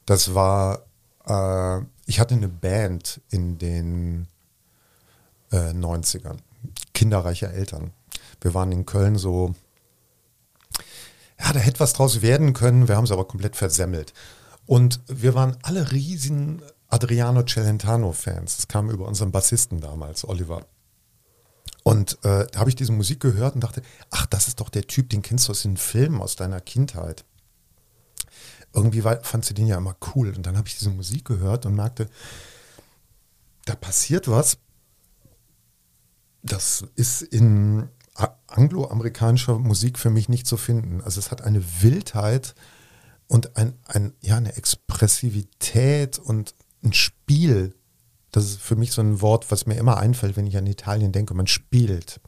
Das 0.07 0.35
war, 0.35 0.87
äh, 1.27 1.85
ich 2.07 2.19
hatte 2.19 2.35
eine 2.35 2.49
Band 2.49 3.21
in 3.29 3.59
den 3.59 4.27
äh, 5.53 5.73
90ern, 5.73 6.39
kinderreiche 6.95 7.53
Eltern. 7.53 7.93
Wir 8.41 8.55
waren 8.55 8.73
in 8.73 8.87
Köln 8.87 9.19
so, 9.19 9.55
ja, 11.39 11.53
da 11.53 11.59
hätte 11.59 11.81
was 11.81 11.93
draus 11.93 12.23
werden 12.23 12.55
können, 12.55 12.89
wir 12.89 12.97
haben 12.97 13.05
es 13.05 13.13
aber 13.13 13.27
komplett 13.27 13.55
versemmelt. 13.55 14.15
Und 14.65 15.01
wir 15.07 15.35
waren 15.35 15.59
alle 15.61 15.93
riesen 15.93 16.63
Adriano 16.89 17.43
Celentano-Fans. 17.43 18.57
Das 18.57 18.69
kam 18.69 18.89
über 18.89 19.07
unseren 19.07 19.31
Bassisten 19.31 19.83
damals, 19.83 20.27
Oliver. 20.27 20.65
Und 21.87 22.19
äh, 22.25 22.49
da 22.51 22.59
habe 22.59 22.69
ich 22.69 22.75
diese 22.75 22.91
Musik 22.91 23.21
gehört 23.21 23.55
und 23.55 23.61
dachte, 23.63 23.81
ach, 24.11 24.27
das 24.27 24.49
ist 24.49 24.59
doch 24.59 24.71
der 24.71 24.89
Typ, 24.89 25.09
den 25.09 25.23
kennst 25.23 25.47
du 25.47 25.53
aus 25.53 25.63
den 25.63 25.77
Filmen 25.77 26.21
aus 26.21 26.35
deiner 26.35 26.61
Kindheit. 26.61 27.25
Irgendwie 28.75 29.05
war, 29.05 29.23
fand 29.23 29.45
sie 29.45 29.55
den 29.55 29.69
ja 29.69 29.79
immer 29.79 29.95
cool. 30.13 30.35
Und 30.35 30.45
dann 30.45 30.57
habe 30.57 30.67
ich 30.67 30.77
diese 30.77 30.91
Musik 30.91 31.25
gehört 31.25 31.65
und 31.65 31.77
merkte, 31.77 32.09
da 33.67 33.77
passiert 33.77 34.27
was. 34.27 34.59
Das 36.43 36.85
ist 36.97 37.23
in 37.23 37.89
angloamerikanischer 38.49 39.57
Musik 39.61 39.97
für 39.97 40.11
mich 40.11 40.29
nicht 40.29 40.49
zu 40.49 40.57
finden. 40.57 41.03
Also 41.03 41.21
es 41.21 41.31
hat 41.31 41.43
eine 41.43 41.63
Wildheit 41.83 42.57
und 43.29 43.57
ein, 43.57 43.75
ein, 43.85 44.13
ja, 44.21 44.37
eine 44.37 44.57
Expressivität 44.57 46.19
und 46.19 46.53
ein 46.83 46.95
Spiel, 46.95 47.77
das 48.37 48.45
ist 48.45 48.61
für 48.61 48.77
mich 48.77 48.93
so 48.93 49.01
ein 49.01 49.23
Wort, 49.23 49.51
was 49.51 49.65
mir 49.65 49.77
immer 49.77 49.97
einfällt, 49.97 50.37
wenn 50.37 50.47
ich 50.47 50.59
an 50.59 50.67
Italien 50.67 51.11
denke. 51.11 51.33
Man 51.33 51.47
spielt 51.47 52.21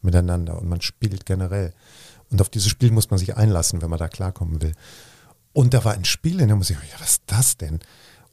miteinander 0.00 0.56
und 0.56 0.68
man 0.68 0.80
spielt 0.80 1.26
generell. 1.26 1.74
Und 2.30 2.40
auf 2.40 2.48
dieses 2.48 2.68
Spiel 2.68 2.92
muss 2.92 3.10
man 3.10 3.18
sich 3.18 3.36
einlassen, 3.36 3.82
wenn 3.82 3.90
man 3.90 3.98
da 3.98 4.06
klarkommen 4.06 4.62
will. 4.62 4.70
Und 5.52 5.74
da 5.74 5.84
war 5.84 5.94
ein 5.94 6.04
Spiel 6.04 6.38
in 6.38 6.46
der 6.46 6.56
Musik. 6.56 6.76
Ja, 6.92 7.00
was 7.00 7.14
ist 7.14 7.22
das 7.26 7.56
denn? 7.56 7.80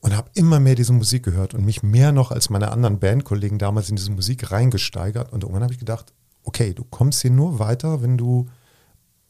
Und 0.02 0.16
habe 0.16 0.30
immer 0.36 0.60
mehr 0.60 0.76
diese 0.76 0.94
Musik 0.94 1.24
gehört 1.24 1.56
und 1.56 1.66
mich 1.66 1.82
mehr 1.82 2.12
noch 2.12 2.30
als 2.30 2.52
meine 2.52 2.72
anderen 2.72 3.00
Bandkollegen 3.00 3.58
damals 3.58 3.90
in 3.90 3.96
diese 3.96 4.12
Musik 4.12 4.52
reingesteigert. 4.52 5.34
Und 5.34 5.42
irgendwann 5.42 5.64
habe 5.64 5.74
ich 5.74 5.80
gedacht, 5.80 6.14
okay, 6.44 6.76
du 6.76 6.84
kommst 6.84 7.24
hier 7.24 7.32
nur 7.32 7.58
weiter, 7.58 8.04
wenn 8.04 8.20
du 8.20 8.50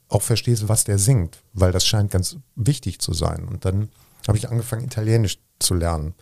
auch 0.10 0.22
verstehst, 0.22 0.68
was 0.68 0.84
der 0.84 1.00
singt, 1.00 1.42
weil 1.54 1.72
das 1.72 1.86
scheint 1.86 2.12
ganz 2.12 2.36
wichtig 2.58 3.00
zu 3.00 3.14
sein. 3.14 3.46
Und 3.48 3.64
dann 3.64 3.88
habe 4.28 4.38
ich 4.38 4.50
angefangen, 4.50 4.84
Italienisch 4.84 5.40
zu 5.60 5.76
lernen. 5.76 6.14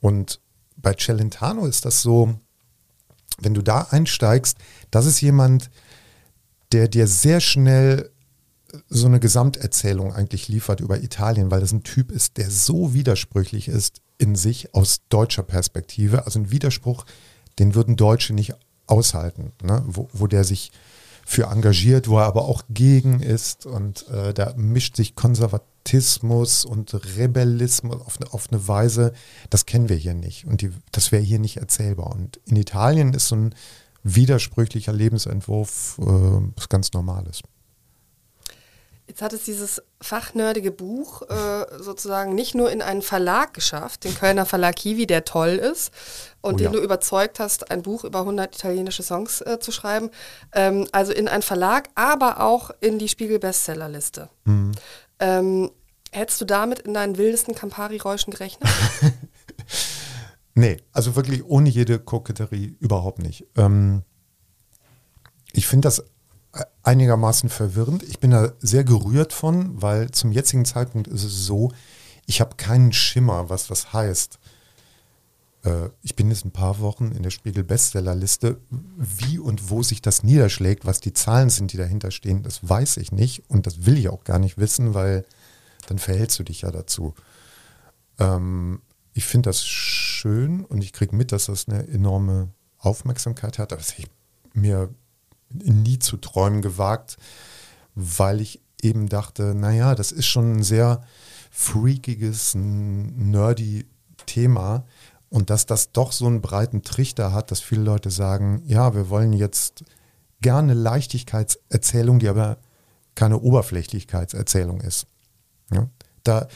Und 0.00 0.40
bei 0.76 0.94
Celentano 0.94 1.66
ist 1.66 1.84
das 1.84 2.02
so, 2.02 2.38
wenn 3.40 3.54
du 3.54 3.62
da 3.62 3.88
einsteigst, 3.90 4.58
das 4.90 5.06
ist 5.06 5.20
jemand, 5.20 5.70
der 6.72 6.88
dir 6.88 7.06
sehr 7.06 7.40
schnell 7.40 8.10
so 8.88 9.06
eine 9.06 9.20
Gesamterzählung 9.20 10.12
eigentlich 10.12 10.48
liefert 10.48 10.80
über 10.80 11.02
Italien, 11.02 11.50
weil 11.50 11.60
das 11.60 11.72
ein 11.72 11.84
Typ 11.84 12.10
ist, 12.10 12.36
der 12.36 12.50
so 12.50 12.92
widersprüchlich 12.92 13.68
ist 13.68 14.02
in 14.18 14.34
sich 14.34 14.74
aus 14.74 14.98
deutscher 15.08 15.42
Perspektive. 15.42 16.26
Also 16.26 16.40
ein 16.40 16.50
Widerspruch, 16.50 17.06
den 17.58 17.74
würden 17.74 17.96
Deutsche 17.96 18.34
nicht 18.34 18.54
aushalten, 18.86 19.52
ne? 19.62 19.82
wo, 19.86 20.08
wo 20.12 20.26
der 20.26 20.44
sich 20.44 20.70
für 21.28 21.48
engagiert, 21.48 22.08
wo 22.08 22.16
er 22.16 22.24
aber 22.24 22.46
auch 22.46 22.62
gegen 22.70 23.20
ist 23.20 23.66
und 23.66 24.08
äh, 24.08 24.32
da 24.32 24.54
mischt 24.56 24.96
sich 24.96 25.14
Konservatismus 25.14 26.64
und 26.64 26.94
Rebellismus 27.18 28.00
auf, 28.00 28.18
auf, 28.30 28.50
eine 28.50 28.66
Weise, 28.66 29.12
das 29.50 29.66
kennen 29.66 29.90
wir 29.90 29.96
hier 29.96 30.14
nicht 30.14 30.46
und 30.46 30.62
die, 30.62 30.70
das 30.90 31.12
wäre 31.12 31.22
hier 31.22 31.38
nicht 31.38 31.58
erzählbar. 31.58 32.14
Und 32.14 32.40
in 32.46 32.56
Italien 32.56 33.12
ist 33.12 33.28
so 33.28 33.36
ein 33.36 33.54
widersprüchlicher 34.02 34.94
Lebensentwurf 34.94 35.98
äh, 36.00 36.04
was 36.56 36.70
ganz 36.70 36.94
Normales. 36.94 37.42
Jetzt 39.08 39.22
hat 39.22 39.32
es 39.32 39.44
dieses 39.44 39.82
fachnördige 40.02 40.70
Buch 40.70 41.22
äh, 41.22 41.66
sozusagen 41.78 42.34
nicht 42.34 42.54
nur 42.54 42.70
in 42.70 42.82
einen 42.82 43.00
Verlag 43.00 43.54
geschafft, 43.54 44.04
den 44.04 44.14
Kölner 44.14 44.44
Verlag 44.44 44.76
Kiwi, 44.76 45.06
der 45.06 45.24
toll 45.24 45.52
ist 45.52 45.92
und 46.42 46.54
oh, 46.54 46.56
den 46.58 46.66
ja. 46.66 46.72
du 46.72 46.78
überzeugt 46.80 47.40
hast, 47.40 47.70
ein 47.70 47.80
Buch 47.80 48.04
über 48.04 48.20
100 48.20 48.54
italienische 48.54 49.02
Songs 49.02 49.40
äh, 49.40 49.58
zu 49.60 49.72
schreiben, 49.72 50.10
ähm, 50.52 50.86
also 50.92 51.12
in 51.12 51.26
einen 51.26 51.42
Verlag, 51.42 51.88
aber 51.94 52.42
auch 52.42 52.70
in 52.80 52.98
die 52.98 53.08
Spiegel-Bestsellerliste. 53.08 54.28
Mhm. 54.44 54.72
Ähm, 55.20 55.70
hättest 56.12 56.42
du 56.42 56.44
damit 56.44 56.80
in 56.80 56.92
deinen 56.92 57.16
wildesten 57.16 57.54
Campari-Räuschen 57.54 58.30
gerechnet? 58.30 58.68
nee, 60.54 60.76
also 60.92 61.16
wirklich 61.16 61.46
ohne 61.46 61.70
jede 61.70 61.98
Koketterie 61.98 62.76
überhaupt 62.78 63.20
nicht. 63.20 63.46
Ähm, 63.56 64.02
ich 65.52 65.66
finde 65.66 65.86
das 65.86 66.04
einigermaßen 66.82 67.48
verwirrend. 67.48 68.02
Ich 68.02 68.18
bin 68.18 68.30
da 68.30 68.52
sehr 68.60 68.84
gerührt 68.84 69.32
von, 69.32 69.80
weil 69.80 70.10
zum 70.10 70.32
jetzigen 70.32 70.64
Zeitpunkt 70.64 71.08
ist 71.08 71.24
es 71.24 71.46
so, 71.46 71.72
ich 72.26 72.40
habe 72.40 72.56
keinen 72.56 72.92
Schimmer, 72.92 73.48
was 73.48 73.66
das 73.66 73.92
heißt. 73.92 74.38
Äh, 75.64 75.88
ich 76.02 76.16
bin 76.16 76.30
jetzt 76.30 76.44
ein 76.44 76.50
paar 76.50 76.80
Wochen 76.80 77.12
in 77.12 77.22
der 77.22 77.30
Spiegel 77.30 77.64
Bestsellerliste. 77.64 78.60
Wie 78.70 79.38
und 79.38 79.70
wo 79.70 79.82
sich 79.82 80.02
das 80.02 80.22
niederschlägt, 80.22 80.86
was 80.86 81.00
die 81.00 81.12
Zahlen 81.12 81.50
sind, 81.50 81.72
die 81.72 81.76
dahinter 81.76 82.10
stehen, 82.10 82.42
das 82.42 82.68
weiß 82.68 82.98
ich 82.98 83.12
nicht 83.12 83.44
und 83.48 83.66
das 83.66 83.86
will 83.86 83.98
ich 83.98 84.08
auch 84.08 84.24
gar 84.24 84.38
nicht 84.38 84.58
wissen, 84.58 84.94
weil 84.94 85.24
dann 85.86 85.98
verhältst 85.98 86.38
du 86.38 86.44
dich 86.44 86.62
ja 86.62 86.70
dazu. 86.70 87.14
Ähm, 88.18 88.82
ich 89.14 89.24
finde 89.24 89.48
das 89.48 89.66
schön 89.66 90.64
und 90.64 90.82
ich 90.82 90.92
kriege 90.92 91.16
mit, 91.16 91.32
dass 91.32 91.46
das 91.46 91.68
eine 91.68 91.88
enorme 91.88 92.50
Aufmerksamkeit 92.78 93.58
hat. 93.58 93.72
Aber 93.72 93.82
ich 93.82 94.06
mir 94.54 94.90
nie 95.50 95.98
zu 95.98 96.16
träumen 96.16 96.62
gewagt, 96.62 97.16
weil 97.94 98.40
ich 98.40 98.60
eben 98.82 99.08
dachte, 99.08 99.54
naja, 99.54 99.94
das 99.94 100.12
ist 100.12 100.26
schon 100.26 100.58
ein 100.58 100.62
sehr 100.62 101.02
freakiges, 101.50 102.54
nerdy 102.54 103.86
Thema 104.26 104.84
und 105.30 105.50
dass 105.50 105.66
das 105.66 105.92
doch 105.92 106.12
so 106.12 106.26
einen 106.26 106.40
breiten 106.40 106.82
Trichter 106.82 107.32
hat, 107.32 107.50
dass 107.50 107.60
viele 107.60 107.82
Leute 107.82 108.10
sagen, 108.10 108.62
ja, 108.66 108.94
wir 108.94 109.10
wollen 109.10 109.32
jetzt 109.32 109.84
gerne 110.40 110.74
Leichtigkeitserzählung, 110.74 112.18
die 112.18 112.28
aber 112.28 112.58
keine 113.14 113.38
Oberflächlichkeitserzählung 113.40 114.80
ist. 114.80 115.06
Ja, 115.72 115.88
da, 116.22 116.46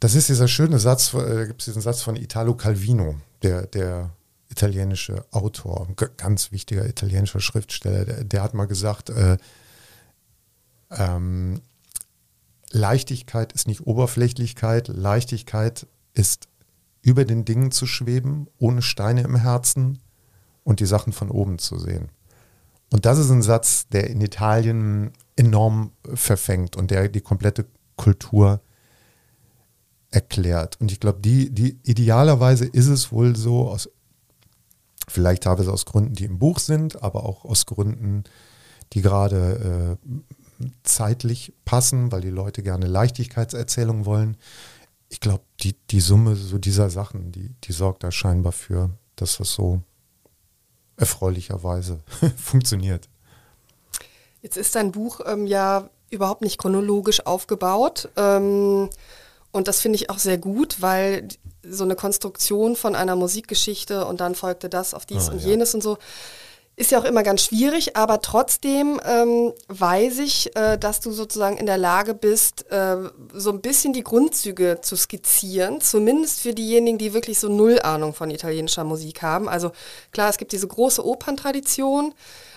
das 0.00 0.14
ist 0.14 0.28
dieser 0.28 0.48
schöne 0.48 0.78
Satz, 0.78 1.12
äh, 1.14 1.34
da 1.34 1.44
gibt 1.46 1.60
es 1.60 1.66
diesen 1.66 1.82
Satz 1.82 2.02
von 2.02 2.16
Italo 2.16 2.54
Calvino, 2.54 3.16
der, 3.42 3.66
der 3.66 4.10
italienische 4.58 5.24
Autor, 5.30 5.86
ganz 6.16 6.50
wichtiger 6.50 6.84
italienischer 6.84 7.40
Schriftsteller, 7.40 8.04
der, 8.04 8.24
der 8.24 8.42
hat 8.42 8.54
mal 8.54 8.66
gesagt, 8.66 9.08
äh, 9.08 9.36
ähm, 10.90 11.60
Leichtigkeit 12.72 13.52
ist 13.52 13.68
nicht 13.68 13.86
Oberflächlichkeit, 13.86 14.88
Leichtigkeit 14.88 15.86
ist 16.12 16.48
über 17.02 17.24
den 17.24 17.44
Dingen 17.44 17.70
zu 17.70 17.86
schweben, 17.86 18.48
ohne 18.58 18.82
Steine 18.82 19.22
im 19.22 19.36
Herzen 19.36 20.00
und 20.64 20.80
die 20.80 20.86
Sachen 20.86 21.12
von 21.12 21.30
oben 21.30 21.60
zu 21.60 21.78
sehen. 21.78 22.08
Und 22.90 23.06
das 23.06 23.18
ist 23.18 23.30
ein 23.30 23.42
Satz, 23.42 23.86
der 23.88 24.10
in 24.10 24.20
Italien 24.20 25.12
enorm 25.36 25.92
verfängt 26.14 26.74
und 26.74 26.90
der 26.90 27.08
die 27.08 27.20
komplette 27.20 27.66
Kultur 27.96 28.60
erklärt. 30.10 30.80
Und 30.80 30.90
ich 30.90 30.98
glaube, 30.98 31.20
die, 31.20 31.50
die 31.50 31.78
idealerweise 31.84 32.64
ist 32.64 32.88
es 32.88 33.12
wohl 33.12 33.36
so 33.36 33.68
aus 33.68 33.88
Vielleicht 35.08 35.44
teilweise 35.44 35.72
aus 35.72 35.86
Gründen, 35.86 36.14
die 36.14 36.24
im 36.24 36.38
Buch 36.38 36.58
sind, 36.58 37.02
aber 37.02 37.24
auch 37.24 37.44
aus 37.44 37.66
Gründen, 37.66 38.24
die 38.92 39.02
gerade 39.02 39.98
äh, 40.08 40.64
zeitlich 40.82 41.52
passen, 41.64 42.12
weil 42.12 42.20
die 42.20 42.30
Leute 42.30 42.62
gerne 42.62 42.86
Leichtigkeitserzählungen 42.86 44.06
wollen. 44.06 44.36
Ich 45.08 45.20
glaube, 45.20 45.42
die, 45.60 45.74
die 45.90 46.00
Summe 46.00 46.36
so 46.36 46.58
dieser 46.58 46.90
Sachen, 46.90 47.32
die, 47.32 47.50
die 47.64 47.72
sorgt 47.72 48.02
da 48.02 48.10
scheinbar 48.10 48.52
für, 48.52 48.90
dass 49.16 49.38
das 49.38 49.52
so 49.52 49.82
erfreulicherweise 50.96 52.00
funktioniert. 52.36 53.08
Jetzt 54.42 54.56
ist 54.56 54.74
dein 54.74 54.92
Buch 54.92 55.20
ähm, 55.26 55.46
ja 55.46 55.90
überhaupt 56.10 56.42
nicht 56.42 56.58
chronologisch 56.58 57.24
aufgebaut. 57.26 58.08
Ähm, 58.16 58.90
und 59.50 59.68
das 59.68 59.80
finde 59.80 59.96
ich 59.96 60.10
auch 60.10 60.18
sehr 60.18 60.38
gut, 60.38 60.80
weil 60.80 61.28
so 61.70 61.84
eine 61.84 61.96
Konstruktion 61.96 62.76
von 62.76 62.94
einer 62.94 63.16
Musikgeschichte 63.16 64.04
und 64.06 64.20
dann 64.20 64.34
folgte 64.34 64.68
das 64.68 64.94
auf 64.94 65.06
dies 65.06 65.28
oh, 65.28 65.32
und 65.32 65.42
ja. 65.42 65.48
jenes 65.48 65.74
und 65.74 65.82
so. 65.82 65.98
Ist 66.76 66.92
ja 66.92 67.00
auch 67.00 67.04
immer 67.04 67.24
ganz 67.24 67.42
schwierig, 67.42 67.96
aber 67.96 68.20
trotzdem 68.20 69.00
ähm, 69.04 69.52
weiß 69.66 70.20
ich, 70.20 70.54
äh, 70.54 70.78
dass 70.78 71.00
du 71.00 71.10
sozusagen 71.10 71.56
in 71.56 71.66
der 71.66 71.76
Lage 71.76 72.14
bist, 72.14 72.70
äh, 72.70 72.98
so 73.34 73.50
ein 73.50 73.60
bisschen 73.60 73.92
die 73.92 74.04
Grundzüge 74.04 74.78
zu 74.80 74.94
skizzieren, 74.94 75.80
zumindest 75.80 76.38
für 76.38 76.54
diejenigen, 76.54 76.96
die 76.96 77.14
wirklich 77.14 77.40
so 77.40 77.48
null 77.48 77.80
Ahnung 77.80 78.14
von 78.14 78.30
italienischer 78.30 78.84
Musik 78.84 79.22
haben. 79.22 79.48
Also 79.48 79.72
klar, 80.12 80.30
es 80.30 80.38
gibt 80.38 80.52
diese 80.52 80.68
große 80.68 81.04
Operntradition, 81.04 82.14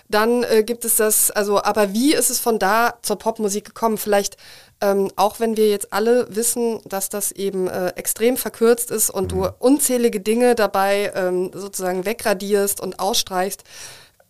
dann 0.08 0.44
äh, 0.44 0.64
gibt 0.64 0.86
es 0.86 0.98
das, 0.98 1.32
also 1.32 1.64
aber 1.64 1.94
wie 1.94 2.14
ist 2.14 2.30
es 2.30 2.38
von 2.38 2.60
da 2.60 2.94
zur 3.02 3.18
Popmusik 3.18 3.66
gekommen? 3.66 3.98
Vielleicht 3.98 4.38
ähm, 4.82 5.12
auch 5.16 5.40
wenn 5.40 5.58
wir 5.58 5.70
jetzt 5.70 5.94
alle 5.94 6.36
wissen, 6.36 6.80
dass 6.86 7.10
das 7.10 7.32
eben 7.32 7.68
äh, 7.68 7.90
extrem 7.90 8.36
verkürzt 8.36 8.90
ist 8.90 9.10
und 9.12 9.34
mhm. 9.34 9.42
du 9.44 9.50
unzählige 9.60 10.20
Dinge 10.20 10.56
dabei 10.56 11.12
ähm, 11.16 11.52
sozusagen 11.54 12.06
wegradierst 12.06 12.82
und 12.82 13.00
ausstreichst, 13.00 13.64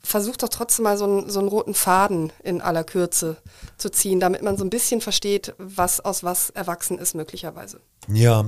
versuch 0.03 0.35
doch 0.35 0.49
trotzdem 0.49 0.83
mal 0.83 0.97
so, 0.97 1.05
ein, 1.05 1.29
so 1.29 1.39
einen 1.39 1.47
roten 1.47 1.73
Faden 1.73 2.33
in 2.43 2.59
aller 2.61 2.83
Kürze 2.83 3.37
zu 3.77 3.89
ziehen, 3.89 4.19
damit 4.19 4.41
man 4.41 4.57
so 4.57 4.65
ein 4.65 4.69
bisschen 4.69 4.99
versteht, 4.99 5.53
was 5.57 5.99
aus 5.99 6.23
was 6.23 6.49
erwachsen 6.49 6.97
ist 6.97 7.15
möglicherweise. 7.15 7.79
Ja, 8.07 8.45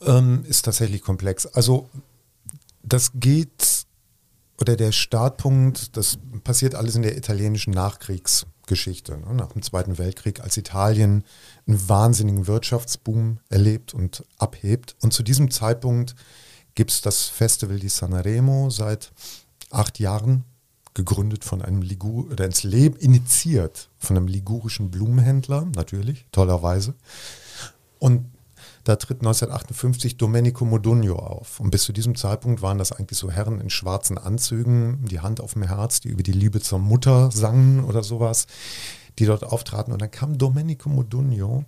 ähm, 0.00 0.44
ist 0.48 0.64
tatsächlich 0.64 1.02
komplex. 1.02 1.46
Also 1.46 1.88
das 2.82 3.12
geht, 3.14 3.86
oder 4.60 4.76
der 4.76 4.92
Startpunkt, 4.92 5.96
das 5.96 6.18
passiert 6.42 6.74
alles 6.74 6.96
in 6.96 7.02
der 7.02 7.16
italienischen 7.16 7.74
Nachkriegs- 7.74 8.46
Geschichte. 8.66 9.18
Ne? 9.18 9.34
Nach 9.34 9.52
dem 9.52 9.62
Zweiten 9.62 9.98
Weltkrieg, 9.98 10.40
als 10.40 10.56
Italien 10.56 11.24
einen 11.66 11.88
wahnsinnigen 11.88 12.46
Wirtschaftsboom 12.46 13.38
erlebt 13.48 13.94
und 13.94 14.24
abhebt. 14.38 14.96
Und 15.00 15.12
zu 15.12 15.22
diesem 15.22 15.50
Zeitpunkt 15.50 16.14
gibt 16.74 16.90
es 16.90 17.00
das 17.00 17.24
Festival 17.24 17.78
di 17.78 17.88
Sanremo 17.88 18.70
seit 18.70 19.12
acht 19.70 19.98
Jahren, 19.98 20.44
gegründet 20.94 21.44
von 21.44 21.60
einem 21.60 21.82
Ligur, 21.82 22.30
oder 22.30 22.44
ins 22.44 22.62
Leben 22.62 22.96
initiiert 22.96 23.90
von 23.98 24.16
einem 24.16 24.28
ligurischen 24.28 24.90
Blumenhändler, 24.90 25.66
natürlich, 25.74 26.26
tollerweise. 26.30 26.94
Und 27.98 28.26
da 28.84 28.96
tritt 28.96 29.20
1958 29.20 30.18
Domenico 30.18 30.64
Modugno 30.64 31.16
auf. 31.16 31.58
Und 31.58 31.70
bis 31.70 31.84
zu 31.84 31.92
diesem 31.92 32.14
Zeitpunkt 32.14 32.62
waren 32.62 32.78
das 32.78 32.92
eigentlich 32.92 33.18
so 33.18 33.30
Herren 33.30 33.60
in 33.60 33.70
schwarzen 33.70 34.18
Anzügen, 34.18 35.04
die 35.06 35.20
Hand 35.20 35.40
auf 35.40 35.54
dem 35.54 35.62
Herz, 35.62 36.00
die 36.00 36.08
über 36.08 36.22
die 36.22 36.32
Liebe 36.32 36.60
zur 36.60 36.78
Mutter 36.78 37.30
sangen 37.32 37.84
oder 37.84 38.02
sowas, 38.02 38.46
die 39.18 39.24
dort 39.24 39.42
auftraten. 39.42 39.92
Und 39.92 40.02
dann 40.02 40.10
kam 40.10 40.36
Domenico 40.36 40.88
Modugno 40.90 41.64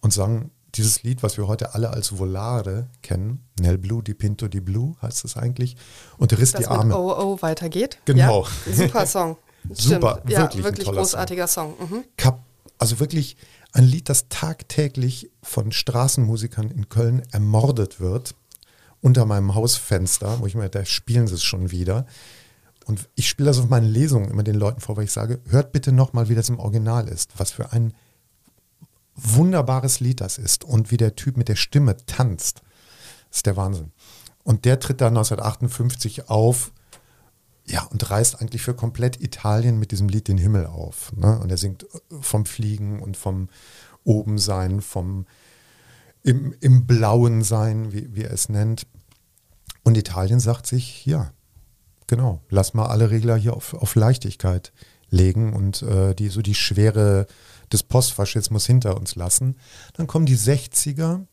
und 0.00 0.12
sang 0.12 0.50
dieses 0.74 1.02
Lied, 1.02 1.22
was 1.22 1.36
wir 1.36 1.48
heute 1.48 1.74
alle 1.74 1.90
als 1.90 2.18
Volare 2.18 2.88
kennen, 3.02 3.44
Nel 3.60 3.76
Blu 3.76 4.00
di 4.00 4.14
Pinto 4.14 4.48
di 4.48 4.60
Blu 4.60 4.94
heißt 5.02 5.24
es 5.24 5.36
eigentlich, 5.36 5.76
und 6.16 6.36
riss 6.38 6.52
das 6.52 6.62
die 6.62 6.66
Arme. 6.66 6.84
Mit 6.84 6.96
oh, 6.96 7.14
oh, 7.16 7.38
weitergeht. 7.42 7.98
Genau. 8.04 8.46
Ja, 8.66 8.72
super 8.72 9.06
Song. 9.06 9.36
Super, 9.70 10.16
Stimmt. 10.16 10.32
ja, 10.32 10.40
wirklich, 10.40 10.64
wirklich 10.64 10.80
ein 10.80 10.84
toller 10.86 11.02
großartiger 11.02 11.46
Song. 11.46 11.74
Mhm. 11.78 12.04
Kap 12.16 12.40
also 12.78 12.98
wirklich 12.98 13.36
ein 13.72 13.84
Lied, 13.84 14.08
das 14.08 14.28
tagtäglich 14.28 15.30
von 15.42 15.72
Straßenmusikern 15.72 16.70
in 16.70 16.88
Köln 16.88 17.22
ermordet 17.32 18.00
wird, 18.00 18.34
unter 19.00 19.24
meinem 19.24 19.54
Hausfenster, 19.54 20.40
wo 20.40 20.46
ich 20.46 20.54
mir, 20.54 20.68
da 20.68 20.84
spielen 20.84 21.26
sie 21.26 21.34
es 21.34 21.42
schon 21.42 21.70
wieder. 21.70 22.06
Und 22.84 23.08
ich 23.14 23.28
spiele 23.28 23.48
das 23.48 23.58
auf 23.58 23.68
meinen 23.68 23.88
Lesungen 23.88 24.30
immer 24.30 24.42
den 24.42 24.56
Leuten 24.56 24.80
vor, 24.80 24.96
weil 24.96 25.04
ich 25.04 25.12
sage, 25.12 25.40
hört 25.48 25.72
bitte 25.72 25.92
nochmal, 25.92 26.28
wie 26.28 26.34
das 26.34 26.48
im 26.48 26.58
Original 26.58 27.08
ist. 27.08 27.30
Was 27.38 27.50
für 27.50 27.72
ein 27.72 27.94
wunderbares 29.14 30.00
Lied 30.00 30.20
das 30.20 30.38
ist 30.38 30.64
und 30.64 30.90
wie 30.90 30.96
der 30.96 31.16
Typ 31.16 31.36
mit 31.36 31.48
der 31.48 31.56
Stimme 31.56 31.96
tanzt. 32.06 32.62
Das 33.28 33.38
ist 33.38 33.46
der 33.46 33.56
Wahnsinn. 33.56 33.92
Und 34.44 34.64
der 34.64 34.80
tritt 34.80 35.00
da 35.00 35.08
1958 35.08 36.28
auf, 36.28 36.72
ja, 37.66 37.84
und 37.84 38.10
reißt 38.10 38.40
eigentlich 38.40 38.62
für 38.62 38.74
komplett 38.74 39.20
Italien 39.22 39.78
mit 39.78 39.92
diesem 39.92 40.08
Lied 40.08 40.28
den 40.28 40.38
Himmel 40.38 40.66
auf. 40.66 41.12
Ne? 41.16 41.38
Und 41.38 41.50
er 41.50 41.56
singt 41.56 41.86
vom 42.20 42.44
Fliegen 42.44 43.00
und 43.00 43.16
vom 43.16 43.48
Obensein, 44.04 44.80
vom 44.80 45.26
im, 46.24 46.54
im 46.60 46.86
Blauen 46.86 47.42
sein, 47.42 47.92
wie, 47.92 48.14
wie 48.14 48.22
er 48.22 48.32
es 48.32 48.48
nennt. 48.48 48.86
Und 49.82 49.96
Italien 49.96 50.40
sagt 50.40 50.66
sich, 50.66 51.04
ja, 51.06 51.32
genau, 52.06 52.40
lass 52.48 52.74
mal 52.74 52.86
alle 52.86 53.10
Regler 53.10 53.36
hier 53.36 53.54
auf, 53.54 53.74
auf 53.74 53.94
Leichtigkeit 53.94 54.72
legen 55.10 55.52
und 55.52 55.82
äh, 55.82 56.14
die 56.14 56.28
so 56.28 56.42
die 56.42 56.54
Schwere 56.54 57.26
des 57.72 57.82
Postfaschismus 57.82 58.66
hinter 58.66 58.96
uns 58.96 59.14
lassen. 59.14 59.56
Dann 59.94 60.06
kommen 60.06 60.26
die 60.26 60.36
60er. 60.36 61.26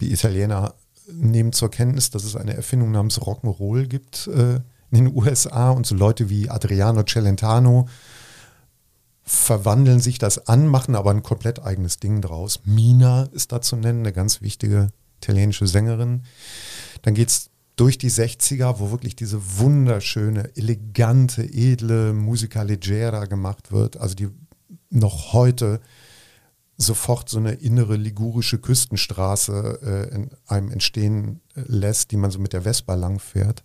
Die 0.00 0.12
Italiener 0.12 0.74
nehmen 1.12 1.52
zur 1.52 1.70
Kenntnis, 1.70 2.10
dass 2.10 2.24
es 2.24 2.36
eine 2.36 2.54
Erfindung 2.54 2.92
namens 2.92 3.20
Rock'n'Roll 3.20 3.86
gibt 3.86 4.28
äh, 4.28 4.60
in 4.90 5.04
den 5.04 5.16
USA 5.16 5.70
und 5.70 5.86
so 5.86 5.94
Leute 5.94 6.28
wie 6.28 6.50
Adriano 6.50 7.04
Celentano 7.04 7.88
verwandeln 9.22 10.00
sich 10.00 10.18
das 10.18 10.48
an, 10.48 10.66
machen 10.66 10.96
aber 10.96 11.10
ein 11.10 11.22
komplett 11.22 11.62
eigenes 11.62 11.98
Ding 11.98 12.20
draus. 12.20 12.60
Mina 12.64 13.24
ist 13.32 13.52
da 13.52 13.60
zu 13.60 13.76
nennen, 13.76 14.00
eine 14.00 14.12
ganz 14.12 14.42
wichtige 14.42 14.88
italienische 15.18 15.66
Sängerin. 15.66 16.22
Dann 17.02 17.14
geht 17.14 17.28
es 17.28 17.50
durch 17.76 17.96
die 17.96 18.10
60er, 18.10 18.78
wo 18.78 18.90
wirklich 18.90 19.16
diese 19.16 19.58
wunderschöne, 19.58 20.50
elegante, 20.56 21.42
edle 21.42 22.12
Musica 22.12 22.62
leggera 22.62 23.26
gemacht 23.26 23.70
wird. 23.70 23.98
Also 23.98 24.14
die 24.14 24.28
noch 24.90 25.32
heute 25.32 25.80
sofort 26.76 27.28
so 27.28 27.38
eine 27.38 27.52
innere 27.52 27.96
ligurische 27.96 28.58
Küstenstraße 28.58 30.08
äh, 30.10 30.14
in 30.14 30.30
einem 30.46 30.70
entstehen 30.70 31.40
äh, 31.54 31.62
lässt, 31.66 32.10
die 32.10 32.16
man 32.16 32.30
so 32.30 32.38
mit 32.38 32.52
der 32.52 32.62
Vespa 32.62 32.94
langfährt. 32.94 33.62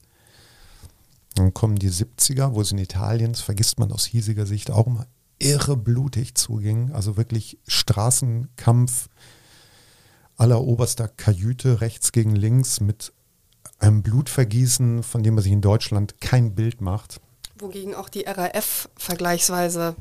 Dann 1.35 1.53
kommen 1.53 1.75
die 1.77 1.91
70er, 1.91 2.53
wo 2.53 2.61
es 2.61 2.71
in 2.71 2.77
Italien, 2.77 3.33
das 3.33 3.41
vergisst 3.41 3.77
man 3.79 3.91
aus 3.91 4.05
hiesiger 4.05 4.45
Sicht 4.45 4.71
auch 4.71 4.87
immer, 4.87 5.05
irre 5.37 5.75
blutig 5.77 6.35
zuging. 6.35 6.91
Also 6.93 7.17
wirklich 7.17 7.59
Straßenkampf 7.67 9.09
aller 10.37 10.61
oberster 10.61 11.07
Kajüte, 11.07 11.81
rechts 11.81 12.11
gegen 12.11 12.35
links, 12.35 12.79
mit 12.79 13.13
einem 13.79 14.01
Blutvergießen, 14.03 15.03
von 15.03 15.23
dem 15.23 15.35
man 15.35 15.43
sich 15.43 15.51
in 15.51 15.61
Deutschland 15.61 16.19
kein 16.21 16.55
Bild 16.55 16.81
macht. 16.81 17.19
Wogegen 17.59 17.95
auch 17.95 18.09
die 18.09 18.23
RAF 18.25 18.89
vergleichsweise 18.97 19.95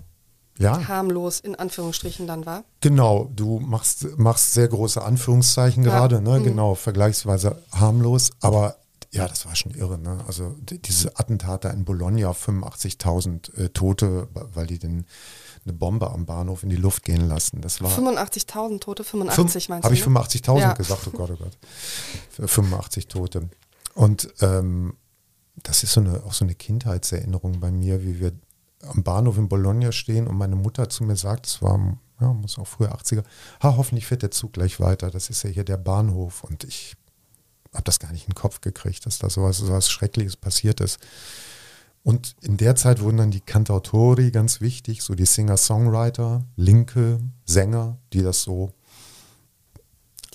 Ja, 0.59 0.87
harmlos 0.89 1.41
in 1.41 1.55
Anführungsstrichen 1.57 2.27
dann 2.29 2.47
war. 2.47 2.65
genau. 2.81 3.31
Du 3.35 3.59
machst, 3.61 4.07
machst 4.19 4.55
sehr 4.55 4.69
große 4.69 5.03
Anführungszeichen 5.03 5.83
Ja. 5.85 5.91
gerade, 5.91 6.21
ne? 6.21 6.39
Mhm. 6.41 6.45
Genau, 6.45 6.75
vergleichsweise 6.77 7.61
harmlos. 7.73 8.31
Aber 8.41 8.77
ja, 9.15 9.29
das 9.29 9.47
war 9.47 9.55
schon 9.55 9.73
irre, 9.75 9.97
ne? 9.97 10.25
Also 10.27 10.57
die, 10.59 10.81
diese 10.83 11.17
Attentate 11.19 11.69
in 11.69 11.85
Bologna, 11.85 12.33
85.000 12.33 13.57
äh, 13.57 13.69
Tote, 13.69 14.29
weil 14.33 14.67
die 14.67 14.79
den, 14.79 15.07
eine 15.65 15.73
Bombe 15.73 16.11
am 16.11 16.27
Bahnhof 16.27 16.65
in 16.65 16.69
die 16.69 16.77
Luft 16.77 17.05
gehen 17.05 17.29
lassen. 17.29 17.61
Das 17.61 17.81
war 17.81 17.97
85.000 17.97 18.81
Tote, 18.81 19.05
85 19.05 19.69
meinst 19.69 19.85
du? 19.85 19.87
Habe 19.87 19.95
ich 19.95 20.05
ne? 20.05 20.21
85.000 20.21 20.59
Ja. 20.59 20.73
gesagt? 20.73 21.07
Oh 21.07 21.11
Gott, 21.17 21.31
oh 21.31 21.37
Gott. 21.37 21.57
Für 22.31 22.49
85 22.49 23.07
Tote. 23.07 23.49
Und 23.95 24.29
ähm, 24.41 24.97
das 25.63 25.85
ist 25.85 25.93
so 25.93 26.01
eine, 26.01 26.25
auch 26.25 26.33
so 26.33 26.45
eine 26.45 26.57
Kindheitserinnerung 26.57 27.61
bei 27.61 27.71
mir, 27.71 28.03
wie 28.03 28.19
wir 28.19 28.33
am 28.83 29.05
Bahnhof 29.05 29.39
in 29.39 29.49
Bologna 29.49 29.93
stehen 29.93 30.27
und 30.27 30.37
meine 30.37 30.57
Mutter 30.57 30.89
zu 30.89 31.05
mir 31.05 31.17
sagt, 31.17 31.47
es 31.47 31.63
war, 31.63 31.97
ja, 32.21 32.33
muss 32.33 32.59
auch 32.59 32.67
früher 32.67 32.93
80er, 32.93 33.23
ha, 33.63 33.77
hoffentlich 33.77 34.07
fährt 34.07 34.23
der 34.23 34.33
Zug 34.33 34.55
gleich 34.55 34.81
weiter. 34.81 35.11
Das 35.11 35.31
ist 35.31 35.45
ja 35.45 35.51
hier 35.51 35.65
der 35.65 35.77
Bahnhof. 35.77 36.43
Und 36.43 36.65
ich 36.65 36.97
habe 37.75 37.85
das 37.85 37.99
gar 37.99 38.13
nicht 38.13 38.25
in 38.25 38.31
den 38.31 38.35
Kopf 38.35 38.61
gekriegt, 38.61 39.05
dass 39.07 39.19
da 39.19 39.29
sowas, 39.29 39.59
sowas 39.59 39.91
Schreckliches 39.91 40.37
passiert 40.37 40.81
ist. 40.81 40.99
Und 42.05 42.37
in 42.43 42.59
der 42.59 42.77
Zeit 42.77 43.01
wurden 43.01 43.17
dann 43.17 43.31
die 43.31 43.41
Cantautori 43.41 44.31
ganz 44.31 44.61
wichtig, 44.61 45.03
so 45.03 45.15
die 45.15 45.25
Singer-Songwriter, 45.25 46.45
linke 46.55 47.19
Sänger, 47.47 47.97
die 48.13 48.23
das 48.23 48.43
so 48.43 48.73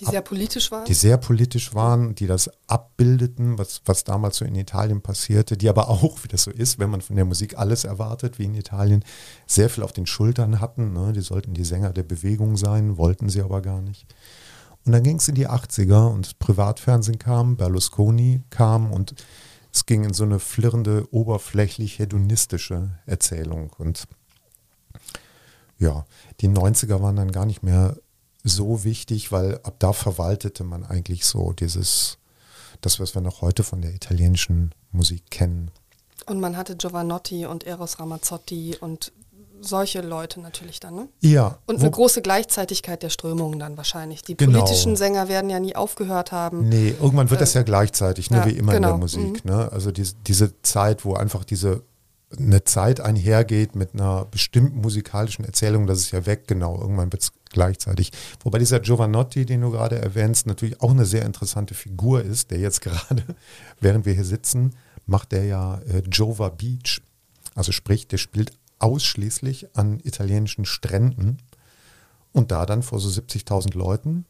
Die 0.00 0.04
sehr 0.04 0.20
politisch 0.20 0.72
waren. 0.72 0.84
die 0.84 0.94
sehr 0.94 1.16
politisch 1.16 1.72
waren, 1.72 2.16
die 2.16 2.26
das 2.26 2.50
abbildeten, 2.66 3.56
was, 3.56 3.82
was 3.84 4.02
damals 4.02 4.38
so 4.38 4.44
in 4.44 4.56
Italien 4.56 5.00
passierte, 5.00 5.56
die 5.56 5.68
aber 5.68 5.88
auch, 5.88 6.24
wie 6.24 6.28
das 6.28 6.42
so 6.42 6.50
ist, 6.50 6.80
wenn 6.80 6.90
man 6.90 7.02
von 7.02 7.14
der 7.14 7.24
Musik 7.24 7.56
alles 7.56 7.84
erwartet, 7.84 8.40
wie 8.40 8.46
in 8.46 8.54
Italien, 8.56 9.04
sehr 9.46 9.70
viel 9.70 9.84
auf 9.84 9.92
den 9.92 10.06
Schultern 10.06 10.60
hatten. 10.60 10.92
Ne? 10.92 11.12
Die 11.12 11.20
sollten 11.20 11.54
die 11.54 11.64
Sänger 11.64 11.92
der 11.92 12.02
Bewegung 12.02 12.56
sein, 12.56 12.96
wollten 12.98 13.28
sie 13.28 13.42
aber 13.42 13.62
gar 13.62 13.80
nicht. 13.80 14.06
Und 14.84 14.92
dann 14.92 15.02
ging 15.02 15.16
es 15.16 15.28
in 15.28 15.34
die 15.34 15.48
80er 15.48 16.08
und 16.10 16.38
Privatfernsehen 16.38 17.18
kam, 17.18 17.56
Berlusconi 17.56 18.42
kam 18.50 18.92
und 18.92 19.14
es 19.72 19.86
ging 19.86 20.04
in 20.04 20.14
so 20.14 20.24
eine 20.24 20.38
flirrende, 20.38 21.06
oberflächlich 21.12 21.98
hedonistische 21.98 22.90
Erzählung. 23.06 23.72
Und 23.78 24.08
ja, 25.78 26.04
die 26.40 26.48
90er 26.48 27.00
waren 27.02 27.16
dann 27.16 27.30
gar 27.30 27.46
nicht 27.46 27.62
mehr 27.62 27.96
so 28.42 28.84
wichtig, 28.84 29.32
weil 29.32 29.60
ab 29.62 29.76
da 29.78 29.92
verwaltete 29.92 30.64
man 30.64 30.84
eigentlich 30.84 31.24
so 31.24 31.52
dieses, 31.52 32.18
das, 32.80 32.98
was 33.00 33.14
wir 33.14 33.22
noch 33.22 33.42
heute 33.42 33.62
von 33.62 33.82
der 33.82 33.94
italienischen 33.94 34.74
Musik 34.92 35.30
kennen. 35.30 35.70
Und 36.26 36.40
man 36.40 36.56
hatte 36.56 36.76
Giovanotti 36.76 37.46
und 37.46 37.64
Eros 37.64 37.98
Ramazzotti 37.98 38.76
und 38.80 39.12
solche 39.60 40.00
Leute 40.00 40.40
natürlich 40.40 40.80
dann, 40.80 40.94
ne? 40.94 41.08
Ja. 41.20 41.58
Und 41.66 41.76
eine 41.78 41.86
wo- 41.86 41.90
große 41.90 42.22
Gleichzeitigkeit 42.22 43.02
der 43.02 43.10
Strömungen 43.10 43.58
dann 43.58 43.76
wahrscheinlich. 43.76 44.22
Die 44.22 44.36
Genau. 44.36 44.60
politischen 44.60 44.96
Sänger 44.96 45.28
werden 45.28 45.50
ja 45.50 45.60
nie 45.60 45.76
aufgehört 45.76 46.32
haben. 46.32 46.68
Nee, 46.68 46.94
irgendwann 47.00 47.30
wird 47.30 47.40
das 47.40 47.54
ja 47.54 47.62
gleichzeitig, 47.62 48.30
ne, 48.30 48.38
ja, 48.38 48.46
wie 48.46 48.50
immer 48.52 48.74
in 48.74 48.82
der 48.82 48.90
genau, 48.92 49.00
Musik. 49.00 49.44
Ne? 49.44 49.70
Also 49.70 49.90
diese, 49.92 50.14
diese 50.26 50.60
Zeit, 50.62 51.04
wo 51.04 51.14
einfach 51.14 51.44
diese 51.44 51.82
eine 52.38 52.62
Zeit 52.62 53.00
einhergeht 53.00 53.74
mit 53.74 53.92
einer 53.94 54.24
bestimmten 54.24 54.80
musikalischen 54.80 55.44
Erzählung, 55.44 55.86
das 55.88 55.98
ist 55.98 56.12
ja 56.12 56.26
weg, 56.26 56.46
genau, 56.46 56.80
irgendwann 56.80 57.12
wird 57.12 57.22
es 57.24 57.32
gleichzeitig. 57.50 58.12
Wobei 58.44 58.60
dieser 58.60 58.78
Giovanotti, 58.78 59.44
den 59.44 59.62
du 59.62 59.70
gerade 59.72 59.96
erwähnst, 60.00 60.46
natürlich 60.46 60.80
auch 60.80 60.92
eine 60.92 61.06
sehr 61.06 61.24
interessante 61.26 61.74
Figur 61.74 62.22
ist, 62.22 62.52
der 62.52 62.58
jetzt 62.58 62.80
gerade, 62.82 63.24
während 63.80 64.06
wir 64.06 64.12
hier 64.14 64.24
sitzen, 64.24 64.76
macht 65.06 65.32
der 65.32 65.44
ja 65.44 65.80
äh, 65.92 66.02
Jova 66.10 66.50
Beach. 66.50 67.02
Also 67.56 67.72
sprich, 67.72 68.06
der 68.06 68.18
spielt 68.18 68.52
ausschließlich 68.80 69.76
an 69.76 70.00
italienischen 70.02 70.64
Stränden 70.64 71.38
und 72.32 72.50
da 72.50 72.66
dann 72.66 72.82
vor 72.82 72.98
so 72.98 73.08
70.000 73.08 73.76
Leuten 73.76 74.24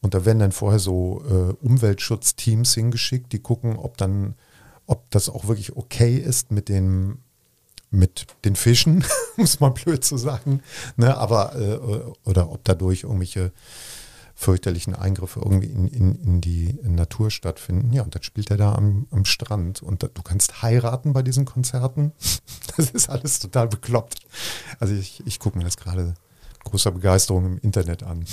und 0.00 0.14
da 0.14 0.24
werden 0.24 0.38
dann 0.38 0.52
vorher 0.52 0.78
so 0.78 1.22
äh, 1.28 1.64
Umweltschutzteams 1.64 2.74
hingeschickt, 2.74 3.32
die 3.32 3.40
gucken, 3.40 3.76
ob 3.76 3.96
dann, 3.96 4.34
ob 4.86 5.10
das 5.10 5.28
auch 5.28 5.46
wirklich 5.46 5.76
okay 5.76 6.16
ist 6.16 6.50
mit 6.50 6.68
den, 6.68 7.18
mit 7.90 8.26
den 8.44 8.56
Fischen, 8.56 9.04
muss 9.36 9.60
man 9.60 9.74
blöd 9.74 10.04
zu 10.04 10.16
sagen. 10.16 10.62
Ne? 10.96 11.16
Aber 11.16 11.54
äh, 11.54 12.28
oder 12.28 12.50
ob 12.50 12.64
dadurch 12.64 13.02
irgendwelche 13.02 13.52
fürchterlichen 14.40 14.94
Eingriffe 14.94 15.40
irgendwie 15.40 15.66
in, 15.66 15.86
in, 15.86 16.14
in 16.14 16.40
die 16.40 16.78
Natur 16.82 17.30
stattfinden. 17.30 17.92
Ja, 17.92 18.04
und 18.04 18.14
dann 18.14 18.22
spielt 18.22 18.50
er 18.50 18.56
da 18.56 18.74
am, 18.74 19.06
am 19.10 19.26
Strand. 19.26 19.82
Und 19.82 20.02
da, 20.02 20.08
du 20.08 20.22
kannst 20.22 20.62
heiraten 20.62 21.12
bei 21.12 21.22
diesen 21.22 21.44
Konzerten. 21.44 22.12
Das 22.76 22.90
ist 22.90 23.10
alles 23.10 23.40
total 23.40 23.68
bekloppt. 23.68 24.20
Also 24.78 24.94
ich, 24.94 25.22
ich 25.26 25.38
gucke 25.38 25.58
mir 25.58 25.64
das 25.64 25.76
gerade 25.76 26.14
großer 26.64 26.92
Begeisterung 26.92 27.44
im 27.44 27.58
Internet 27.58 28.04
an. 28.04 28.24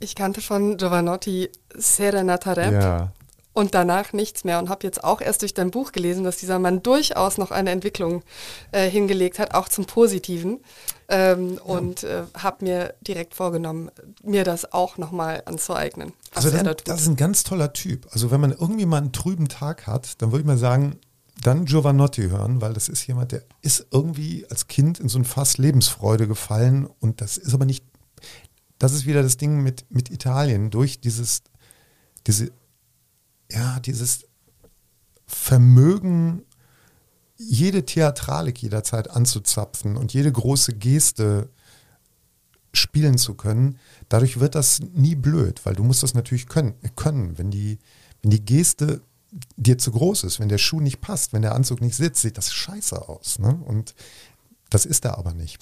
Ich 0.00 0.14
kannte 0.14 0.42
von 0.42 0.76
Giovanotti 0.76 1.48
Serenata 1.74 2.52
Rap. 2.52 2.72
Ja. 2.72 3.12
Und 3.56 3.74
danach 3.74 4.12
nichts 4.12 4.44
mehr 4.44 4.58
und 4.58 4.68
habe 4.68 4.86
jetzt 4.86 5.02
auch 5.02 5.22
erst 5.22 5.40
durch 5.40 5.54
dein 5.54 5.70
Buch 5.70 5.92
gelesen, 5.92 6.24
dass 6.24 6.36
dieser 6.36 6.58
Mann 6.58 6.82
durchaus 6.82 7.38
noch 7.38 7.50
eine 7.50 7.70
Entwicklung 7.70 8.22
äh, 8.70 8.86
hingelegt 8.90 9.38
hat, 9.38 9.54
auch 9.54 9.70
zum 9.70 9.86
Positiven. 9.86 10.60
Ähm, 11.08 11.54
ja. 11.54 11.62
Und 11.62 12.02
äh, 12.02 12.24
habe 12.36 12.66
mir 12.66 12.94
direkt 13.00 13.34
vorgenommen, 13.34 13.90
mir 14.22 14.44
das 14.44 14.74
auch 14.74 14.98
nochmal 14.98 15.42
anzueignen. 15.46 16.12
Also 16.34 16.50
das, 16.50 16.62
da 16.64 16.74
das, 16.74 17.00
ist 17.00 17.06
ein 17.06 17.16
ganz 17.16 17.44
toller 17.44 17.72
Typ. 17.72 18.06
Also 18.10 18.30
wenn 18.30 18.42
man 18.42 18.52
irgendwie 18.52 18.84
mal 18.84 18.98
einen 18.98 19.12
trüben 19.12 19.48
Tag 19.48 19.86
hat, 19.86 20.20
dann 20.20 20.32
würde 20.32 20.42
ich 20.42 20.46
mal 20.46 20.58
sagen, 20.58 20.98
dann 21.40 21.64
Giovanotti 21.64 22.28
hören, 22.28 22.60
weil 22.60 22.74
das 22.74 22.90
ist 22.90 23.06
jemand, 23.06 23.32
der 23.32 23.42
ist 23.62 23.86
irgendwie 23.90 24.44
als 24.50 24.66
Kind 24.66 25.00
in 25.00 25.08
so 25.08 25.18
ein 25.18 25.24
Fass 25.24 25.56
Lebensfreude 25.56 26.28
gefallen 26.28 26.86
und 27.00 27.22
das 27.22 27.38
ist 27.38 27.54
aber 27.54 27.64
nicht, 27.64 27.84
das 28.78 28.92
ist 28.92 29.06
wieder 29.06 29.22
das 29.22 29.38
Ding 29.38 29.62
mit, 29.62 29.86
mit 29.88 30.10
Italien, 30.10 30.70
durch 30.70 31.00
dieses, 31.00 31.42
diese 32.26 32.50
ja, 33.50 33.80
dieses 33.80 34.26
Vermögen, 35.26 36.42
jede 37.36 37.84
Theatralik 37.84 38.62
jederzeit 38.62 39.10
anzuzapfen 39.10 39.96
und 39.96 40.12
jede 40.12 40.32
große 40.32 40.74
Geste 40.74 41.50
spielen 42.72 43.18
zu 43.18 43.34
können, 43.34 43.78
dadurch 44.08 44.38
wird 44.40 44.54
das 44.54 44.80
nie 44.94 45.14
blöd, 45.14 45.64
weil 45.64 45.74
du 45.74 45.82
musst 45.82 46.02
das 46.02 46.14
natürlich 46.14 46.46
können, 46.46 46.74
können. 46.94 47.38
Wenn, 47.38 47.50
die, 47.50 47.78
wenn 48.22 48.30
die 48.30 48.44
Geste 48.44 49.02
dir 49.56 49.78
zu 49.78 49.90
groß 49.90 50.24
ist, 50.24 50.40
wenn 50.40 50.48
der 50.48 50.58
Schuh 50.58 50.80
nicht 50.80 51.00
passt, 51.00 51.32
wenn 51.32 51.42
der 51.42 51.54
Anzug 51.54 51.80
nicht 51.80 51.96
sitzt, 51.96 52.22
sieht 52.22 52.38
das 52.38 52.52
scheiße 52.52 53.08
aus. 53.08 53.38
Ne? 53.38 53.54
Und 53.66 53.94
das 54.70 54.86
ist 54.86 55.04
er 55.04 55.18
aber 55.18 55.34
nicht. 55.34 55.58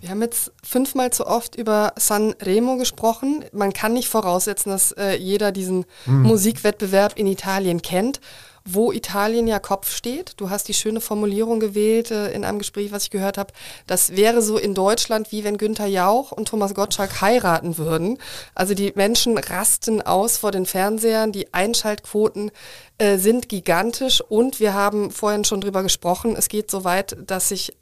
Wir 0.00 0.10
haben 0.10 0.22
jetzt 0.22 0.52
fünfmal 0.62 1.12
zu 1.12 1.26
oft 1.26 1.56
über 1.56 1.92
San 1.96 2.32
Remo 2.40 2.76
gesprochen. 2.76 3.44
Man 3.52 3.72
kann 3.72 3.94
nicht 3.94 4.08
voraussetzen, 4.08 4.70
dass 4.70 4.92
äh, 4.92 5.16
jeder 5.16 5.50
diesen 5.50 5.86
mhm. 6.06 6.22
Musikwettbewerb 6.22 7.18
in 7.18 7.26
Italien 7.26 7.82
kennt, 7.82 8.20
wo 8.64 8.92
Italien 8.92 9.48
ja 9.48 9.58
Kopf 9.58 9.90
steht. 9.90 10.34
Du 10.36 10.50
hast 10.50 10.68
die 10.68 10.74
schöne 10.74 11.00
Formulierung 11.00 11.58
gewählt 11.58 12.12
äh, 12.12 12.30
in 12.30 12.44
einem 12.44 12.60
Gespräch, 12.60 12.92
was 12.92 13.04
ich 13.04 13.10
gehört 13.10 13.38
habe. 13.38 13.52
Das 13.88 14.14
wäre 14.14 14.40
so 14.40 14.56
in 14.56 14.72
Deutschland, 14.72 15.32
wie 15.32 15.42
wenn 15.42 15.58
Günther 15.58 15.86
Jauch 15.86 16.30
und 16.30 16.46
Thomas 16.46 16.74
Gottschalk 16.74 17.20
heiraten 17.20 17.76
würden. 17.76 18.18
Also 18.54 18.74
die 18.74 18.92
Menschen 18.94 19.36
rasten 19.36 20.00
aus 20.00 20.36
vor 20.36 20.52
den 20.52 20.66
Fernsehern, 20.66 21.32
die 21.32 21.52
Einschaltquoten 21.52 22.52
äh, 22.98 23.18
sind 23.18 23.48
gigantisch 23.48 24.20
und 24.20 24.60
wir 24.60 24.74
haben 24.74 25.10
vorhin 25.10 25.44
schon 25.44 25.60
drüber 25.60 25.82
gesprochen, 25.82 26.36
es 26.36 26.48
geht 26.48 26.70
so 26.70 26.84
weit, 26.84 27.16
dass 27.26 27.48
sich 27.48 27.76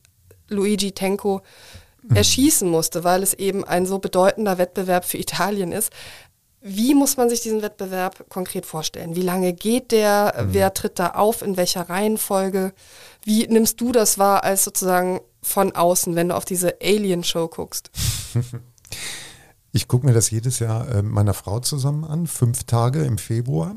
Luigi 0.49 0.93
Tenco 0.93 1.43
Mhm. 1.43 1.86
Erschießen 2.15 2.69
musste, 2.69 3.05
weil 3.05 3.23
es 3.23 3.35
eben 3.35 3.65
ein 3.65 3.87
so 3.87 3.99
bedeutender 3.99 4.59
Wettbewerb 4.59 5.05
für 5.05 5.19
Italien 5.19 5.73
ist. 5.73 5.93
Wie 6.61 6.95
muss 6.95 7.17
man 7.17 7.29
sich 7.29 7.41
diesen 7.43 7.63
Wettbewerb 7.63 8.29
konkret 8.29 8.67
vorstellen? 8.67 9.15
Wie 9.15 9.23
lange 9.23 9.53
geht 9.53 9.93
der? 9.93 10.35
Mhm. 10.37 10.55
Wer 10.55 10.75
tritt 10.75 10.99
da 10.99 11.11
auf? 11.11 11.43
In 11.43 11.57
welcher 11.57 11.89
Reihenfolge? 11.89 12.73
Wie 13.23 13.47
nimmst 13.47 13.81
du 13.81 13.93
das 13.93 14.19
wahr 14.19 14.43
als 14.43 14.65
sozusagen 14.65 15.21
von 15.43 15.77
außen, 15.77 16.17
wenn 16.17 16.31
du 16.31 16.37
auf 16.37 16.45
diese 16.45 16.77
Alien-Show 16.83 17.49
guckst? 17.49 17.91
Ich 19.73 19.89
gucke 19.89 20.07
mir 20.07 20.15
das 20.15 20.31
jedes 20.31 20.59
Jahr 20.59 20.89
äh, 20.89 21.03
meiner 21.03 21.35
Frau 21.35 21.61
zusammen 21.61 22.05
an, 22.05 22.27
fünf 22.27 22.65
Tage 22.65 23.05
im 23.05 23.19
Februar. 23.19 23.77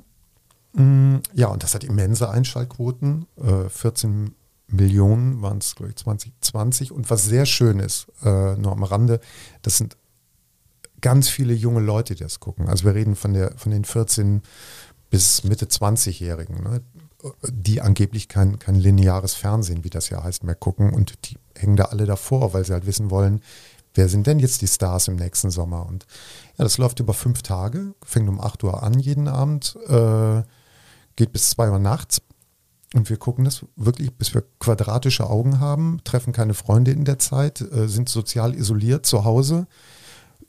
Mm, 0.71 1.17
ja, 1.33 1.47
und 1.47 1.61
das 1.61 1.75
hat 1.75 1.83
immense 1.83 2.29
Einschaltquoten, 2.29 3.25
äh, 3.35 3.67
14 3.67 4.33
Millionen 4.71 5.41
waren 5.41 5.59
es, 5.59 5.75
glaube 5.75 5.91
ich, 5.91 5.95
2020. 5.97 6.91
Und 6.91 7.09
was 7.09 7.25
sehr 7.25 7.45
schön 7.45 7.79
ist, 7.79 8.07
äh, 8.23 8.55
nur 8.55 8.71
am 8.71 8.83
Rande, 8.83 9.19
das 9.61 9.77
sind 9.77 9.97
ganz 11.01 11.29
viele 11.29 11.53
junge 11.53 11.79
Leute, 11.79 12.15
die 12.15 12.23
das 12.23 12.39
gucken. 12.39 12.67
Also 12.67 12.85
wir 12.85 12.95
reden 12.95 13.15
von, 13.15 13.33
der, 13.33 13.57
von 13.57 13.71
den 13.71 13.85
14 13.85 14.41
bis 15.09 15.43
Mitte 15.43 15.65
20-Jährigen, 15.65 16.63
ne, 16.63 16.81
die 17.47 17.81
angeblich 17.81 18.27
kein, 18.27 18.59
kein 18.59 18.75
lineares 18.75 19.33
Fernsehen, 19.33 19.83
wie 19.83 19.89
das 19.89 20.09
ja 20.09 20.23
heißt, 20.23 20.43
mehr 20.43 20.55
gucken. 20.55 20.93
Und 20.93 21.29
die 21.29 21.37
hängen 21.55 21.75
da 21.75 21.85
alle 21.85 22.05
davor, 22.05 22.53
weil 22.53 22.65
sie 22.65 22.73
halt 22.73 22.85
wissen 22.85 23.09
wollen, 23.09 23.41
wer 23.93 24.07
sind 24.07 24.27
denn 24.27 24.39
jetzt 24.39 24.61
die 24.61 24.67
Stars 24.67 25.07
im 25.07 25.15
nächsten 25.15 25.49
Sommer? 25.49 25.85
Und 25.85 26.05
ja, 26.57 26.63
das 26.63 26.77
läuft 26.77 26.99
über 26.99 27.13
fünf 27.13 27.41
Tage, 27.41 27.93
fängt 28.03 28.29
um 28.29 28.39
8 28.39 28.63
Uhr 28.63 28.83
an 28.83 28.99
jeden 28.99 29.27
Abend, 29.27 29.77
äh, 29.87 30.43
geht 31.15 31.31
bis 31.31 31.49
2 31.51 31.71
Uhr 31.71 31.79
nachts 31.79 32.21
und 32.93 33.09
wir 33.09 33.17
gucken 33.17 33.45
das 33.45 33.65
wirklich, 33.75 34.13
bis 34.15 34.33
wir 34.33 34.43
quadratische 34.59 35.29
Augen 35.29 35.59
haben, 35.59 36.01
treffen 36.03 36.33
keine 36.33 36.55
Freunde 36.55 36.91
in 36.91 37.05
der 37.05 37.19
Zeit, 37.19 37.61
äh, 37.61 37.87
sind 37.87 38.09
sozial 38.09 38.55
isoliert 38.55 39.05
zu 39.05 39.25
Hause, 39.25 39.67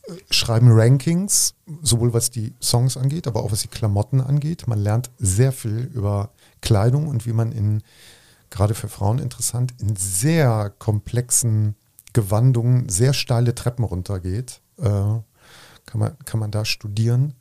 äh, 0.08 0.12
schreiben 0.30 0.68
Rankings, 0.70 1.54
sowohl 1.82 2.14
was 2.14 2.30
die 2.30 2.54
Songs 2.62 2.96
angeht, 2.96 3.26
aber 3.26 3.42
auch 3.42 3.52
was 3.52 3.62
die 3.62 3.68
Klamotten 3.68 4.22
angeht. 4.22 4.66
Man 4.66 4.78
lernt 4.78 5.10
sehr 5.18 5.52
viel 5.52 5.90
über 5.92 6.30
Kleidung 6.62 7.08
und 7.08 7.26
wie 7.26 7.34
man 7.34 7.52
in, 7.52 7.82
gerade 8.48 8.74
für 8.74 8.88
Frauen 8.88 9.18
interessant, 9.18 9.74
in 9.78 9.96
sehr 9.96 10.72
komplexen 10.78 11.74
Gewandungen 12.14 12.88
sehr 12.88 13.12
steile 13.12 13.54
Treppen 13.54 13.84
runtergeht. 13.84 14.62
Äh, 14.78 14.88
kann, 14.88 15.24
man, 16.00 16.18
kann 16.24 16.40
man 16.40 16.50
da 16.50 16.64
studieren. 16.64 17.34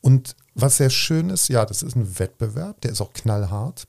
Und 0.00 0.34
was 0.54 0.78
sehr 0.78 0.90
schön 0.90 1.30
ist, 1.30 1.48
ja, 1.48 1.64
das 1.64 1.82
ist 1.82 1.94
ein 1.94 2.18
Wettbewerb, 2.18 2.80
der 2.80 2.90
ist 2.90 3.00
auch 3.00 3.12
knallhart 3.12 3.86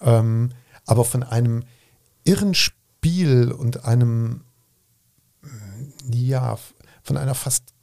ähm, 0.00 0.50
aber 0.86 1.04
von 1.04 1.22
einem 1.22 1.64
irren 2.24 2.54
Spiel 2.54 3.52
und 3.52 3.84
einem, 3.84 4.42
ja, 6.10 6.58
von 7.02 7.16
einer 7.16 7.34
fast 7.34 7.74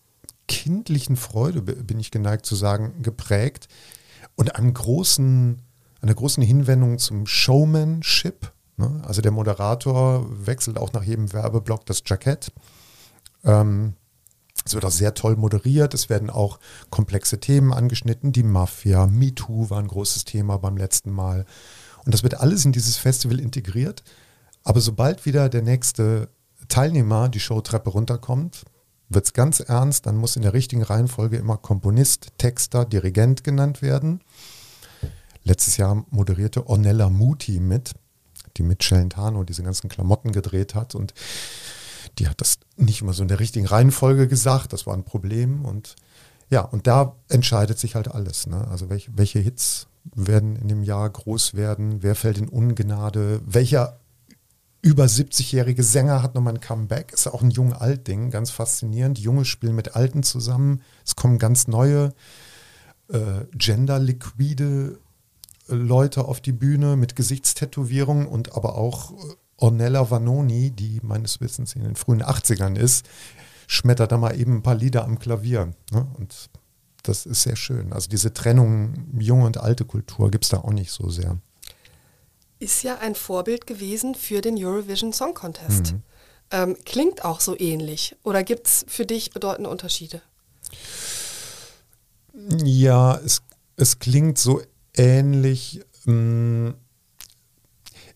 kindlichen 0.47 1.16
Freude, 1.16 1.61
bin 1.61 1.99
ich 1.99 2.11
geneigt 2.11 2.45
zu 2.45 2.55
sagen, 2.55 3.01
geprägt 3.01 3.68
und 4.36 4.55
einem 4.55 4.74
großen, 4.74 5.61
einer 6.01 6.13
großen 6.13 6.43
Hinwendung 6.43 6.99
zum 6.99 7.26
Showmanship. 7.26 8.51
Ne? 8.78 9.01
Also 9.05 9.22
der 9.22 9.32
Moderator 9.32 10.26
wechselt 10.45 10.78
auch 10.78 10.93
nach 10.93 11.03
jedem 11.03 11.34
Werbeblock 11.34 11.86
das 11.86 12.03
Jackett. 12.05 12.51
Ähm, 13.43 13.93
es 14.63 14.74
wird 14.74 14.86
auch 14.86 14.91
sehr 14.91 15.13
toll 15.13 15.36
moderiert. 15.36 15.93
Es 15.93 16.09
werden 16.09 16.30
auch 16.30 16.59
komplexe 16.89 17.39
Themen 17.39 17.74
angeschnitten. 17.74 18.32
Die 18.32 18.43
Mafia, 18.43 19.05
MeToo 19.05 19.70
war 19.70 19.80
ein 19.80 19.88
großes 19.88 20.26
Thema 20.26 20.57
beim 20.57 20.78
letzten 20.78 21.11
Mal. 21.11 21.45
Und 22.06 22.14
das 22.14 22.24
wird 22.24 22.39
alles 22.39 22.66
in 22.66 22.72
dieses 22.72 22.97
Festival 22.97 23.39
integriert. 23.39 24.03
Aber 24.64 24.80
sobald 24.80 25.26
wieder 25.26 25.49
der 25.49 25.62
nächste 25.62 26.30
Teilnehmer 26.68 27.30
die 27.30 27.39
Showtreppe 27.39 27.89
runterkommt, 27.89 28.66
wird 29.10 29.26
es 29.26 29.34
ganz 29.34 29.60
ernst. 29.60 30.06
Dann 30.06 30.18
muss 30.18 30.36
in 30.36 30.41
der 30.41 30.53
richtigen 30.53 30.84
Reihenfolge 30.84 31.38
immer 31.38 31.58
Komponist, 31.58 32.30
Texter, 32.38 32.86
Dirigent 32.86 33.43
genannt 33.43 33.82
werden. 33.82 34.22
Letztes 35.43 35.78
Jahr 35.78 36.06
moderierte 36.10 36.68
Ornella 36.68 37.10
Muti 37.10 37.60
mit, 37.60 37.91
die 38.58 38.64
mit 38.64 38.82
Celentano 38.82 39.43
diese 39.43 39.64
ganzen 39.64 39.89
Klamotten 39.89 40.32
gedreht 40.32 40.74
hat. 40.74 40.95
Und 40.95 41.14
die 42.18 42.28
hat 42.28 42.41
das 42.41 42.60
nicht 42.78 43.01
immer 43.01 43.14
so 43.14 43.22
in 43.22 43.28
der 43.28 43.39
richtigen 43.39 43.68
Reihenfolge 43.68 44.28
gesagt. 44.28 44.74
Das 44.74 44.88
war 44.88 44.95
ein 44.95 45.03
Problem. 45.03 45.66
Und 45.66 45.95
ja, 46.49 46.62
und 46.62 46.88
da 46.88 47.16
entscheidet 47.30 47.78
sich 47.80 47.95
halt 47.95 48.08
alles. 48.08 48.47
Ne? 48.47 48.68
Also 48.70 48.89
welche, 48.89 49.12
welche 49.16 49.39
Hits 49.39 49.88
werden 50.14 50.56
in 50.56 50.68
dem 50.68 50.84
Jahr 50.84 51.10
groß 51.10 51.56
werden? 51.56 52.03
Wer 52.03 52.16
fällt 52.16 52.38
in 52.38 52.49
Ungnade? 52.49 53.41
Welcher 53.45 53.99
über 54.82 55.06
70-jährige 55.06 55.84
Sänger 55.84 56.22
hat 56.22 56.36
nochmal 56.36 56.53
ein 56.53 56.62
Comeback? 56.62 57.12
Ist 57.12 57.28
auch 57.28 57.41
ein 57.41 57.49
jung-alt-Ding, 57.49 58.30
ganz 58.30 58.51
faszinierend. 58.51 59.18
Junge 59.18 59.45
spielen 59.45 59.76
mit 59.76 59.95
Alten 59.95 60.22
zusammen. 60.22 60.82
Es 61.03 61.16
kommen 61.16 61.39
ganz 61.39 61.68
neue, 61.68 62.14
äh, 63.10 63.45
gender-liquide 63.53 64.99
äh, 65.70 65.74
Leute 65.74 66.26
auf 66.26 66.39
die 66.39 66.51
Bühne 66.51 66.97
mit 66.97 67.16
Gesichtstätowierungen 67.16 68.28
und 68.28 68.56
aber 68.56 68.78
auch 68.78 69.12
äh, 69.12 69.16
Ornella 69.58 70.12
Vanoni, 70.12 70.72
die 70.72 70.99
meines 71.01 71.41
Wissens 71.41 71.76
in 71.76 71.84
den 71.84 71.95
frühen 71.95 72.22
80ern 72.22 72.76
ist, 72.76 73.08
schmettert 73.68 74.12
da 74.12 74.18
mal 74.18 74.39
eben 74.39 74.58
ein 74.58 74.64
paar 74.64 74.76
Lieder 74.76 75.03
am 75.06 75.18
Klavier. 75.18 75.72
Ne? 75.91 76.08
Und 76.18 76.49
das 77.08 77.26
ist 77.26 77.43
sehr 77.43 77.56
schön. 77.56 77.93
Also 77.93 78.10
diese 78.10 78.34
Trennung 78.34 79.08
junge 79.18 79.45
und 79.45 79.58
alte 79.58 79.86
Kultur 79.86 80.32
gibt 80.32 80.43
es 80.43 80.49
da 80.49 80.58
auch 80.58 80.72
nicht 80.72 80.91
so 80.91 81.10
sehr. 81.10 81.38
Ist 82.60 82.84
ja 82.84 82.97
ein 82.99 83.16
Vorbild 83.16 83.68
gewesen 83.68 84.16
für 84.16 84.41
den 84.41 84.58
Eurovision 84.58 85.14
Song 85.14 85.34
Contest. 85.34 85.93
Mhm. 85.93 86.03
Ähm, 86.51 86.78
klingt 86.86 87.26
auch 87.26 87.39
so 87.39 87.58
ähnlich. 87.60 88.16
Oder 88.24 88.43
gibt 88.43 88.68
es 88.68 88.86
für 88.88 89.06
dich 89.06 89.32
bedeutende 89.32 89.70
Unterschiede? 89.70 90.22
Ja, 92.64 93.18
es, 93.18 93.41
es 93.78 93.99
klingt 93.99 94.38
so 94.38 94.62
ähnlich. 94.95 95.82
Mm, 96.06 96.72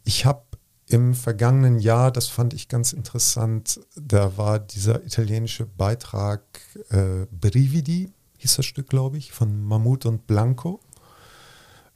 ich 0.04 0.26
habe 0.26 0.44
im 0.88 1.14
vergangenen 1.14 1.80
Jahr, 1.80 2.12
das 2.12 2.28
fand 2.28 2.54
ich 2.54 2.68
ganz 2.68 2.94
interessant, 2.94 3.80
da 3.96 4.38
war 4.38 4.60
dieser 4.60 5.04
italienische 5.06 5.66
Beitrag 5.66 6.42
äh, 6.90 7.28
Brividi, 7.32 8.12
hieß 8.40 8.58
das 8.58 8.66
Stück, 8.66 8.90
glaube 8.90 9.18
ich, 9.18 9.32
von 9.32 9.64
Mammut 9.64 10.06
und 10.06 10.28
Blanco. 10.28 10.80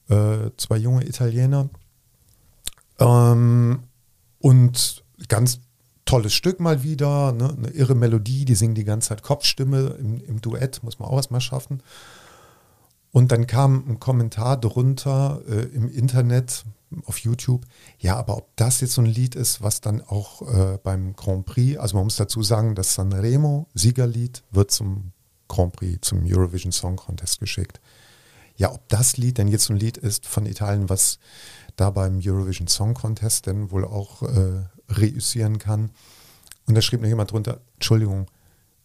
Äh, 0.10 0.52
zwei 0.58 0.78
junge 0.78 1.08
Italiener. 1.08 1.70
Ähm, 3.00 3.84
und 4.39 5.04
ganz 5.28 5.62
tolles 6.06 6.34
Stück 6.34 6.60
mal 6.60 6.84
wieder, 6.84 7.32
ne? 7.32 7.56
eine 7.58 7.70
irre 7.70 7.96
Melodie, 7.96 8.46
die 8.46 8.56
singen 8.56 8.76
die 8.76 8.84
ganze 8.84 9.10
Zeit 9.10 9.24
Kopfstimme 9.24 9.96
im, 10.00 10.24
im 10.26 10.41
Duett, 10.41 10.84
muss 10.84 11.00
man 11.00 11.10
auch 11.10 11.16
erstmal 11.16 11.41
schaffen. 11.41 11.82
Und 13.12 13.32
dann 13.32 13.48
kam 13.48 13.86
ein 13.88 14.00
Kommentar 14.00 14.58
drunter 14.60 15.41
äh, 15.48 15.62
im 15.74 15.89
Internet, 15.89 16.66
auf 17.06 17.18
YouTube. 17.20 17.66
Ja, 18.00 18.18
aber 18.18 18.38
ob 18.38 18.56
das 18.56 18.82
jetzt 18.82 18.94
so 18.94 19.02
ein 19.02 19.08
Lied 19.08 19.36
ist, 19.36 19.62
was 19.62 19.82
dann 19.82 20.02
auch 20.02 20.41
äh, 20.41 20.78
beim 20.84 21.16
Grand 21.16 21.46
Prix, 21.46 21.80
also 21.80 21.96
man 21.98 22.06
muss 22.06 22.16
dazu 22.16 22.44
sagen, 22.44 22.76
das 22.76 22.94
Sanremo 22.94 23.68
Siegerlied 23.74 24.44
wird 24.52 24.72
zum 24.72 25.12
Grand 25.54 25.74
Prix, 25.74 25.99
zum 26.01 26.24
Eurovision 26.26 26.72
Song 26.72 26.95
Contest 26.95 27.39
geschickt. 27.39 27.80
Ja, 28.56 28.72
ob 28.72 28.88
das 28.89 29.18
Lied 29.18 29.38
denn 29.38 29.47
jetzt 29.47 29.70
ein 29.70 29.78
Lied 29.78 29.97
ist 29.97 30.28
von 30.28 30.45
Italien, 30.45 30.89
was 30.89 31.20
da 31.76 31.89
beim 31.89 32.20
Eurovision 32.24 32.68
Song 32.68 32.93
Contest 32.93 33.45
denn 33.47 33.72
wohl 33.72 33.86
auch 33.86 34.22
äh, 34.24 34.64
reüssieren 34.89 35.58
kann. 35.58 35.91
Und 36.66 36.76
da 36.76 36.82
schrieb 36.82 37.01
noch 37.01 37.08
jemand 37.08 37.32
drunter, 37.32 37.62
Entschuldigung, 37.76 38.28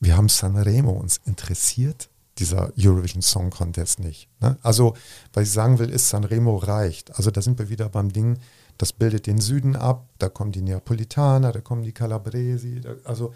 wir 0.01 0.17
haben 0.17 0.29
Sanremo 0.29 0.93
uns 0.93 1.21
interessiert 1.25 2.09
dieser 2.39 2.73
Eurovision 2.79 3.23
Song 3.23 3.51
Contest 3.51 3.99
nicht. 3.99 4.29
Ne? 4.41 4.57
Also, 4.63 4.95
was 5.33 5.45
ich 5.45 5.53
sagen 5.53 5.79
will, 5.79 5.91
ist, 5.91 6.09
Sanremo 6.09 6.57
reicht. 6.57 7.17
Also 7.17 7.31
da 7.31 7.43
sind 7.43 7.59
wir 7.59 7.69
wieder 7.69 7.89
beim 7.89 8.13
Ding, 8.13 8.39
das 8.79 8.93
bildet 8.93 9.27
den 9.27 9.41
Süden 9.41 9.77
ab, 9.77 10.09
da 10.19 10.29
kommen 10.29 10.53
die 10.53 10.63
Neapolitaner, 10.63 11.53
da 11.53 11.61
kommen 11.61 11.83
die 11.83 11.93
Calabresi, 11.93 12.81
da, 12.81 12.95
also 13.05 13.35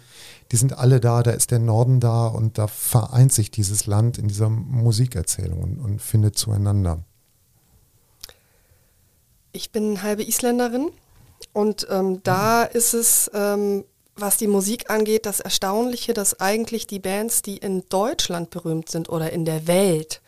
die 0.51 0.55
sind 0.55 0.77
alle 0.77 0.99
da, 0.99 1.21
da 1.21 1.31
ist 1.31 1.51
der 1.51 1.59
Norden 1.59 1.99
da 1.99 2.27
und 2.27 2.57
da 2.57 2.67
vereint 2.67 3.33
sich 3.33 3.51
dieses 3.51 3.85
Land 3.85 4.17
in 4.17 4.27
dieser 4.27 4.49
Musikerzählung 4.49 5.61
und, 5.61 5.79
und 5.79 6.01
findet 6.01 6.37
zueinander. 6.37 7.03
Ich 9.51 9.71
bin 9.71 10.01
halbe 10.01 10.23
Isländerin 10.23 10.89
und 11.51 11.85
ähm, 11.91 12.23
da 12.23 12.63
ist 12.63 12.93
es 12.93 13.29
ähm, 13.33 13.83
was 14.15 14.37
die 14.37 14.47
Musik 14.47 14.89
angeht, 14.89 15.25
das 15.25 15.39
Erstaunliche, 15.39 16.13
dass 16.13 16.39
eigentlich 16.39 16.87
die 16.87 16.99
Bands, 16.99 17.41
die 17.41 17.57
in 17.57 17.83
Deutschland 17.89 18.49
berühmt 18.51 18.89
sind 18.89 19.09
oder 19.09 19.31
in 19.31 19.45
der 19.45 19.67
Welt, 19.67 20.21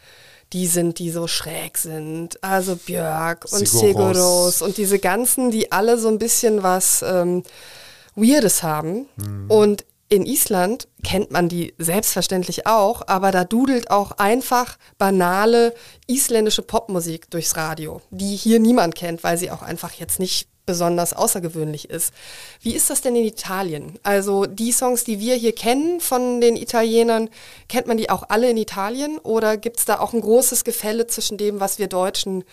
die 0.54 0.68
sind, 0.68 1.00
die 1.00 1.12
so 1.12 1.28
schräg 1.28 1.78
sind. 1.78 2.44
Also 2.44 2.76
Björk 2.76 3.46
und 3.52 3.68
Seguros 3.68 4.62
und 4.62 4.78
diese 4.78 5.00
ganzen, 5.00 5.52
die 5.52 5.72
alle 5.72 5.98
so 5.98 6.08
ein 6.08 6.20
bisschen 6.20 6.64
was 6.64 7.02
ähm, 7.02 7.44
Weirdes 8.16 8.64
haben. 8.64 9.08
Mhm. 9.18 9.46
Und 9.50 9.86
in 10.08 10.26
Island 10.26 10.88
kennt 11.04 11.32
man 11.32 11.50
die 11.50 11.74
selbstverständlich 11.78 12.68
auch, 12.68 13.02
aber 13.08 13.32
da 13.32 13.44
dudelt 13.44 13.90
auch 13.90 14.12
einfach 14.12 14.78
banale 14.98 15.74
isländische 16.08 16.62
Popmusik 16.62 17.30
durchs 17.32 17.58
Radio, 17.58 18.02
die 18.12 18.36
hier 18.36 18.60
niemand 18.60 18.96
kennt, 18.96 19.24
weil 19.24 19.38
sie 19.38 19.50
auch 19.50 19.64
einfach 19.64 19.94
jetzt 19.94 20.20
nicht 20.20 20.48
besonders 20.66 21.14
außergewöhnlich 21.14 21.90
ist. 21.90 22.14
Wie 22.62 22.74
ist 22.74 22.90
das 22.90 23.02
denn 23.02 23.16
in 23.16 23.26
Italien? 23.26 24.00
Also 24.04 24.46
die 24.46 24.72
Songs, 24.72 25.04
die 25.04 25.20
wir 25.20 25.36
hier 25.36 25.54
kennen 25.54 26.00
von 26.00 26.42
den 26.42 26.56
Italienern, 26.56 27.30
kennt 27.68 27.88
man 27.88 27.98
die 27.98 28.10
auch 28.10 28.24
alle 28.30 28.50
in 28.50 28.58
Italien 28.58 29.18
oder 29.20 29.58
gibt 29.58 29.80
es 29.80 29.86
da 29.86 30.00
auch 30.00 30.14
ein 30.14 30.22
großes 30.22 30.64
Gefälle 30.64 31.08
zwischen 31.08 31.38
dem, 31.38 31.60
was 31.60 31.80
wir 31.80 31.88
Deutschen 31.88 32.44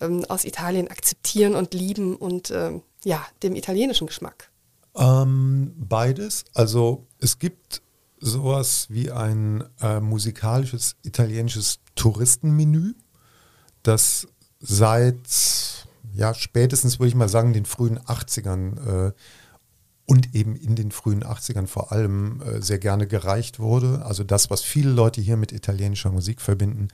ähm, 0.00 0.24
aus 0.28 0.44
Italien 0.44 0.88
akzeptieren 0.88 1.54
und 1.54 1.74
lieben 1.74 2.16
und 2.16 2.50
ähm, 2.50 2.82
ja, 3.04 3.24
dem 3.42 3.56
italienischen 3.56 4.06
Geschmack? 4.06 4.50
Ähm, 4.94 5.72
beides. 5.76 6.44
Also 6.54 7.06
es 7.18 7.38
gibt 7.38 7.82
sowas 8.20 8.86
wie 8.88 9.10
ein 9.10 9.64
äh, 9.80 10.00
musikalisches 10.00 10.96
italienisches 11.02 11.80
Touristenmenü, 11.96 12.94
das 13.82 14.28
seit 14.60 15.26
ja, 16.14 16.34
spätestens 16.34 16.98
würde 16.98 17.08
ich 17.08 17.14
mal 17.14 17.28
sagen, 17.28 17.52
den 17.52 17.64
frühen 17.64 17.98
80ern 17.98 19.08
äh, 19.08 19.12
und 20.06 20.34
eben 20.34 20.56
in 20.56 20.74
den 20.74 20.90
frühen 20.90 21.24
80ern 21.24 21.66
vor 21.66 21.92
allem 21.92 22.42
äh, 22.42 22.60
sehr 22.60 22.78
gerne 22.78 23.06
gereicht 23.06 23.60
wurde. 23.60 24.04
Also 24.04 24.24
das, 24.24 24.50
was 24.50 24.62
viele 24.62 24.90
Leute 24.90 25.20
hier 25.20 25.36
mit 25.36 25.52
italienischer 25.52 26.10
Musik 26.10 26.40
verbinden, 26.40 26.88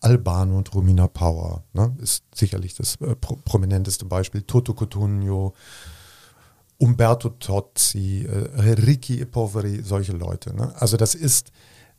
Albano 0.00 0.58
und 0.58 0.74
Romina 0.74 1.06
Power, 1.06 1.64
ne, 1.72 1.94
ist 2.00 2.24
sicherlich 2.34 2.74
das 2.74 2.96
äh, 3.00 3.14
pro 3.14 3.36
prominenteste 3.36 4.04
Beispiel. 4.04 4.42
Toto 4.42 4.74
Cotugno, 4.74 5.54
Umberto 6.78 7.28
Tozzi, 7.30 8.26
äh, 8.26 8.72
Ricky 8.72 9.20
e 9.20 9.24
Poveri, 9.24 9.82
solche 9.82 10.12
Leute. 10.12 10.54
Ne? 10.54 10.72
Also 10.76 10.96
das 10.96 11.14
ist, 11.14 11.52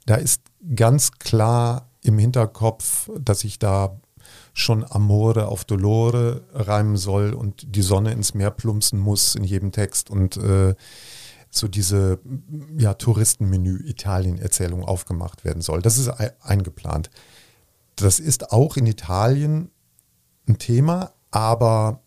da 0.05 0.15
ist 0.15 0.41
ganz 0.75 1.11
klar 1.11 1.87
im 2.01 2.17
Hinterkopf, 2.17 3.09
dass 3.17 3.43
ich 3.45 3.59
da 3.59 3.97
schon 4.53 4.85
Amore 4.89 5.47
auf 5.47 5.65
Dolore 5.65 6.43
reimen 6.53 6.95
soll 6.95 7.33
und 7.33 7.75
die 7.75 7.81
Sonne 7.81 8.11
ins 8.11 8.33
Meer 8.33 8.51
plumpsen 8.51 8.99
muss 8.99 9.35
in 9.35 9.43
jedem 9.43 9.71
Text 9.71 10.09
und 10.09 10.37
äh, 10.37 10.75
so 11.49 11.67
diese 11.67 12.19
ja, 12.77 12.93
Touristenmenü 12.93 13.83
Italien-Erzählung 13.87 14.83
aufgemacht 14.83 15.43
werden 15.43 15.61
soll. 15.61 15.81
Das 15.81 15.97
ist 15.97 16.09
eingeplant. 16.09 17.09
Das 17.95 18.19
ist 18.19 18.51
auch 18.51 18.77
in 18.77 18.87
Italien 18.87 19.69
ein 20.47 20.57
Thema, 20.57 21.13
aber 21.31 22.01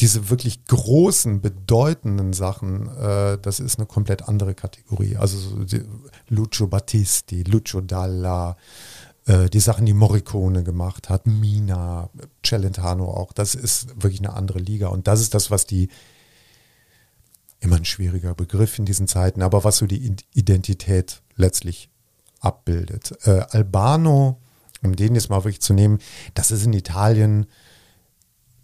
diese 0.00 0.30
wirklich 0.30 0.64
großen, 0.64 1.40
bedeutenden 1.40 2.32
Sachen, 2.32 2.88
äh, 2.96 3.38
das 3.38 3.60
ist 3.60 3.78
eine 3.78 3.86
komplett 3.86 4.28
andere 4.28 4.54
Kategorie. 4.54 5.16
Also 5.16 5.38
so 5.38 5.78
Lucio 6.28 6.66
Battisti, 6.66 7.44
Lucio 7.44 7.80
Dalla, 7.80 8.56
äh, 9.26 9.48
die 9.48 9.60
Sachen, 9.60 9.86
die 9.86 9.92
Morricone 9.92 10.64
gemacht 10.64 11.08
hat, 11.08 11.26
Mina, 11.26 12.10
Celentano 12.44 13.10
auch, 13.10 13.32
das 13.32 13.54
ist 13.54 14.02
wirklich 14.02 14.20
eine 14.20 14.34
andere 14.34 14.58
Liga. 14.58 14.88
Und 14.88 15.06
das 15.06 15.20
ist 15.20 15.34
das, 15.34 15.50
was 15.50 15.66
die, 15.66 15.88
immer 17.60 17.76
ein 17.76 17.84
schwieriger 17.84 18.34
Begriff 18.34 18.78
in 18.78 18.84
diesen 18.84 19.06
Zeiten, 19.06 19.42
aber 19.42 19.64
was 19.64 19.78
so 19.78 19.86
die 19.86 20.16
Identität 20.34 21.22
letztlich 21.36 21.88
abbildet. 22.40 23.14
Äh, 23.24 23.44
Albano, 23.50 24.40
um 24.82 24.96
den 24.96 25.14
jetzt 25.14 25.30
mal 25.30 25.44
wirklich 25.44 25.60
zu 25.62 25.72
nehmen, 25.72 25.98
das 26.34 26.50
ist 26.50 26.64
in 26.64 26.72
Italien, 26.72 27.46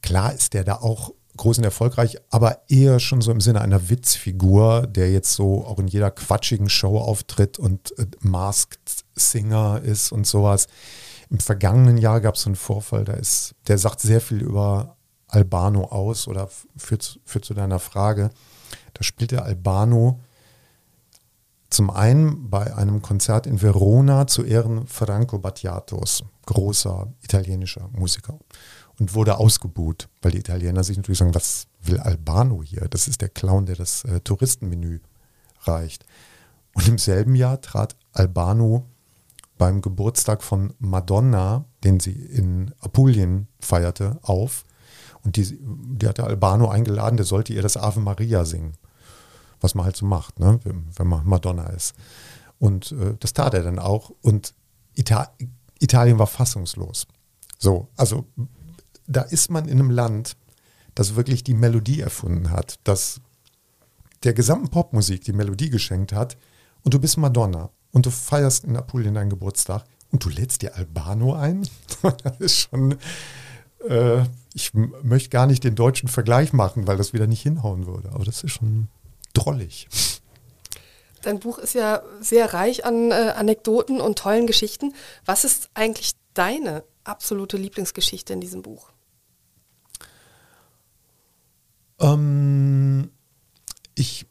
klar 0.02 0.32
ist 0.32 0.54
der 0.54 0.64
da 0.64 0.76
auch 0.76 1.12
groß 1.36 1.58
und 1.58 1.64
erfolgreich, 1.64 2.18
aber 2.30 2.62
eher 2.68 2.98
schon 2.98 3.20
so 3.20 3.30
im 3.30 3.40
Sinne 3.40 3.60
einer 3.60 3.88
Witzfigur, 3.88 4.88
der 4.88 5.12
jetzt 5.12 5.34
so 5.34 5.64
auch 5.64 5.78
in 5.78 5.86
jeder 5.86 6.10
quatschigen 6.10 6.68
Show 6.68 6.98
auftritt 6.98 7.58
und 7.60 7.96
äh, 7.98 8.06
Masked 8.20 8.97
Singer 9.18 9.80
ist 9.82 10.12
und 10.12 10.26
sowas. 10.26 10.66
Im 11.30 11.40
vergangenen 11.40 11.98
Jahr 11.98 12.20
gab 12.20 12.36
es 12.36 12.46
einen 12.46 12.56
Vorfall, 12.56 13.04
da 13.04 13.12
ist, 13.12 13.54
der 13.66 13.78
sagt 13.78 14.00
sehr 14.00 14.20
viel 14.20 14.40
über 14.40 14.96
Albano 15.26 15.84
aus 15.84 16.26
oder 16.26 16.48
führt, 16.76 17.20
führt 17.24 17.44
zu 17.44 17.54
deiner 17.54 17.78
Frage. 17.78 18.30
Da 18.94 19.02
spielt 19.02 19.30
der 19.30 19.44
Albano 19.44 20.20
zum 21.70 21.90
einen 21.90 22.48
bei 22.48 22.74
einem 22.74 23.02
Konzert 23.02 23.46
in 23.46 23.60
Verona 23.60 24.26
zu 24.26 24.42
Ehren 24.42 24.86
Franco 24.86 25.38
Battiatos, 25.38 26.24
großer 26.46 27.12
italienischer 27.22 27.88
Musiker 27.92 28.38
und 28.98 29.14
wurde 29.14 29.36
ausgebuht, 29.36 30.08
weil 30.22 30.32
die 30.32 30.38
Italiener 30.38 30.82
sich 30.82 30.96
natürlich 30.96 31.18
sagen, 31.18 31.34
was 31.34 31.66
will 31.82 31.98
Albano 31.98 32.62
hier? 32.62 32.88
Das 32.88 33.06
ist 33.06 33.20
der 33.20 33.28
Clown, 33.28 33.66
der 33.66 33.76
das 33.76 34.04
äh, 34.04 34.20
Touristenmenü 34.20 35.00
reicht. 35.62 36.04
Und 36.74 36.88
im 36.88 36.98
selben 36.98 37.34
Jahr 37.34 37.60
trat 37.60 37.96
Albano 38.12 38.86
beim 39.58 39.82
Geburtstag 39.82 40.42
von 40.42 40.72
Madonna, 40.78 41.64
den 41.84 42.00
sie 42.00 42.12
in 42.12 42.72
Apulien 42.80 43.48
feierte, 43.60 44.18
auf. 44.22 44.64
Und 45.24 45.36
die, 45.36 45.58
die 45.60 46.06
hatte 46.06 46.24
Albano 46.24 46.68
eingeladen, 46.68 47.16
der 47.16 47.26
sollte 47.26 47.52
ihr 47.52 47.62
das 47.62 47.76
Ave 47.76 48.00
Maria 48.00 48.44
singen. 48.44 48.74
Was 49.60 49.74
man 49.74 49.84
halt 49.84 49.96
so 49.96 50.06
macht, 50.06 50.38
ne? 50.38 50.60
wenn 50.64 51.06
man 51.06 51.26
Madonna 51.26 51.66
ist. 51.70 51.94
Und 52.58 52.92
äh, 52.92 53.14
das 53.18 53.32
tat 53.32 53.54
er 53.54 53.64
dann 53.64 53.78
auch. 53.78 54.12
Und 54.22 54.54
Ita 54.94 55.32
Italien 55.80 56.18
war 56.18 56.26
fassungslos. 56.26 57.06
So, 57.58 57.88
also 57.96 58.26
da 59.06 59.22
ist 59.22 59.50
man 59.50 59.66
in 59.66 59.78
einem 59.78 59.90
Land, 59.90 60.36
das 60.94 61.14
wirklich 61.14 61.44
die 61.44 61.54
Melodie 61.54 62.00
erfunden 62.00 62.50
hat, 62.50 62.80
das 62.84 63.20
der 64.24 64.32
gesamten 64.32 64.70
Popmusik 64.70 65.22
die 65.22 65.32
Melodie 65.32 65.70
geschenkt 65.70 66.12
hat 66.12 66.36
und 66.82 66.94
du 66.94 66.98
bist 66.98 67.16
Madonna 67.16 67.70
und 67.92 68.06
du 68.06 68.10
feierst 68.10 68.64
in 68.64 68.76
Apulien 68.76 69.14
deinen 69.14 69.30
Geburtstag 69.30 69.84
und 70.10 70.24
du 70.24 70.28
lädst 70.28 70.62
dir 70.62 70.74
Albano 70.76 71.34
ein. 71.34 71.68
das 72.22 72.40
ist 72.40 72.56
schon, 72.56 72.98
äh, 73.88 74.22
ich 74.54 74.72
möchte 74.74 75.30
gar 75.30 75.46
nicht 75.46 75.64
den 75.64 75.74
deutschen 75.74 76.08
Vergleich 76.08 76.52
machen, 76.52 76.86
weil 76.86 76.96
das 76.96 77.12
wieder 77.12 77.26
nicht 77.26 77.42
hinhauen 77.42 77.86
würde, 77.86 78.10
aber 78.12 78.24
das 78.24 78.42
ist 78.42 78.52
schon 78.52 78.88
drollig. 79.32 79.88
Dein 81.22 81.40
Buch 81.40 81.58
ist 81.58 81.74
ja 81.74 82.02
sehr 82.20 82.54
reich 82.54 82.84
an 82.84 83.10
äh, 83.10 83.32
Anekdoten 83.36 84.00
und 84.00 84.18
tollen 84.18 84.46
Geschichten. 84.46 84.94
Was 85.24 85.44
ist 85.44 85.68
eigentlich 85.74 86.12
deine 86.34 86.84
absolute 87.04 87.56
Lieblingsgeschichte 87.56 88.32
in 88.32 88.40
diesem 88.40 88.62
Buch? 88.62 88.90
Ähm, 92.00 93.10
ich, 93.96 94.26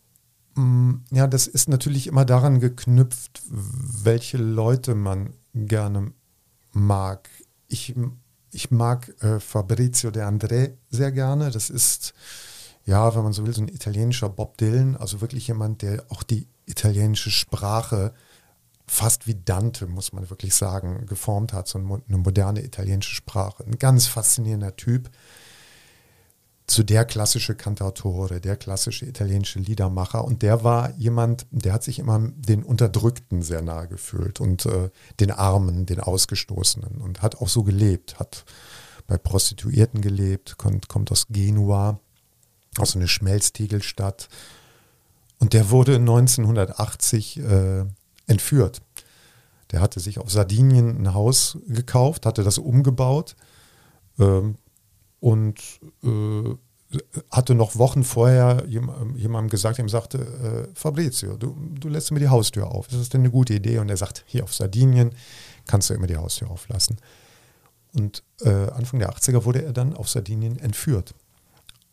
ja, 1.12 1.28
das 1.28 1.48
ist 1.48 1.70
natürlich 1.70 2.08
immer 2.08 2.26
daran 2.26 2.60
geknüpft, 2.60 3.42
welche 3.50 4.38
Leute 4.38 4.96
man 4.96 5.34
gerne 5.54 6.14
mag. 6.72 7.30
Ich, 7.68 7.96
ich 8.52 8.72
mag 8.72 9.14
äh, 9.22 9.40
Fabrizio 9.40 10.12
De 10.12 10.24
André 10.24 10.74
sehr 10.90 11.12
gerne. 11.12 11.52
Das 11.52 11.70
ist, 11.70 12.14
ja, 12.86 13.16
wenn 13.16 13.24
man 13.24 13.34
so 13.34 13.46
will, 13.46 13.54
so 13.54 13.62
ein 13.62 13.68
italienischer 13.68 14.30
Bob 14.30 14.58
Dylan, 14.58 14.96
also 14.96 15.22
wirklich 15.22 15.48
jemand, 15.48 15.82
der 15.82 16.04
auch 16.10 16.24
die 16.24 16.48
italienische 16.66 17.32
Sprache 17.32 18.14
fast 18.88 19.28
wie 19.28 19.36
Dante, 19.36 19.86
muss 19.86 20.14
man 20.14 20.30
wirklich 20.30 20.56
sagen, 20.56 21.06
geformt 21.06 21.54
hat, 21.54 21.68
so 21.68 21.78
eine 21.78 22.18
moderne 22.18 22.64
italienische 22.64 23.16
Sprache. 23.16 23.66
Ein 23.66 23.78
ganz 23.78 24.08
faszinierender 24.08 24.76
Typ. 24.76 25.10
Zu 26.68 26.84
der 26.84 27.06
klassische 27.06 27.56
Cantautore, 27.56 28.42
der 28.42 28.58
klassische 28.58 29.06
italienische 29.06 29.60
Liedermacher. 29.60 30.26
Und 30.26 30.42
der 30.42 30.66
war 30.66 30.94
jemand, 30.98 31.48
der 31.50 31.72
hat 31.72 31.84
sich 31.84 31.98
immer 31.98 32.20
den 32.20 32.62
Unterdrückten 32.62 33.42
sehr 33.42 33.62
nahe 33.62 33.88
gefühlt 33.88 34.42
und 34.42 34.66
äh, 34.66 34.90
den 35.22 35.32
Armen, 35.32 35.86
den 35.86 36.02
Ausgestoßenen 36.02 37.00
und 37.00 37.22
hat 37.22 37.38
auch 37.38 37.48
so 37.48 37.64
gelebt, 37.64 38.20
hat 38.20 38.44
bei 39.08 39.18
Prostituierten 39.18 40.02
gelebt, 40.02 40.58
kommt, 40.58 40.90
kommt 40.90 41.10
aus 41.10 41.28
Genua, 41.30 42.02
aus 42.78 42.98
einer 42.98 43.08
Schmelztiegelstadt. 43.08 44.28
Und 45.40 45.54
der 45.54 45.70
wurde 45.70 45.96
1980 45.96 47.40
äh, 47.40 47.86
entführt. 48.28 48.82
Der 49.72 49.80
hatte 49.80 50.02
sich 50.02 50.20
auf 50.20 50.30
Sardinien 50.30 51.02
ein 51.02 51.14
Haus 51.14 51.58
gekauft, 51.68 52.26
hatte 52.26 52.44
das 52.44 52.58
umgebaut 52.58 53.38
ähm, 54.20 54.56
und 55.20 55.60
äh, 56.04 56.56
hatte 57.32 57.54
noch 57.54 57.78
Wochen 57.78 58.04
vorher 58.04 58.64
jemandem 58.68 59.50
gesagt, 59.50 59.78
ihm 59.78 59.90
sagte, 59.90 60.20
äh, 60.20 60.74
Fabrizio, 60.74 61.36
du, 61.36 61.56
du 61.78 61.90
lässt 61.90 62.12
mir 62.12 62.20
die 62.20 62.30
Haustür 62.30 62.72
auf. 62.72 62.88
Ist 62.88 63.00
das 63.00 63.10
denn 63.10 63.22
eine 63.22 63.32
gute 63.32 63.54
Idee? 63.54 63.80
Und 63.80 63.90
er 63.90 63.98
sagt, 63.98 64.24
hier 64.26 64.44
auf 64.44 64.54
Sardinien 64.54 65.12
kannst 65.66 65.90
du 65.90 65.94
immer 65.94 66.08
die 66.08 66.16
Haustür 66.16 66.50
auflassen. 66.50 66.98
Und 67.94 68.24
äh, 68.42 68.50
Anfang 68.50 69.00
der 69.00 69.12
80er 69.12 69.44
wurde 69.44 69.64
er 69.64 69.74
dann 69.74 69.96
auf 69.96 70.08
Sardinien 70.08 70.60
entführt 70.60 71.14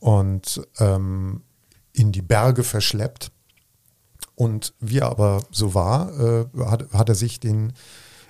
und 0.01 0.61
ähm, 0.79 1.43
in 1.93 2.13
die 2.13 2.23
Berge 2.23 2.63
verschleppt 2.63 3.31
und 4.35 4.75
wie 4.81 4.99
er 4.99 5.09
aber 5.09 5.43
so 5.51 5.75
war, 5.75 6.13
äh, 6.21 6.47
hat, 6.67 6.93
hat 6.93 7.09
er 7.09 7.15
sich 7.15 7.41
den 7.41 7.73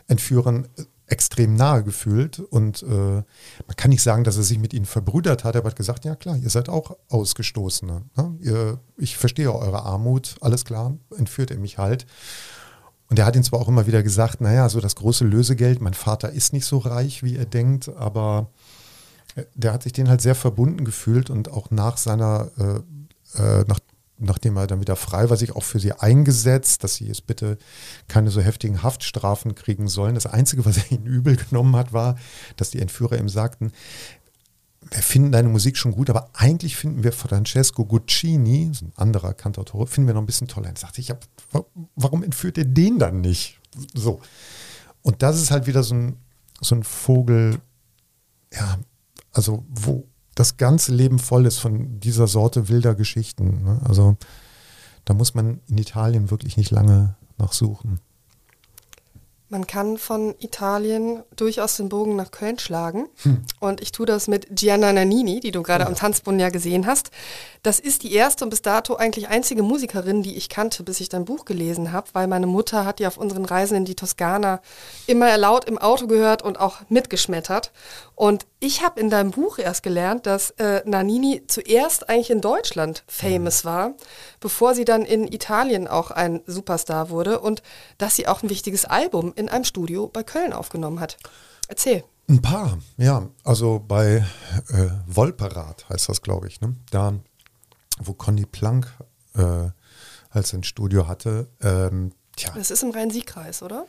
Entführern 0.07 0.69
extrem 1.07 1.55
nahe 1.55 1.85
gefühlt 1.85 2.39
und 2.39 2.83
äh, 2.83 2.87
man 2.87 3.77
kann 3.77 3.91
nicht 3.91 4.03
sagen, 4.03 4.25
dass 4.25 4.37
er 4.37 4.43
sich 4.43 4.59
mit 4.59 4.73
ihnen 4.73 4.87
verbrüdert 4.87 5.45
hat, 5.45 5.55
er 5.55 5.63
hat 5.63 5.77
gesagt, 5.77 6.05
ja 6.05 6.17
klar, 6.17 6.37
ihr 6.37 6.49
seid 6.49 6.69
auch 6.69 6.97
Ausgestoßene. 7.11 8.03
Ne? 8.17 8.39
Ihr, 8.41 8.81
ich 8.97 9.17
verstehe 9.17 9.53
eure 9.53 9.83
Armut, 9.83 10.37
alles 10.41 10.65
klar, 10.65 10.97
entführt 11.17 11.51
er 11.51 11.59
mich 11.59 11.77
halt. 11.79 12.07
Und 13.11 13.19
er 13.19 13.27
hat 13.27 13.37
ihn 13.37 13.45
zwar 13.45 13.61
auch 13.61 13.69
immer 13.69 13.87
wieder 13.87 14.03
gesagt, 14.03 14.41
naja, 14.41 14.69
so 14.71 14.81
das 14.81 14.97
große 14.97 15.25
Lösegeld, 15.25 15.83
mein 15.83 15.95
Vater 15.95 16.33
ist 16.33 16.55
nicht 16.55 16.65
so 16.65 16.79
reich, 16.79 17.23
wie 17.23 17.37
er 17.37 17.45
denkt, 17.45 17.91
aber 17.91 18.51
äh, 19.37 19.45
der 19.55 19.75
hat 19.75 19.83
sich 19.83 19.93
den 19.93 20.09
halt 20.09 20.23
sehr 20.23 20.35
verbunden 20.35 20.85
gefühlt 20.85 21.29
und 21.29 21.51
auch 21.51 21.71
nach 21.71 21.99
seiner, 21.99 22.51
äh, 22.59 23.41
äh 23.43 23.65
nach, 23.67 23.79
nachdem 24.19 24.57
er 24.57 24.67
dann 24.67 24.81
wieder 24.81 24.97
frei 24.97 25.29
war, 25.29 25.37
sich 25.37 25.55
auch 25.57 25.65
für 25.65 25.81
sie 25.81 25.93
eingesetzt, 25.93 26.85
dass 26.85 26.97
sie 26.97 27.07
jetzt 27.07 27.27
bitte 27.27 27.59
keine 28.09 28.31
so 28.31 28.41
heftigen 28.41 28.83
Haftstrafen 28.83 29.55
kriegen 29.55 29.89
sollen. 29.89 30.15
Das 30.15 30.27
Einzige, 30.27 30.65
was 30.65 30.79
er 30.79 30.93
ihnen 30.93 31.07
übel 31.07 31.37
genommen 31.37 31.77
hat, 31.77 31.93
war, 31.93 32.17
dass 32.57 32.71
die 32.71 32.81
Entführer 32.81 33.19
ihm 33.19 33.29
sagten, 33.29 33.73
wir 34.91 35.03
finden 35.03 35.33
deine 35.33 35.49
Musik 35.49 35.77
schon 35.77 35.93
gut, 35.93 36.11
aber 36.11 36.31
eigentlich 36.35 36.77
finden 36.77 37.03
wir 37.03 37.13
Francesco 37.13 37.87
Guccini, 37.87 38.71
ein 38.71 38.93
anderer 38.97 39.33
Kantautore, 39.33 39.87
finden 39.87 40.09
wir 40.09 40.15
noch 40.15 40.23
ein 40.23 40.27
bisschen 40.27 40.49
toller. 40.49 40.69
Und 40.69 40.79
sagte 40.79 41.01
ich, 41.01 41.11
hab, 41.11 41.27
warum 41.97 42.23
entführt 42.23 42.59
ihr 42.59 42.67
den 42.67 42.99
dann 42.99 43.21
nicht? 43.21 43.59
So. 43.95 44.21
Und 45.03 45.23
das 45.23 45.41
ist 45.41 45.51
halt 45.51 45.67
wieder 45.67 45.83
so 45.83 45.95
ein, 45.95 46.17
so 46.61 46.75
ein 46.75 46.85
Vogel, 46.85 47.61
ja, 48.53 48.79
also 49.33 49.65
wo 49.69 50.07
das 50.35 50.57
ganze 50.57 50.93
Leben 50.93 51.19
voll 51.19 51.47
ist 51.47 51.59
von 51.59 52.01
dieser 52.01 52.27
Sorte 52.27 52.69
wilder 52.69 52.95
Geschichten. 52.95 53.63
Ne? 53.65 53.81
Also 53.85 54.17
da 55.05 55.15
muss 55.15 55.35
man 55.35 55.61
in 55.69 55.79
Italien 55.79 56.31
wirklich 56.31 56.57
nicht 56.57 56.71
lange 56.71 57.17
nachsuchen. 57.39 58.01
Man 59.51 59.67
kann 59.67 59.99
von 59.99 60.35
Italien 60.41 61.23
durchaus 61.37 61.77
den 61.77 61.89
Bogen 61.89 62.17
nach 62.17 62.31
Köln 62.31 62.59
schlagen. 62.59 63.09
Hm. 63.23 63.45
Und 63.61 63.83
ich 63.83 63.93
tue 63.93 64.07
das 64.07 64.27
mit 64.27 64.49
Gianna 64.51 64.93
Nannini, 64.93 65.39
die 65.39 65.53
du 65.53 65.63
gerade 65.63 65.85
ja. 65.85 65.89
am 65.89 65.95
Tanzbrunnen 65.95 66.41
ja 66.41 66.49
gesehen 66.49 66.87
hast. 66.87 67.11
Das 67.63 67.79
ist 67.79 68.03
die 68.03 68.15
erste 68.15 68.45
und 68.45 68.51
bis 68.51 68.63
dato 68.63 68.97
eigentlich 68.97 69.29
einzige 69.29 69.63
Musikerin, 69.63 70.25
die 70.25 70.35
ich 70.37 70.49
kannte, 70.49 70.83
bis 70.83 70.99
ich 70.99 71.09
dein 71.09 71.25
Buch 71.25 71.45
gelesen 71.45 71.93
habe, 71.93 72.09
weil 72.15 72.27
meine 72.27 72.47
Mutter 72.49 72.85
hat 72.85 72.99
die 72.99 73.07
auf 73.07 73.17
unseren 73.17 73.45
Reisen 73.45 73.77
in 73.77 73.85
die 73.85 73.95
Toskana 73.95 74.61
immer 75.07 75.37
laut 75.37 75.67
im 75.67 75.79
Auto 75.79 76.07
gehört 76.07 76.43
und 76.43 76.59
auch 76.59 76.81
mitgeschmettert. 76.89 77.71
Und 78.17 78.47
ich 78.65 78.83
habe 78.83 79.01
in 79.01 79.11
deinem 79.11 79.31
Buch 79.31 79.59
erst 79.59 79.83
gelernt, 79.83 80.27
dass 80.27 80.51
äh, 80.53 80.83
Nannini 80.87 81.43
zuerst 81.47 82.09
eigentlich 82.09 82.31
in 82.31 82.41
Deutschland 82.41 83.05
famous 83.07 83.65
war, 83.65 83.95
bevor 84.41 84.75
sie 84.75 84.85
dann 84.85 85.03
in 85.03 85.31
Italien 85.31 85.87
auch 85.87 86.11
ein 86.11 86.41
Superstar 86.47 87.11
wurde 87.11 87.41
und 87.41 87.63
dass 87.99 88.17
sie 88.17 88.27
auch 88.27 88.43
ein 88.43 88.51
wichtiges 88.51 88.85
Album 88.85 89.33
in 89.37 89.49
einem 89.49 89.65
Studio 89.65 90.09
bei 90.09 90.23
Köln 90.23 90.53
aufgenommen 90.53 91.01
hat. 91.01 91.19
Erzähl. 91.69 92.05
Ein 92.29 92.41
paar, 92.41 92.79
ja. 92.97 93.29
Also 93.45 93.85
bei 93.87 94.25
äh, 94.69 94.89
Wolperat 95.07 95.89
heißt 95.91 96.09
das, 96.09 96.23
glaube 96.23 96.49
ich. 96.49 96.61
Ne? 96.63 96.75
Da 96.91 97.15
wo 97.99 98.15
Conny 98.15 98.47
Plank 98.47 98.93
äh, 99.35 99.69
als 100.31 100.53
ein 100.55 100.65
Studio 100.65 101.07
hatte. 101.07 101.49
Ähm, 101.61 102.13
tja. 102.37 102.53
Das 102.55 102.71
ist 102.71 102.83
im 102.83 102.91
Rhein-Sieg-Kreis, 102.91 103.63
oder? 103.63 103.87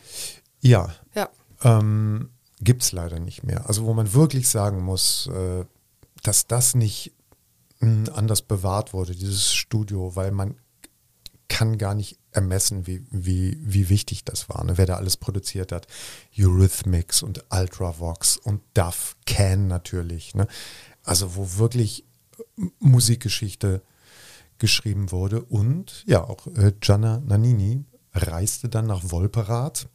Ja. 0.60 0.94
Ja. 1.16 1.30
Ähm, 1.64 2.30
Gibt 2.62 2.84
es 2.84 2.92
leider 2.92 3.20
nicht 3.20 3.44
mehr. 3.44 3.68
Also 3.68 3.86
wo 3.86 3.94
man 3.94 4.14
wirklich 4.14 4.48
sagen 4.48 4.82
muss, 4.82 5.28
äh, 5.28 5.66
dass 6.24 6.48
das 6.48 6.76
nicht 6.76 7.12
hm, 7.80 8.06
anders 8.14 8.42
bewahrt 8.42 8.94
wurde, 8.94 9.16
dieses 9.16 9.54
Studio, 9.54 10.16
weil 10.16 10.32
man 10.32 10.56
kann 11.48 11.78
gar 11.78 11.94
nicht 11.94 12.18
ermessen, 12.32 12.88
wie, 12.88 13.06
wie, 13.12 13.58
wie 13.62 13.90
wichtig 13.90 14.24
das 14.26 14.50
war, 14.50 14.64
ne? 14.64 14.78
wer 14.78 14.86
da 14.86 14.96
alles 14.96 15.18
produziert 15.18 15.72
hat. 15.72 15.88
Eurythmics 16.38 17.22
und 17.22 17.46
Ultravox 17.50 18.38
und 18.38 18.62
Duff, 18.74 19.16
Can 19.26 19.68
natürlich. 19.68 20.34
Ne? 20.34 20.48
Also 21.04 21.36
wo 21.36 21.58
wirklich 21.58 22.04
Musikgeschichte 22.80 23.82
geschrieben 24.58 25.12
wurde. 25.12 25.42
Und 25.42 26.04
ja, 26.08 26.24
auch 26.24 26.48
äh, 26.48 26.74
Gianna 26.80 27.22
Nannini 27.26 27.84
reiste 28.14 28.70
dann 28.70 28.88
nach 28.88 29.12
Wolperath 29.12 29.88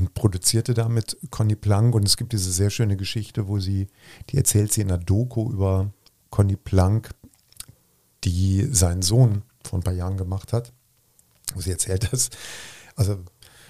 und 0.00 0.14
produzierte 0.14 0.72
da 0.72 0.88
mit 0.88 1.18
Conny 1.30 1.56
Plank. 1.56 1.94
Und 1.94 2.06
es 2.06 2.16
gibt 2.16 2.32
diese 2.32 2.50
sehr 2.50 2.70
schöne 2.70 2.96
Geschichte, 2.96 3.48
wo 3.48 3.58
sie, 3.58 3.88
die 4.30 4.38
erzählt 4.38 4.72
sie 4.72 4.80
in 4.80 4.90
einer 4.90 5.02
Doku 5.02 5.52
über 5.52 5.92
Conny 6.30 6.56
Plank, 6.56 7.10
die 8.24 8.66
seinen 8.72 9.02
Sohn 9.02 9.42
vor 9.62 9.78
ein 9.78 9.82
paar 9.82 9.92
Jahren 9.92 10.16
gemacht 10.16 10.54
hat. 10.54 10.72
Wo 11.54 11.60
sie 11.60 11.70
erzählt, 11.70 12.10
dass 12.12 12.30
also 12.96 13.18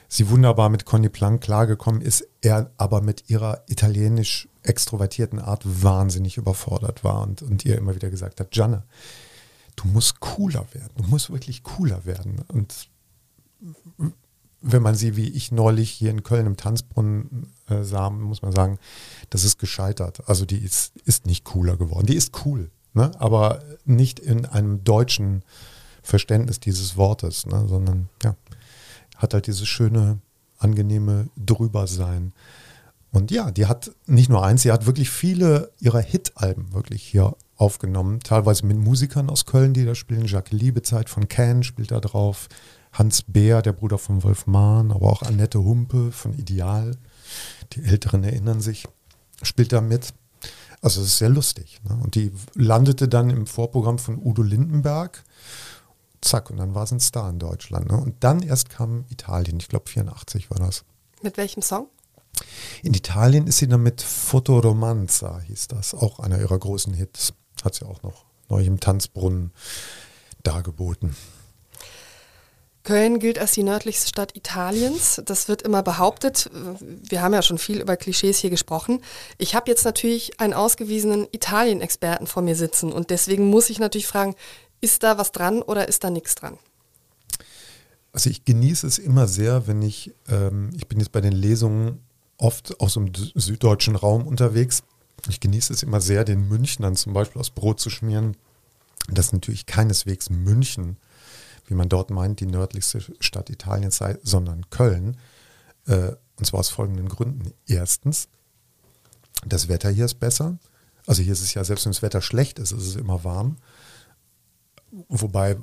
sie 0.06 0.30
wunderbar 0.30 0.68
mit 0.68 0.84
Conny 0.84 1.08
Plank 1.08 1.42
klargekommen 1.42 2.00
ist, 2.00 2.28
er 2.42 2.70
aber 2.76 3.00
mit 3.00 3.28
ihrer 3.28 3.64
italienisch 3.66 4.48
extrovertierten 4.62 5.40
Art 5.40 5.62
wahnsinnig 5.64 6.36
überfordert 6.36 7.02
war 7.02 7.22
und, 7.22 7.42
und 7.42 7.64
ihr 7.64 7.76
immer 7.76 7.96
wieder 7.96 8.10
gesagt 8.10 8.38
hat, 8.38 8.52
Gianna, 8.52 8.84
du 9.74 9.88
musst 9.88 10.20
cooler 10.20 10.64
werden, 10.74 10.92
du 10.96 11.04
musst 11.04 11.30
wirklich 11.30 11.64
cooler 11.64 12.04
werden. 12.04 12.40
Und 12.48 12.88
wenn 14.62 14.82
man 14.82 14.94
sie, 14.94 15.16
wie 15.16 15.28
ich 15.28 15.52
neulich 15.52 15.90
hier 15.90 16.10
in 16.10 16.22
Köln 16.22 16.46
im 16.46 16.56
Tanzbrunnen 16.56 17.52
äh, 17.68 17.82
sah, 17.82 18.10
muss 18.10 18.42
man 18.42 18.52
sagen, 18.52 18.78
das 19.30 19.44
ist 19.44 19.58
gescheitert. 19.58 20.28
Also 20.28 20.44
die 20.44 20.58
ist, 20.58 20.92
ist 21.04 21.26
nicht 21.26 21.44
cooler 21.44 21.76
geworden. 21.76 22.06
Die 22.06 22.16
ist 22.16 22.44
cool, 22.44 22.70
ne? 22.92 23.10
aber 23.18 23.62
nicht 23.84 24.18
in 24.18 24.46
einem 24.46 24.84
deutschen 24.84 25.44
Verständnis 26.02 26.60
dieses 26.60 26.96
Wortes, 26.96 27.46
ne? 27.46 27.66
sondern 27.68 28.08
ja, 28.22 28.36
hat 29.16 29.34
halt 29.34 29.46
dieses 29.46 29.68
schöne, 29.68 30.20
angenehme 30.58 31.28
Drübersein. 31.36 32.32
Und 33.12 33.30
ja, 33.30 33.50
die 33.50 33.66
hat 33.66 33.90
nicht 34.06 34.28
nur 34.28 34.44
eins, 34.44 34.62
sie 34.62 34.72
hat 34.72 34.86
wirklich 34.86 35.10
viele 35.10 35.72
ihrer 35.80 36.00
Hit-Alben 36.00 36.72
wirklich 36.72 37.02
hier 37.02 37.34
aufgenommen, 37.56 38.20
teilweise 38.20 38.64
mit 38.66 38.78
Musikern 38.78 39.30
aus 39.30 39.46
Köln, 39.46 39.74
die 39.74 39.84
da 39.84 39.94
spielen. 39.94 40.26
Jacques 40.26 40.52
Liebezeit 40.52 41.08
von 41.08 41.28
Can 41.28 41.62
spielt 41.62 41.90
da 41.90 42.00
drauf, 42.00 42.48
Hans 42.92 43.22
Beer, 43.22 43.62
der 43.62 43.72
Bruder 43.72 43.98
von 43.98 44.22
Wolf 44.22 44.46
Mahn, 44.46 44.90
aber 44.90 45.10
auch 45.10 45.22
Annette 45.22 45.62
Humpe 45.62 46.12
von 46.12 46.32
Ideal. 46.34 46.96
Die 47.72 47.84
Älteren 47.84 48.24
erinnern 48.24 48.60
sich, 48.60 48.88
spielt 49.42 49.72
da 49.72 49.80
mit. 49.80 50.12
Also 50.82 51.00
es 51.00 51.08
ist 51.08 51.18
sehr 51.18 51.28
lustig. 51.28 51.80
Ne? 51.88 51.98
Und 52.02 52.14
die 52.14 52.32
landete 52.54 53.08
dann 53.08 53.30
im 53.30 53.46
Vorprogramm 53.46 53.98
von 53.98 54.18
Udo 54.18 54.42
Lindenberg. 54.42 55.22
Zack, 56.20 56.50
und 56.50 56.56
dann 56.56 56.74
war 56.74 56.84
es 56.84 56.92
ein 56.92 57.00
Star 57.00 57.30
in 57.30 57.38
Deutschland. 57.38 57.90
Ne? 57.90 57.96
Und 57.96 58.16
dann 58.20 58.42
erst 58.42 58.70
kam 58.70 59.04
Italien, 59.08 59.58
ich 59.60 59.68
glaube 59.68 59.88
84 59.88 60.50
war 60.50 60.58
das. 60.58 60.84
Mit 61.22 61.36
welchem 61.36 61.62
Song? 61.62 61.88
In 62.82 62.94
Italien 62.94 63.46
ist 63.46 63.58
sie 63.58 63.68
dann 63.68 63.82
mit 63.82 64.00
Fotoromanza, 64.00 65.40
hieß 65.40 65.68
das, 65.68 65.94
auch 65.94 66.20
einer 66.20 66.38
ihrer 66.38 66.58
großen 66.58 66.94
Hits. 66.94 67.34
Hat 67.62 67.74
sie 67.74 67.86
auch 67.86 68.02
noch 68.02 68.24
neu 68.48 68.64
im 68.64 68.80
Tanzbrunnen 68.80 69.52
dargeboten. 70.42 71.14
Köln 72.82 73.18
gilt 73.18 73.38
als 73.38 73.52
die 73.52 73.62
nördlichste 73.62 74.08
Stadt 74.08 74.36
Italiens. 74.36 75.20
Das 75.26 75.48
wird 75.48 75.62
immer 75.62 75.82
behauptet. 75.82 76.50
Wir 76.80 77.20
haben 77.20 77.34
ja 77.34 77.42
schon 77.42 77.58
viel 77.58 77.80
über 77.80 77.96
Klischees 77.96 78.38
hier 78.38 78.50
gesprochen. 78.50 79.02
Ich 79.36 79.54
habe 79.54 79.70
jetzt 79.70 79.84
natürlich 79.84 80.40
einen 80.40 80.54
ausgewiesenen 80.54 81.28
Italien-Experten 81.32 82.26
vor 82.26 82.42
mir 82.42 82.56
sitzen 82.56 82.92
und 82.92 83.10
deswegen 83.10 83.48
muss 83.48 83.68
ich 83.70 83.78
natürlich 83.78 84.06
fragen, 84.06 84.34
ist 84.80 85.02
da 85.02 85.18
was 85.18 85.32
dran 85.32 85.60
oder 85.60 85.88
ist 85.88 86.04
da 86.04 86.10
nichts 86.10 86.34
dran? 86.34 86.58
Also 88.12 88.30
ich 88.30 88.44
genieße 88.44 88.86
es 88.86 88.98
immer 88.98 89.28
sehr, 89.28 89.66
wenn 89.66 89.82
ich, 89.82 90.12
ähm, 90.28 90.70
ich 90.74 90.88
bin 90.88 90.98
jetzt 90.98 91.12
bei 91.12 91.20
den 91.20 91.32
Lesungen 91.32 92.00
oft 92.38 92.80
aus 92.80 92.94
dem 92.94 93.12
süddeutschen 93.14 93.94
Raum 93.94 94.26
unterwegs. 94.26 94.82
Ich 95.28 95.40
genieße 95.40 95.72
es 95.72 95.82
immer 95.82 96.00
sehr, 96.00 96.24
den 96.24 96.48
Münchnern 96.48 96.96
zum 96.96 97.12
Beispiel 97.12 97.40
aus 97.40 97.50
Brot 97.50 97.78
zu 97.78 97.90
schmieren. 97.90 98.36
Das 99.08 99.26
ist 99.26 99.32
natürlich 99.32 99.66
keineswegs 99.66 100.30
München, 100.30 100.96
wie 101.70 101.74
man 101.74 101.88
dort 101.88 102.10
meint, 102.10 102.40
die 102.40 102.46
nördlichste 102.46 103.00
Stadt 103.20 103.48
Italiens 103.48 103.96
sei, 103.96 104.18
sondern 104.22 104.68
Köln. 104.70 105.16
Äh, 105.86 106.12
und 106.36 106.44
zwar 106.44 106.60
aus 106.60 106.70
folgenden 106.70 107.08
Gründen. 107.08 107.52
Erstens, 107.66 108.28
das 109.46 109.68
Wetter 109.68 109.90
hier 109.90 110.06
ist 110.06 110.18
besser. 110.18 110.58
Also 111.06 111.22
hier 111.22 111.32
ist 111.32 111.42
es 111.42 111.54
ja, 111.54 111.64
selbst 111.64 111.86
wenn 111.86 111.92
das 111.92 112.02
Wetter 112.02 112.22
schlecht 112.22 112.58
ist, 112.58 112.72
ist 112.72 112.86
es 112.86 112.96
immer 112.96 113.24
warm. 113.24 113.56
Wobei, 115.08 115.56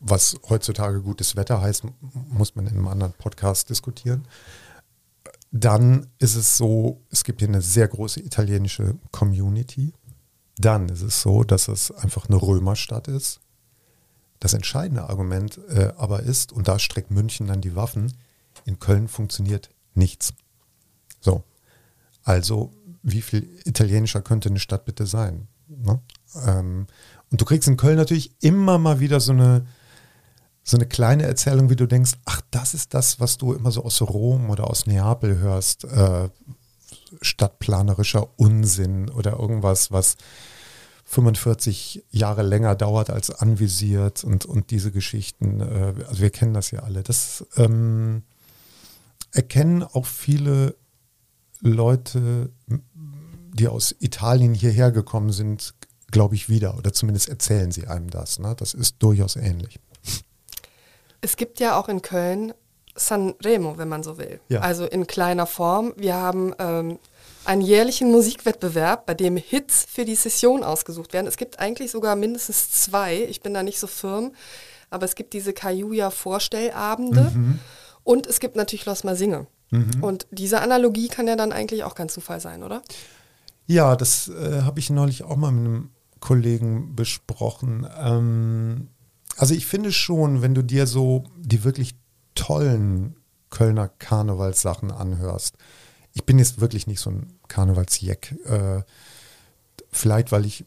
was 0.00 0.36
heutzutage 0.48 1.02
gutes 1.02 1.36
Wetter 1.36 1.60
heißt, 1.60 1.84
muss 2.28 2.56
man 2.56 2.66
in 2.66 2.72
einem 2.72 2.88
anderen 2.88 3.12
Podcast 3.12 3.70
diskutieren. 3.70 4.26
Dann 5.52 6.08
ist 6.18 6.34
es 6.34 6.56
so, 6.56 7.02
es 7.10 7.24
gibt 7.24 7.40
hier 7.40 7.48
eine 7.48 7.62
sehr 7.62 7.86
große 7.86 8.20
italienische 8.20 8.96
Community. 9.12 9.92
Dann 10.56 10.88
ist 10.88 11.02
es 11.02 11.22
so, 11.22 11.44
dass 11.44 11.68
es 11.68 11.92
einfach 11.92 12.28
eine 12.28 12.40
Römerstadt 12.40 13.06
ist. 13.06 13.41
Das 14.42 14.54
entscheidende 14.54 15.08
Argument 15.08 15.60
äh, 15.68 15.92
aber 15.96 16.24
ist, 16.24 16.50
und 16.50 16.66
da 16.66 16.80
streckt 16.80 17.12
München 17.12 17.46
dann 17.46 17.60
die 17.60 17.76
Waffen, 17.76 18.12
in 18.64 18.80
Köln 18.80 19.06
funktioniert 19.06 19.70
nichts. 19.94 20.34
So, 21.20 21.44
also 22.24 22.72
wie 23.04 23.22
viel 23.22 23.48
italienischer 23.64 24.20
könnte 24.20 24.48
eine 24.48 24.58
Stadt 24.58 24.84
bitte 24.84 25.06
sein? 25.06 25.46
Ne? 25.68 26.00
Ähm, 26.44 26.88
und 27.30 27.40
du 27.40 27.44
kriegst 27.44 27.68
in 27.68 27.76
Köln 27.76 27.94
natürlich 27.94 28.32
immer 28.42 28.78
mal 28.78 28.98
wieder 28.98 29.20
so 29.20 29.30
eine, 29.30 29.64
so 30.64 30.76
eine 30.76 30.86
kleine 30.86 31.22
Erzählung, 31.22 31.70
wie 31.70 31.76
du 31.76 31.86
denkst, 31.86 32.14
ach, 32.24 32.40
das 32.50 32.74
ist 32.74 32.94
das, 32.94 33.20
was 33.20 33.38
du 33.38 33.52
immer 33.52 33.70
so 33.70 33.84
aus 33.84 34.02
Rom 34.02 34.50
oder 34.50 34.68
aus 34.68 34.88
Neapel 34.88 35.38
hörst, 35.38 35.84
äh, 35.84 36.28
stadtplanerischer 37.20 38.28
Unsinn 38.40 39.08
oder 39.08 39.38
irgendwas, 39.38 39.92
was 39.92 40.16
45 41.12 42.04
Jahre 42.10 42.42
länger 42.42 42.74
dauert 42.74 43.10
als 43.10 43.30
anvisiert 43.30 44.24
und, 44.24 44.46
und 44.46 44.70
diese 44.70 44.90
Geschichten, 44.90 45.60
äh, 45.60 45.92
also 46.08 46.22
wir 46.22 46.30
kennen 46.30 46.54
das 46.54 46.70
ja 46.70 46.80
alle. 46.80 47.02
Das 47.02 47.44
ähm, 47.56 48.22
erkennen 49.30 49.82
auch 49.82 50.06
viele 50.06 50.74
Leute, 51.60 52.50
die 53.52 53.68
aus 53.68 53.94
Italien 53.98 54.54
hierher 54.54 54.90
gekommen 54.90 55.32
sind, 55.32 55.74
glaube 56.10 56.34
ich, 56.34 56.48
wieder. 56.48 56.78
Oder 56.78 56.94
zumindest 56.94 57.28
erzählen 57.28 57.72
sie 57.72 57.88
einem 57.88 58.08
das. 58.08 58.38
Ne? 58.38 58.54
Das 58.56 58.72
ist 58.72 58.96
durchaus 59.00 59.36
ähnlich. 59.36 59.78
Es 61.20 61.36
gibt 61.36 61.60
ja 61.60 61.78
auch 61.78 61.90
in 61.90 62.00
Köln 62.00 62.54
Sanremo, 62.94 63.76
wenn 63.76 63.88
man 63.88 64.02
so 64.02 64.16
will. 64.16 64.40
Ja. 64.48 64.60
Also 64.60 64.86
in 64.86 65.06
kleiner 65.06 65.46
Form. 65.46 65.92
Wir 65.96 66.14
haben 66.14 66.54
ähm, 66.58 66.98
einen 67.44 67.62
jährlichen 67.62 68.10
Musikwettbewerb, 68.10 69.06
bei 69.06 69.14
dem 69.14 69.36
Hits 69.36 69.86
für 69.90 70.04
die 70.04 70.14
Session 70.14 70.62
ausgesucht 70.62 71.12
werden. 71.12 71.26
Es 71.26 71.36
gibt 71.36 71.58
eigentlich 71.58 71.90
sogar 71.90 72.16
mindestens 72.16 72.70
zwei. 72.70 73.24
Ich 73.24 73.40
bin 73.40 73.54
da 73.54 73.62
nicht 73.62 73.78
so 73.78 73.86
firm. 73.86 74.32
Aber 74.90 75.06
es 75.06 75.14
gibt 75.14 75.32
diese 75.32 75.52
Kajuja-Vorstellabende 75.52 77.32
mhm. 77.34 77.58
und 78.04 78.26
es 78.26 78.40
gibt 78.40 78.56
natürlich 78.56 78.84
Los 78.84 79.04
Mal 79.04 79.16
Singe. 79.16 79.46
Mhm. 79.70 80.02
Und 80.02 80.26
diese 80.30 80.60
Analogie 80.60 81.08
kann 81.08 81.26
ja 81.26 81.34
dann 81.34 81.50
eigentlich 81.50 81.84
auch 81.84 81.94
kein 81.94 82.10
Zufall 82.10 82.40
sein, 82.40 82.62
oder? 82.62 82.82
Ja, 83.66 83.96
das 83.96 84.28
äh, 84.28 84.62
habe 84.62 84.80
ich 84.80 84.90
neulich 84.90 85.22
auch 85.22 85.36
mal 85.36 85.50
mit 85.50 85.64
einem 85.64 85.90
Kollegen 86.20 86.94
besprochen. 86.94 87.86
Ähm, 87.98 88.88
also 89.38 89.54
ich 89.54 89.66
finde 89.66 89.92
schon, 89.92 90.42
wenn 90.42 90.54
du 90.54 90.62
dir 90.62 90.86
so 90.86 91.24
die 91.38 91.64
wirklich 91.64 91.94
tollen 92.34 93.16
Kölner 93.48 93.88
Karnevalssachen 93.88 94.90
anhörst, 94.90 95.56
ich 96.14 96.24
bin 96.24 96.38
jetzt 96.38 96.60
wirklich 96.60 96.86
nicht 96.86 97.00
so 97.00 97.10
ein 97.10 97.38
Karnevalsjeck. 97.48 98.34
Äh, 98.46 98.82
vielleicht, 99.90 100.32
weil 100.32 100.44
ich 100.46 100.64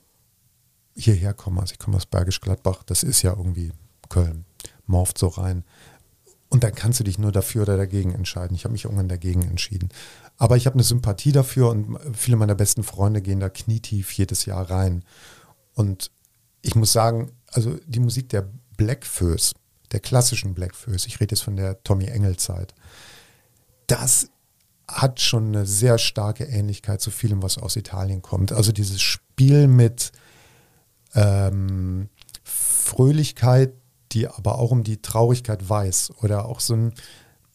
hierher 0.96 1.34
komme, 1.34 1.62
also 1.62 1.74
ich 1.74 1.80
komme 1.80 1.98
aus 1.98 2.06
Bergisch 2.06 2.42
Gladbach, 2.42 2.84
das 2.84 3.04
ist 3.04 3.22
ja 3.22 3.32
irgendwie 3.32 3.72
Köln, 4.10 4.46
morpht 4.86 5.18
so 5.18 5.28
rein. 5.28 5.64
Und 6.50 6.64
dann 6.64 6.74
kannst 6.74 7.00
du 7.00 7.04
dich 7.04 7.18
nur 7.18 7.32
dafür 7.32 7.64
oder 7.64 7.76
dagegen 7.76 8.14
entscheiden. 8.14 8.56
Ich 8.56 8.64
habe 8.64 8.72
mich 8.72 8.86
irgendwann 8.86 9.10
dagegen 9.10 9.42
entschieden. 9.42 9.90
Aber 10.38 10.58
ich 10.58 10.66
habe 10.66 10.76
eine 10.76 10.84
Sympathie 10.84 11.32
dafür 11.32 11.70
und 11.70 11.98
viele 12.14 12.38
meiner 12.38 12.56
besten 12.56 12.84
Freunde 12.84 13.22
gehen 13.22 13.40
da 13.40 13.50
knietief 13.50 14.12
jedes 14.14 14.46
Jahr 14.46 14.70
rein. 14.70 15.04
Und 15.74 16.12
ich 16.62 16.76
muss 16.76 16.94
sagen, 16.94 17.32
also 17.52 17.78
die 17.88 18.00
Musik 18.00 18.30
der 18.30 18.50
Blackfoes, 18.78 19.54
der 19.92 20.00
klassischen 20.00 20.54
Blackfoes, 20.54 21.08
ich 21.08 21.20
rede 21.20 21.36
jetzt 21.36 21.44
von 21.44 21.56
der 21.56 21.84
Tommy 21.84 22.06
Engel 22.06 22.38
Zeit, 22.38 22.74
das 23.88 24.30
hat 24.88 25.20
schon 25.20 25.48
eine 25.48 25.66
sehr 25.66 25.98
starke 25.98 26.46
Ähnlichkeit 26.46 27.02
zu 27.02 27.12
vielem, 27.12 27.42
was 27.42 27.58
aus 27.58 27.76
Italien 27.76 28.22
kommt. 28.22 28.52
Also 28.52 28.72
dieses 28.72 29.02
Spiel 29.02 29.68
mit 29.68 30.12
ähm, 31.14 32.10
Fröhlichkeit, 32.44 33.74
die 34.12 34.28
aber 34.28 34.60
auch 34.60 34.72
um 34.72 34.84
die 34.84 35.02
Traurigkeit 35.02 35.68
weiß 35.68 36.14
oder 36.22 36.46
auch 36.46 36.60
so 36.60 36.76
ein, 36.76 36.94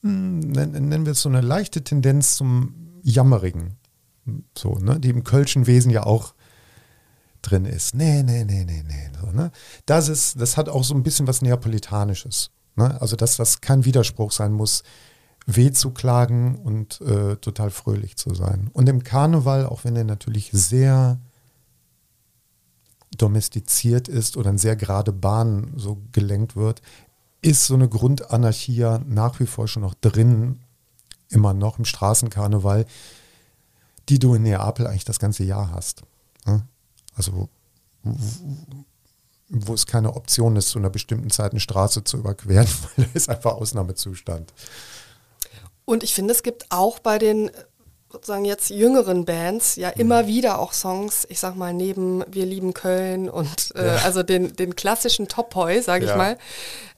hm, 0.03 0.41
nennen 0.41 1.05
wir 1.05 1.13
es 1.13 1.23
so 1.23 1.29
eine 1.29 1.41
leichte 1.41 1.85
Tendenz 1.85 2.37
zum 2.37 2.75
Jammerigen, 3.03 3.77
so, 4.57 4.75
ne, 4.75 4.99
die 4.99 5.11
im 5.11 5.25
Kölschen 5.25 5.67
Wesen 5.67 5.91
ja 5.91 6.05
auch 6.05 6.35
drin 7.43 7.65
ist. 7.65 7.95
Nee, 7.95 8.23
nee, 8.23 8.45
nee, 8.45 8.65
nee, 8.65 8.83
nee. 8.87 9.11
So, 9.21 9.31
ne? 9.31 9.51
Das 9.87 10.09
ist, 10.09 10.41
das 10.41 10.57
hat 10.57 10.69
auch 10.69 10.85
so 10.85 10.95
ein 10.95 11.03
bisschen 11.03 11.27
was 11.27 11.43
Neapolitanisches. 11.43 12.51
Ne? 12.77 13.01
Also, 13.01 13.17
dass 13.17 13.37
das 13.37 13.61
kein 13.61 13.85
Widerspruch 13.85 14.33
sein 14.33 14.53
muss, 14.53 14.83
weh 15.47 15.73
zu 15.73 15.91
klagen 15.91 16.57
und 16.57 17.01
äh, 17.01 17.37
total 17.37 17.71
fröhlich 17.71 18.17
zu 18.17 18.35
sein. 18.35 18.71
Und 18.73 18.89
im 18.89 19.03
Karneval, 19.03 19.67
auch 19.67 19.85
wenn 19.85 19.97
er 19.97 20.05
natürlich 20.05 20.51
sehr 20.53 21.19
domestiziert 23.17 24.09
ist 24.09 24.37
oder 24.37 24.51
in 24.51 24.59
sehr 24.59 24.77
gerade 24.77 25.13
Bahnen 25.13 25.73
so 25.77 25.99
gelenkt 26.13 26.57
wird, 26.57 26.83
ist 27.43 27.67
so 27.67 27.75
eine 27.75 27.89
Grundanarchie 27.89 28.99
nach 29.07 29.41
wie 29.41 29.47
vor 29.47 29.67
schon 29.67 29.83
noch 29.83 29.95
drin, 29.95 30.61
immer 31.29 31.55
noch 31.55 31.79
im 31.79 31.85
Straßenkarneval, 31.85 32.87
die 34.09 34.19
du 34.19 34.35
in 34.35 34.43
Neapel 34.43 34.87
eigentlich 34.87 35.05
das 35.05 35.19
ganze 35.19 35.45
Jahr 35.45 35.71
hast. 35.71 36.03
Ne? 36.47 36.63
Also 37.15 37.49
wo 39.51 39.75
es 39.75 39.87
keine 39.87 40.15
Option 40.15 40.57
ist, 40.57 40.69
zu 40.69 40.79
einer 40.79 40.91
bestimmten 40.91 41.31
Zeit 41.31 41.51
eine 41.51 41.61
Straße 41.61 42.05
zu 42.05 42.19
überqueren, 42.19 42.69
weil 42.97 43.07
da 43.07 43.11
ist 43.15 43.29
einfach 43.29 43.53
Ausnahmezustand. 43.53 44.53
Und 45.85 46.03
ich 46.03 46.15
finde, 46.15 46.33
es 46.33 46.43
gibt 46.43 46.67
auch 46.71 46.99
bei 46.99 47.19
den 47.19 47.51
sozusagen 48.11 48.45
jetzt 48.45 48.71
jüngeren 48.71 49.25
Bands 49.25 49.77
ja 49.77 49.89
mhm. 49.89 50.01
immer 50.01 50.27
wieder 50.27 50.59
auch 50.59 50.73
Songs, 50.73 51.27
ich 51.29 51.39
sag 51.39 51.55
mal, 51.57 51.73
neben 51.73 52.25
Wir 52.29 52.45
lieben 52.45 52.75
Köln 52.75 53.29
und 53.29 53.73
äh, 53.77 53.87
ja. 53.87 53.97
also 54.05 54.23
den, 54.23 54.55
den 54.57 54.75
klassischen 54.75 55.29
Top-Boy, 55.29 55.81
sage 55.81 56.05
ich 56.05 56.11
ja. 56.11 56.17
mal, 56.17 56.39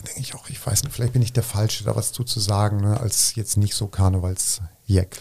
denke 0.06 0.20
ich 0.20 0.34
auch, 0.34 0.48
ich 0.48 0.64
weiß 0.64 0.84
nicht, 0.84 0.94
vielleicht 0.94 1.12
bin 1.12 1.22
ich 1.22 1.32
der 1.32 1.42
Falsche, 1.42 1.84
da 1.84 1.96
was 1.96 2.12
zu, 2.12 2.22
zu 2.22 2.38
sagen, 2.38 2.78
ne, 2.78 3.00
als 3.00 3.34
jetzt 3.34 3.56
nicht 3.56 3.74
so 3.74 3.88
Karnevalsjack. 3.88 5.20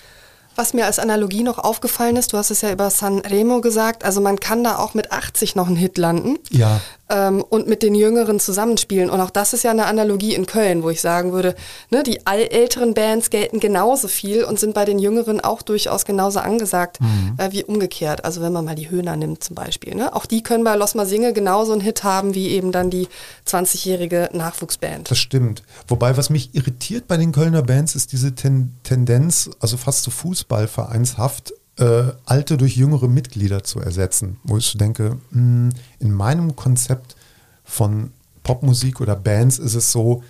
Was 0.56 0.74
mir 0.74 0.86
als 0.86 0.98
Analogie 0.98 1.44
noch 1.44 1.60
aufgefallen 1.60 2.16
ist, 2.16 2.34
du 2.34 2.38
hast 2.38 2.50
es 2.50 2.62
ja 2.62 2.72
über 2.72 2.90
Sanremo 2.90 3.62
gesagt, 3.62 4.04
also 4.04 4.22
man 4.22 4.40
kann 4.40 4.64
da 4.64 4.78
auch 4.78 4.94
mit 4.96 5.12
80 5.12 5.56
noch 5.56 5.68
einen 5.68 5.76
Hit 5.76 5.98
landen. 5.98 6.38
Ja. 6.50 6.82
Ähm, 7.10 7.43
und 7.47 7.68
mit 7.68 7.84
den 7.84 7.95
Jüngeren 7.95 8.39
zusammenspielen. 8.39 9.10
Und 9.10 9.22
auch 9.22 9.30
das 9.30 9.53
ist 9.53 9.64
ja 9.64 9.72
eine 9.72 9.86
Analogie 9.86 10.36
in 10.36 10.45
Köln, 10.45 10.84
wo 10.84 10.89
ich 10.89 11.01
sagen 11.01 11.32
würde, 11.32 11.55
ne, 11.89 12.03
die 12.03 12.20
älteren 12.26 12.93
Bands 12.93 13.30
gelten 13.30 13.60
genauso 13.60 14.08
viel 14.08 14.43
und 14.43 14.60
sind 14.60 14.74
bei 14.74 14.86
den 14.86 14.99
Jüngeren 14.99 15.39
auch 15.41 15.62
durchaus 15.62 16.05
genauso 16.05 16.39
angesagt 16.39 16.99
mhm. 16.99 17.36
äh, 17.38 17.51
wie 17.51 17.64
umgekehrt. 17.64 18.26
Also 18.26 18.41
wenn 18.41 18.53
man 18.53 18.66
mal 18.66 18.76
die 18.76 18.89
Höhner 18.89 19.16
nimmt 19.16 19.43
zum 19.43 19.55
Beispiel. 19.55 19.95
Ne? 19.95 20.14
Auch 20.16 20.26
die 20.26 20.43
können 20.43 20.64
bei 20.64 20.76
Los 20.76 20.95
Singe 21.08 21.34
genauso 21.34 21.74
einen 21.74 21.82
Hit 21.82 22.03
haben 22.03 22.34
wie 22.34 22.49
eben 22.49 22.72
dann 22.72 22.89
die 22.89 23.08
20-jährige 23.47 24.30
Nachwuchsband. 24.34 25.10
Das 25.10 25.18
stimmt. 25.18 25.64
Wobei, 25.88 26.18
was 26.18 26.30
mich 26.30 26.55
irritiert 26.55 27.08
bei 27.08 27.18
den 27.18 27.32
Kölner 27.32 27.62
Bands, 27.62 27.95
ist 27.95 28.12
diese 28.12 28.36
Ten 28.36 28.76
Tendenz, 28.84 29.49
also 29.60 29.78
fast 29.78 30.03
zu 30.03 30.10
so 30.10 30.18
Fußballvereinshaft, 30.18 31.53
äh, 31.78 32.12
alte 32.26 32.58
durch 32.58 32.76
jüngere 32.76 33.08
Mitglieder 33.08 33.64
zu 33.64 33.80
ersetzen. 33.80 34.40
Wo 34.44 34.58
ich 34.58 34.78
denke, 34.78 35.18
mh, 35.32 35.32
hm, 35.32 35.70
in 36.00 36.12
meinem 36.12 36.56
Konzept 36.56 37.16
von 37.64 38.12
Popmusik 38.44 39.02
oder 39.02 39.16
Bands 39.16 39.60
ist 39.60 39.76
es 39.76 39.92
so, 39.92 40.24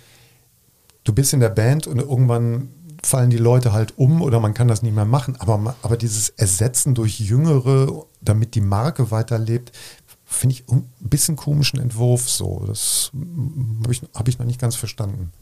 du 1.04 1.12
bist 1.12 1.32
in 1.32 1.40
der 1.40 1.50
Band 1.50 1.86
und 1.86 1.98
irgendwann 1.98 2.70
fallen 3.02 3.30
die 3.30 3.38
Leute 3.38 3.72
halt 3.72 3.96
um 3.96 4.22
oder 4.22 4.40
man 4.40 4.54
kann 4.54 4.68
das 4.68 4.82
nicht 4.82 4.94
mehr 4.94 5.04
machen. 5.04 5.36
Aber, 5.38 5.76
aber 5.82 5.96
dieses 5.96 6.30
Ersetzen 6.30 6.94
durch 6.94 7.20
Jüngere, 7.20 8.04
damit 8.20 8.54
die 8.54 8.60
Marke 8.60 9.10
weiterlebt, 9.10 9.72
finde 10.24 10.54
ich 10.54 10.68
ein 10.68 10.90
bisschen 11.00 11.36
komischen 11.36 11.80
Entwurf 11.80 12.28
so. 12.28 12.64
Das 12.66 13.10
habe 13.82 13.92
ich, 13.92 14.02
hab 14.14 14.28
ich 14.28 14.38
noch 14.38 14.46
nicht 14.46 14.60
ganz 14.60 14.76
verstanden. 14.76 15.32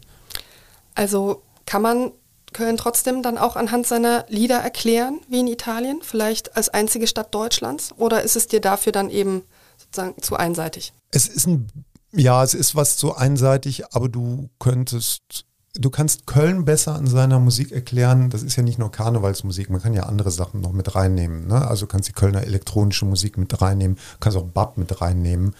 Also 0.94 1.42
kann 1.64 1.82
man 1.82 2.12
Köln 2.52 2.76
trotzdem 2.76 3.22
dann 3.22 3.38
auch 3.38 3.56
anhand 3.56 3.86
seiner 3.86 4.24
Lieder 4.28 4.58
erklären, 4.58 5.20
wie 5.28 5.40
in 5.40 5.46
Italien, 5.46 6.00
vielleicht 6.02 6.56
als 6.56 6.68
einzige 6.68 7.06
Stadt 7.06 7.34
Deutschlands? 7.34 7.92
Oder 7.96 8.22
ist 8.22 8.36
es 8.36 8.46
dir 8.46 8.60
dafür 8.60 8.92
dann 8.92 9.10
eben 9.10 9.42
sozusagen 9.76 10.22
zu 10.22 10.36
einseitig? 10.36 10.92
Es 11.10 11.28
ist 11.28 11.46
ein, 11.46 11.68
ja, 12.12 12.42
es 12.42 12.54
ist 12.54 12.74
was 12.74 12.96
zu 12.96 13.14
einseitig, 13.14 13.94
aber 13.94 14.08
du 14.08 14.48
könntest, 14.58 15.44
du 15.74 15.90
kannst 15.90 16.26
Köln 16.26 16.64
besser 16.64 16.94
an 16.94 17.06
seiner 17.06 17.38
Musik 17.38 17.72
erklären. 17.72 18.30
Das 18.30 18.42
ist 18.42 18.56
ja 18.56 18.62
nicht 18.62 18.78
nur 18.78 18.90
Karnevalsmusik, 18.90 19.70
man 19.70 19.82
kann 19.82 19.92
ja 19.92 20.04
andere 20.04 20.30
Sachen 20.30 20.60
noch 20.60 20.72
mit 20.72 20.94
reinnehmen. 20.94 21.46
Ne? 21.46 21.66
Also 21.66 21.86
kannst 21.86 22.08
die 22.08 22.14
Kölner 22.14 22.42
elektronische 22.42 23.04
Musik 23.04 23.36
mit 23.36 23.60
reinnehmen, 23.60 23.98
kannst 24.20 24.38
auch 24.38 24.46
Bab 24.46 24.78
mit 24.78 25.00
reinnehmen, 25.00 25.54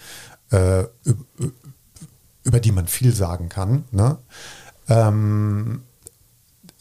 äh, 0.51 0.85
über, 2.43 2.59
die 2.59 2.71
man 2.71 2.87
viel 2.87 3.13
sagen 3.13 3.49
kann. 3.49 3.83
Ne? 3.91 4.17
Ähm, 4.89 5.83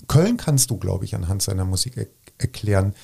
Köln 0.08 0.36
kannst 0.36 0.70
du, 0.70 0.76
glaube 0.76 1.04
ich, 1.04 1.14
anhand 1.14 1.42
seiner 1.42 1.64
Musik 1.64 1.96
er 1.96 2.06
erklären. 2.38 2.94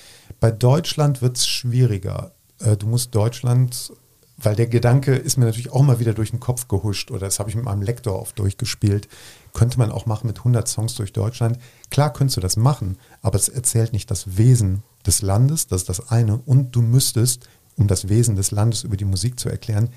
Bei 0.40 0.50
Deutschland 0.50 1.22
wird 1.22 1.36
es 1.36 1.46
schwieriger. 1.46 2.32
Äh, 2.58 2.76
du 2.76 2.86
musst 2.86 3.14
Deutschland, 3.14 3.92
weil 4.36 4.56
der 4.56 4.66
Gedanke 4.66 5.14
ist 5.14 5.36
mir 5.36 5.44
natürlich 5.44 5.72
auch 5.72 5.82
mal 5.82 6.00
wieder 6.00 6.14
durch 6.14 6.30
den 6.30 6.40
Kopf 6.40 6.68
gehuscht 6.68 7.10
oder 7.10 7.20
das 7.20 7.38
habe 7.38 7.48
ich 7.48 7.56
mit 7.56 7.64
meinem 7.64 7.82
Lektor 7.82 8.20
oft 8.20 8.38
durchgespielt. 8.38 9.08
Könnte 9.52 9.78
man 9.78 9.92
auch 9.92 10.06
machen 10.06 10.26
mit 10.26 10.38
100 10.38 10.66
Songs 10.66 10.94
durch 10.94 11.12
Deutschland. 11.12 11.58
Klar 11.90 12.12
könntest 12.12 12.36
du 12.36 12.40
das 12.40 12.56
machen, 12.56 12.98
aber 13.20 13.36
es 13.36 13.48
erzählt 13.48 13.92
nicht 13.92 14.10
das 14.10 14.36
Wesen 14.36 14.82
des 15.06 15.22
Landes, 15.22 15.66
das 15.66 15.82
ist 15.82 15.88
das 15.88 16.10
eine. 16.10 16.38
Und 16.38 16.74
du 16.74 16.82
müsstest, 16.82 17.48
um 17.76 17.86
das 17.86 18.08
Wesen 18.08 18.36
des 18.36 18.50
Landes 18.50 18.84
über 18.84 18.96
die 18.96 19.04
Musik 19.04 19.38
zu 19.38 19.48
erklären, 19.48 19.90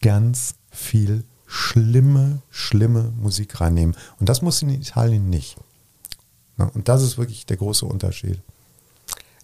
ganz 0.00 0.54
viel 0.70 1.24
schlimme, 1.46 2.42
schlimme 2.50 3.12
Musik 3.20 3.60
reinnehmen. 3.60 3.96
Und 4.18 4.28
das 4.28 4.42
muss 4.42 4.62
in 4.62 4.70
Italien 4.70 5.28
nicht. 5.30 5.56
Und 6.70 6.88
das 6.88 7.02
ist 7.02 7.18
wirklich 7.18 7.46
der 7.46 7.56
große 7.56 7.86
Unterschied. 7.86 8.38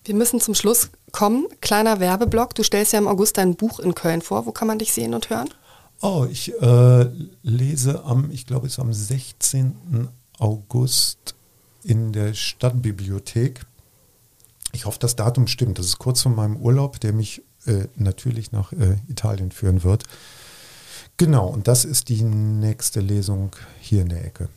Wir 0.04 0.14
müssen 0.14 0.40
zum 0.40 0.54
Schluss 0.54 0.90
kommen. 1.12 1.46
Kleiner 1.60 2.00
Werbeblock. 2.00 2.54
Du 2.54 2.62
stellst 2.62 2.92
ja 2.92 2.98
im 2.98 3.08
August 3.08 3.36
dein 3.36 3.56
Buch 3.56 3.78
in 3.78 3.94
Köln 3.94 4.22
vor. 4.22 4.46
Wo 4.46 4.52
kann 4.52 4.68
man 4.68 4.78
dich 4.78 4.92
sehen 4.92 5.14
und 5.14 5.28
hören? 5.30 5.50
Oh, 6.00 6.26
ich 6.30 6.52
äh, 6.62 7.06
lese 7.42 8.04
am, 8.04 8.30
ich 8.30 8.46
glaube, 8.46 8.66
es 8.66 8.74
ist 8.74 8.78
am 8.78 8.92
16. 8.92 10.08
August 10.38 11.34
in 11.82 12.12
der 12.12 12.34
Stadtbibliothek. 12.34 13.66
Ich 14.72 14.86
hoffe, 14.86 14.98
das 15.00 15.16
Datum 15.16 15.46
stimmt. 15.46 15.78
Das 15.78 15.86
ist 15.86 15.98
kurz 15.98 16.22
vor 16.22 16.32
meinem 16.32 16.56
Urlaub, 16.56 17.00
der 17.00 17.12
mich 17.12 17.42
äh, 17.66 17.86
natürlich 17.96 18.52
nach 18.52 18.72
äh, 18.72 18.96
Italien 19.08 19.50
führen 19.50 19.82
wird. 19.82 20.04
Genau, 21.16 21.48
und 21.48 21.66
das 21.66 21.84
ist 21.84 22.08
die 22.08 22.22
nächste 22.22 23.00
Lesung 23.00 23.50
hier 23.80 24.02
in 24.02 24.08
der 24.08 24.24
Ecke. 24.24 24.48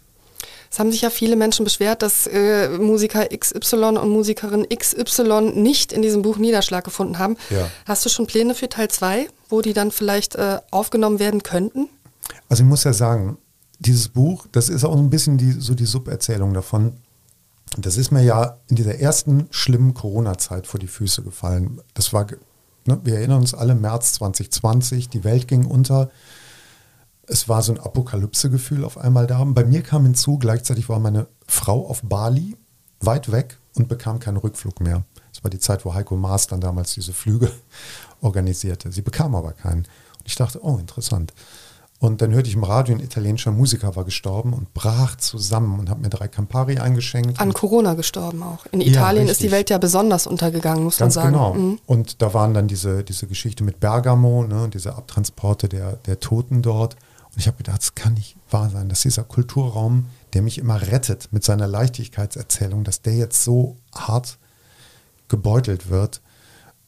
Es 0.72 0.80
haben 0.80 0.92
sich 0.92 1.02
ja 1.02 1.10
viele 1.10 1.36
Menschen 1.36 1.66
beschwert, 1.66 2.02
dass 2.02 2.28
äh, 2.28 2.70
Musiker 2.70 3.28
XY 3.28 3.98
und 4.00 4.10
Musikerin 4.10 4.66
XY 4.70 5.52
nicht 5.54 5.92
in 5.92 6.02
diesem 6.02 6.22
Buch 6.22 6.38
Niederschlag 6.38 6.86
gefunden 6.86 7.20
haben. 7.20 7.36
Ja. 7.50 7.70
Hast 7.86 8.06
du 8.06 8.10
schon 8.10 8.26
Pläne 8.26 8.56
für 8.56 8.70
Teil 8.70 8.88
2, 8.88 9.28
wo 9.50 9.62
die 9.62 9.74
dann 9.74 9.92
vielleicht 9.92 10.36
äh, 10.36 10.60
aufgenommen 10.72 11.20
werden 11.20 11.44
könnten? 11.44 11.90
Also 12.48 12.64
ich 12.64 12.70
muss 12.70 12.86
ja 12.86 12.94
sagen, 12.94 13.38
dieses 13.80 14.08
Buch, 14.08 14.48
das 14.54 14.70
ist 14.70 14.86
auch 14.86 14.96
ein 14.96 15.10
bisschen 15.10 15.38
die, 15.38 15.52
so 15.52 15.76
die 15.76 15.86
Suberzählung 15.86 16.54
davon. 16.54 16.94
Das 17.78 17.98
ist 17.98 18.12
mir 18.12 18.24
ja 18.24 18.58
in 18.70 18.78
dieser 18.78 18.98
ersten 18.98 19.48
schlimmen 19.52 19.94
Corona-Zeit 19.94 20.68
vor 20.68 20.80
die 20.80 20.88
Füße 20.88 21.22
gefallen. 21.22 21.82
Das 21.94 22.14
war, 22.14 22.28
ne, 22.86 22.98
wir 23.04 23.16
erinnern 23.16 23.42
uns 23.42 23.54
alle, 23.54 23.76
März 23.76 24.14
2020, 24.14 25.10
die 25.10 25.26
Welt 25.26 25.50
ging 25.50 25.66
unter 25.66 26.10
es 27.28 27.48
war 27.48 27.62
so 27.62 27.74
ein 27.74 27.80
Apokalypse-Gefühl 27.80 28.84
auf 28.84 28.98
einmal 28.98 29.28
da. 29.28 29.44
Bei 29.44 29.64
mir 29.64 29.82
kam 29.82 30.04
hinzu, 30.04 30.38
gleichzeitig 30.38 30.90
war 30.90 31.00
meine 31.00 31.28
Frau 31.48 31.88
auf 31.88 32.02
Bali, 32.04 32.58
weit 33.00 33.32
weg 33.32 33.58
und 33.76 33.88
bekam 33.88 34.20
keinen 34.20 34.38
Rückflug 34.38 34.82
mehr. 34.82 35.04
Das 35.34 35.44
war 35.44 35.50
die 35.50 35.60
Zeit, 35.60 35.86
wo 35.86 35.94
Heiko 35.94 36.16
Maas 36.16 36.48
dann 36.48 36.62
damals 36.62 36.94
diese 36.94 37.14
Flüge 37.14 37.52
organisierte. 38.22 38.92
Sie 38.92 39.02
bekam 39.02 39.36
aber 39.36 39.54
keinen. 39.54 39.80
Und 39.80 40.28
ich 40.28 40.36
dachte, 40.36 40.64
oh, 40.64 40.78
interessant. 40.78 41.34
Und 42.02 42.24
dann 42.24 42.32
hörte 42.34 42.50
ich 42.50 42.56
im 42.56 42.64
Radio, 42.64 42.96
ein 42.96 43.00
italienischer 43.00 43.52
Musiker 43.52 43.96
war 43.96 44.06
gestorben 44.06 44.54
und 44.54 44.74
brach 44.74 45.18
zusammen 45.18 45.80
und 45.80 45.88
hat 45.88 46.02
mir 46.02 46.10
drei 46.10 46.28
Campari 46.28 46.80
eingeschenkt. 46.80 47.40
An 47.40 47.54
Corona 47.54 47.94
gestorben 47.94 48.42
auch. 48.42 48.66
In 48.72 48.82
Italien 48.82 49.28
ja, 49.28 49.32
ist 49.32 49.44
die 49.44 49.52
Welt 49.52 49.70
ja 49.70 49.78
besonders 49.78 50.26
untergegangen, 50.26 50.84
muss 50.84 50.98
Ganz 50.98 51.16
man 51.16 51.26
sagen. 51.26 51.36
Genau. 51.36 51.54
Mhm. 51.54 51.80
Und 51.86 52.24
da 52.24 52.34
waren 52.34 52.56
dann 52.56 52.68
diese, 52.68 53.04
diese 53.04 53.28
Geschichte 53.28 53.64
mit 53.64 53.80
Bergamo, 53.80 54.44
ne, 54.44 54.68
diese 54.74 54.96
Abtransporte 54.96 55.70
der, 55.70 55.98
der 55.98 56.20
Toten 56.20 56.64
dort. 56.64 56.96
Und 57.34 57.40
ich 57.40 57.48
habe 57.48 57.58
gedacht, 57.58 57.82
es 57.82 57.96
kann 57.96 58.14
nicht 58.14 58.36
wahr 58.50 58.70
sein, 58.70 58.90
dass 58.90 59.02
dieser 59.02 59.24
Kulturraum, 59.24 60.08
der 60.34 60.42
mich 60.42 60.58
immer 60.58 60.82
rettet 60.82 61.30
mit 61.32 61.44
seiner 61.44 61.68
Leichtigkeitserzählung, 61.68 62.84
dass 62.84 63.02
der 63.02 63.16
jetzt 63.16 63.44
so 63.44 63.78
hart 63.96 64.38
gebeutelt 65.30 65.90
wird. 65.90 66.22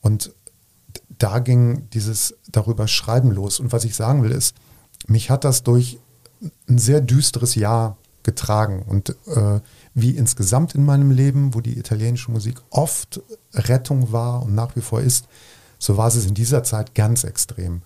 Und 0.01 0.33
da 1.17 1.39
ging 1.39 1.89
dieses 1.91 2.35
darüber 2.51 2.87
Schreiben 2.87 3.31
los. 3.31 3.59
Und 3.59 3.71
was 3.71 3.85
ich 3.85 3.95
sagen 3.95 4.23
will, 4.23 4.31
ist, 4.31 4.55
mich 5.07 5.29
hat 5.29 5.45
das 5.45 5.63
durch 5.63 5.99
ein 6.67 6.77
sehr 6.77 6.99
düsteres 6.99 7.55
Jahr 7.55 7.97
getragen. 8.23 8.83
Und 8.83 9.15
äh, 9.27 9.61
wie 9.93 10.11
insgesamt 10.11 10.75
in 10.75 10.83
meinem 10.85 11.11
Leben, 11.11 11.53
wo 11.53 11.61
die 11.61 11.77
italienische 11.77 12.31
Musik 12.31 12.61
oft 12.69 13.21
Rettung 13.53 14.11
war 14.11 14.43
und 14.43 14.55
nach 14.55 14.75
wie 14.75 14.81
vor 14.81 15.01
ist, 15.01 15.27
so 15.79 15.97
war 15.97 16.07
es 16.07 16.25
in 16.25 16.33
dieser 16.33 16.63
Zeit 16.63 16.95
ganz 16.95 17.23
extrem. 17.23 17.81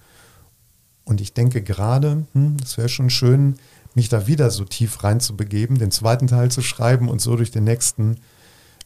Und 1.07 1.21
ich 1.21 1.33
denke 1.33 1.63
gerade, 1.63 2.25
hm, 2.33 2.57
es 2.61 2.77
wäre 2.77 2.89
schon 2.89 3.09
schön, 3.09 3.55
mich 3.95 4.09
da 4.09 4.27
wieder 4.27 4.51
so 4.51 4.65
tief 4.65 5.03
reinzubegeben, 5.03 5.79
den 5.79 5.89
zweiten 5.89 6.27
Teil 6.27 6.51
zu 6.51 6.61
schreiben 6.61 7.07
und 7.07 7.21
so 7.21 7.37
durch 7.37 7.49
den 7.49 7.63
nächsten 7.63 8.17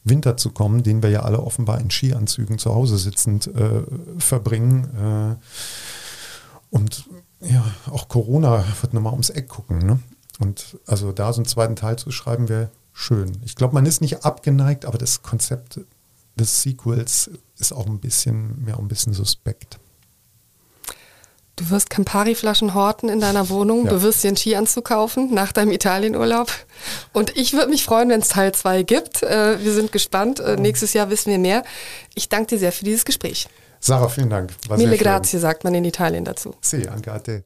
Winter 0.04 0.36
zu 0.36 0.50
kommen, 0.50 0.84
den 0.84 1.02
wir 1.02 1.10
ja 1.10 1.22
alle 1.22 1.40
offenbar 1.40 1.80
in 1.80 1.90
Skianzügen 1.90 2.58
zu 2.58 2.72
Hause 2.72 2.96
sitzend 2.96 3.48
äh, 3.48 3.82
verbringen. 4.18 5.38
Äh, 5.40 6.74
und 6.74 7.08
ja, 7.40 7.64
auch 7.90 8.08
Corona 8.08 8.64
wird 8.80 8.94
nochmal 8.94 9.12
ums 9.12 9.30
Eck 9.30 9.48
gucken. 9.48 9.78
Ne? 9.78 9.98
Und 10.38 10.78
also 10.86 11.10
da 11.10 11.32
so 11.32 11.40
einen 11.40 11.46
zweiten 11.46 11.74
Teil 11.74 11.98
zu 11.98 12.12
schreiben, 12.12 12.48
wäre 12.48 12.70
schön. 12.92 13.32
Ich 13.44 13.56
glaube, 13.56 13.74
man 13.74 13.84
ist 13.84 14.00
nicht 14.00 14.24
abgeneigt, 14.24 14.84
aber 14.84 14.98
das 14.98 15.22
Konzept 15.22 15.80
des 16.36 16.62
Sequels 16.62 17.30
ist 17.58 17.72
auch 17.72 17.86
ein 17.86 17.98
bisschen, 17.98 18.64
mir 18.64 18.76
auch 18.76 18.80
ein 18.80 18.88
bisschen 18.88 19.12
suspekt. 19.12 19.80
Du 21.56 21.68
wirst 21.68 21.90
Campari-Flaschen 21.90 22.72
horten 22.72 23.10
in 23.10 23.20
deiner 23.20 23.50
Wohnung. 23.50 23.84
Ja. 23.84 23.90
Du 23.90 24.02
wirst 24.02 24.24
dir 24.24 24.28
einen 24.28 24.38
Skianzug 24.38 24.86
kaufen 24.86 25.34
nach 25.34 25.52
deinem 25.52 25.70
Italienurlaub. 25.70 26.50
Und 27.12 27.36
ich 27.36 27.52
würde 27.52 27.68
mich 27.68 27.84
freuen, 27.84 28.08
wenn 28.08 28.20
es 28.20 28.28
Teil 28.28 28.52
2 28.52 28.82
gibt. 28.84 29.22
Äh, 29.22 29.62
wir 29.62 29.72
sind 29.72 29.92
gespannt. 29.92 30.40
Äh, 30.40 30.56
nächstes 30.56 30.94
Jahr 30.94 31.10
wissen 31.10 31.30
wir 31.30 31.38
mehr. 31.38 31.62
Ich 32.14 32.30
danke 32.30 32.46
dir 32.46 32.58
sehr 32.58 32.72
für 32.72 32.84
dieses 32.84 33.04
Gespräch. 33.04 33.48
Sarah, 33.80 34.08
vielen 34.08 34.30
Dank. 34.30 34.50
War 34.68 34.78
Mille 34.78 34.96
grazie, 34.96 35.38
sagt 35.38 35.64
man 35.64 35.74
in 35.74 35.84
Italien 35.84 36.24
dazu. 36.24 36.54
Si, 36.62 36.86
anche 36.88 37.12
a 37.12 37.18
te. 37.18 37.44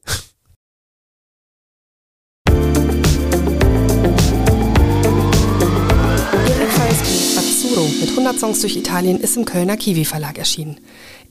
Azzurro 7.37 7.87
mit 7.99 8.09
100 8.09 8.39
Songs 8.39 8.61
durch 8.61 8.77
Italien 8.77 9.19
ist 9.19 9.35
im 9.35 9.45
Kölner 9.45 9.77
Kiwi 9.77 10.05
Verlag 10.05 10.37
erschienen. 10.37 10.79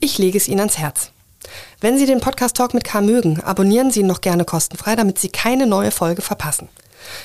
Ich 0.01 0.19
lege 0.19 0.37
es 0.37 0.49
Ihnen 0.49 0.61
ans 0.61 0.77
Herz. 0.77 1.13
Wenn 1.81 1.99
Sie 1.99 2.07
den 2.07 2.21
Podcast 2.21 2.57
Talk 2.57 2.73
mit 2.73 2.85
K 2.85 3.03
mögen, 3.03 3.41
abonnieren 3.43 3.91
Sie 3.91 4.01
ihn 4.01 4.07
noch 4.07 4.23
gerne 4.23 4.45
kostenfrei, 4.45 4.97
damit 4.97 5.19
Sie 5.19 5.29
keine 5.29 5.67
neue 5.67 5.91
Folge 5.91 6.23
verpassen. 6.23 6.69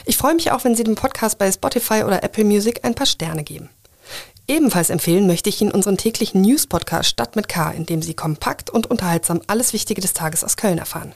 Ich 0.06 0.18
freue 0.18 0.36
mich 0.36 0.52
auch, 0.52 0.66
wenn 0.66 0.76
Sie 0.76 0.84
dem 0.84 0.96
Podcast 0.96 1.38
bei 1.38 1.50
Spotify 1.52 2.04
oder 2.04 2.24
Apple 2.24 2.44
Music 2.44 2.82
ein 2.84 2.94
paar 2.94 3.06
Sterne 3.06 3.44
geben. 3.44 3.70
Ebenfalls 4.48 4.90
empfehlen 4.90 5.28
möchte 5.28 5.50
ich 5.50 5.62
Ihnen 5.62 5.72
unseren 5.72 5.98
täglichen 5.98 6.42
News-Podcast 6.42 7.10
Stadt 7.10 7.38
mit 7.38 7.48
K, 7.48 7.72
in 7.72 7.86
dem 7.86 8.02
Sie 8.02 8.14
kompakt 8.14 8.70
und 8.70 8.92
unterhaltsam 8.92 9.40
alles 9.48 9.72
Wichtige 9.72 10.02
des 10.02 10.12
Tages 10.14 10.44
aus 10.44 10.58
Köln 10.58 10.80
erfahren. 10.80 11.14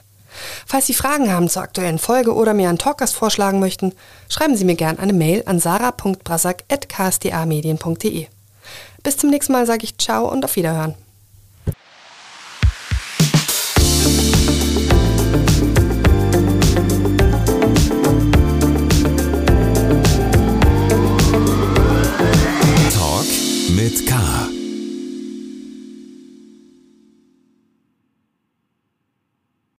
Falls 0.64 0.86
Sie 0.86 0.94
Fragen 0.94 1.30
haben 1.30 1.50
zur 1.50 1.60
aktuellen 1.62 1.98
Folge 1.98 2.34
oder 2.34 2.54
mir 2.54 2.70
einen 2.70 2.78
Talkgast 2.78 3.14
vorschlagen 3.14 3.60
möchten, 3.60 3.92
schreiben 4.28 4.56
Sie 4.56 4.64
mir 4.64 4.76
gerne 4.76 4.98
eine 4.98 5.12
Mail 5.12 5.42
an 5.46 5.60
sarah.brasak.ksda-medien.de. 5.60 8.26
Bis 9.02 9.18
zum 9.18 9.28
nächsten 9.30 9.52
Mal 9.52 9.66
sage 9.66 9.84
ich 9.84 9.98
Ciao 9.98 10.30
und 10.30 10.44
auf 10.44 10.56
Wiederhören. 10.56 10.94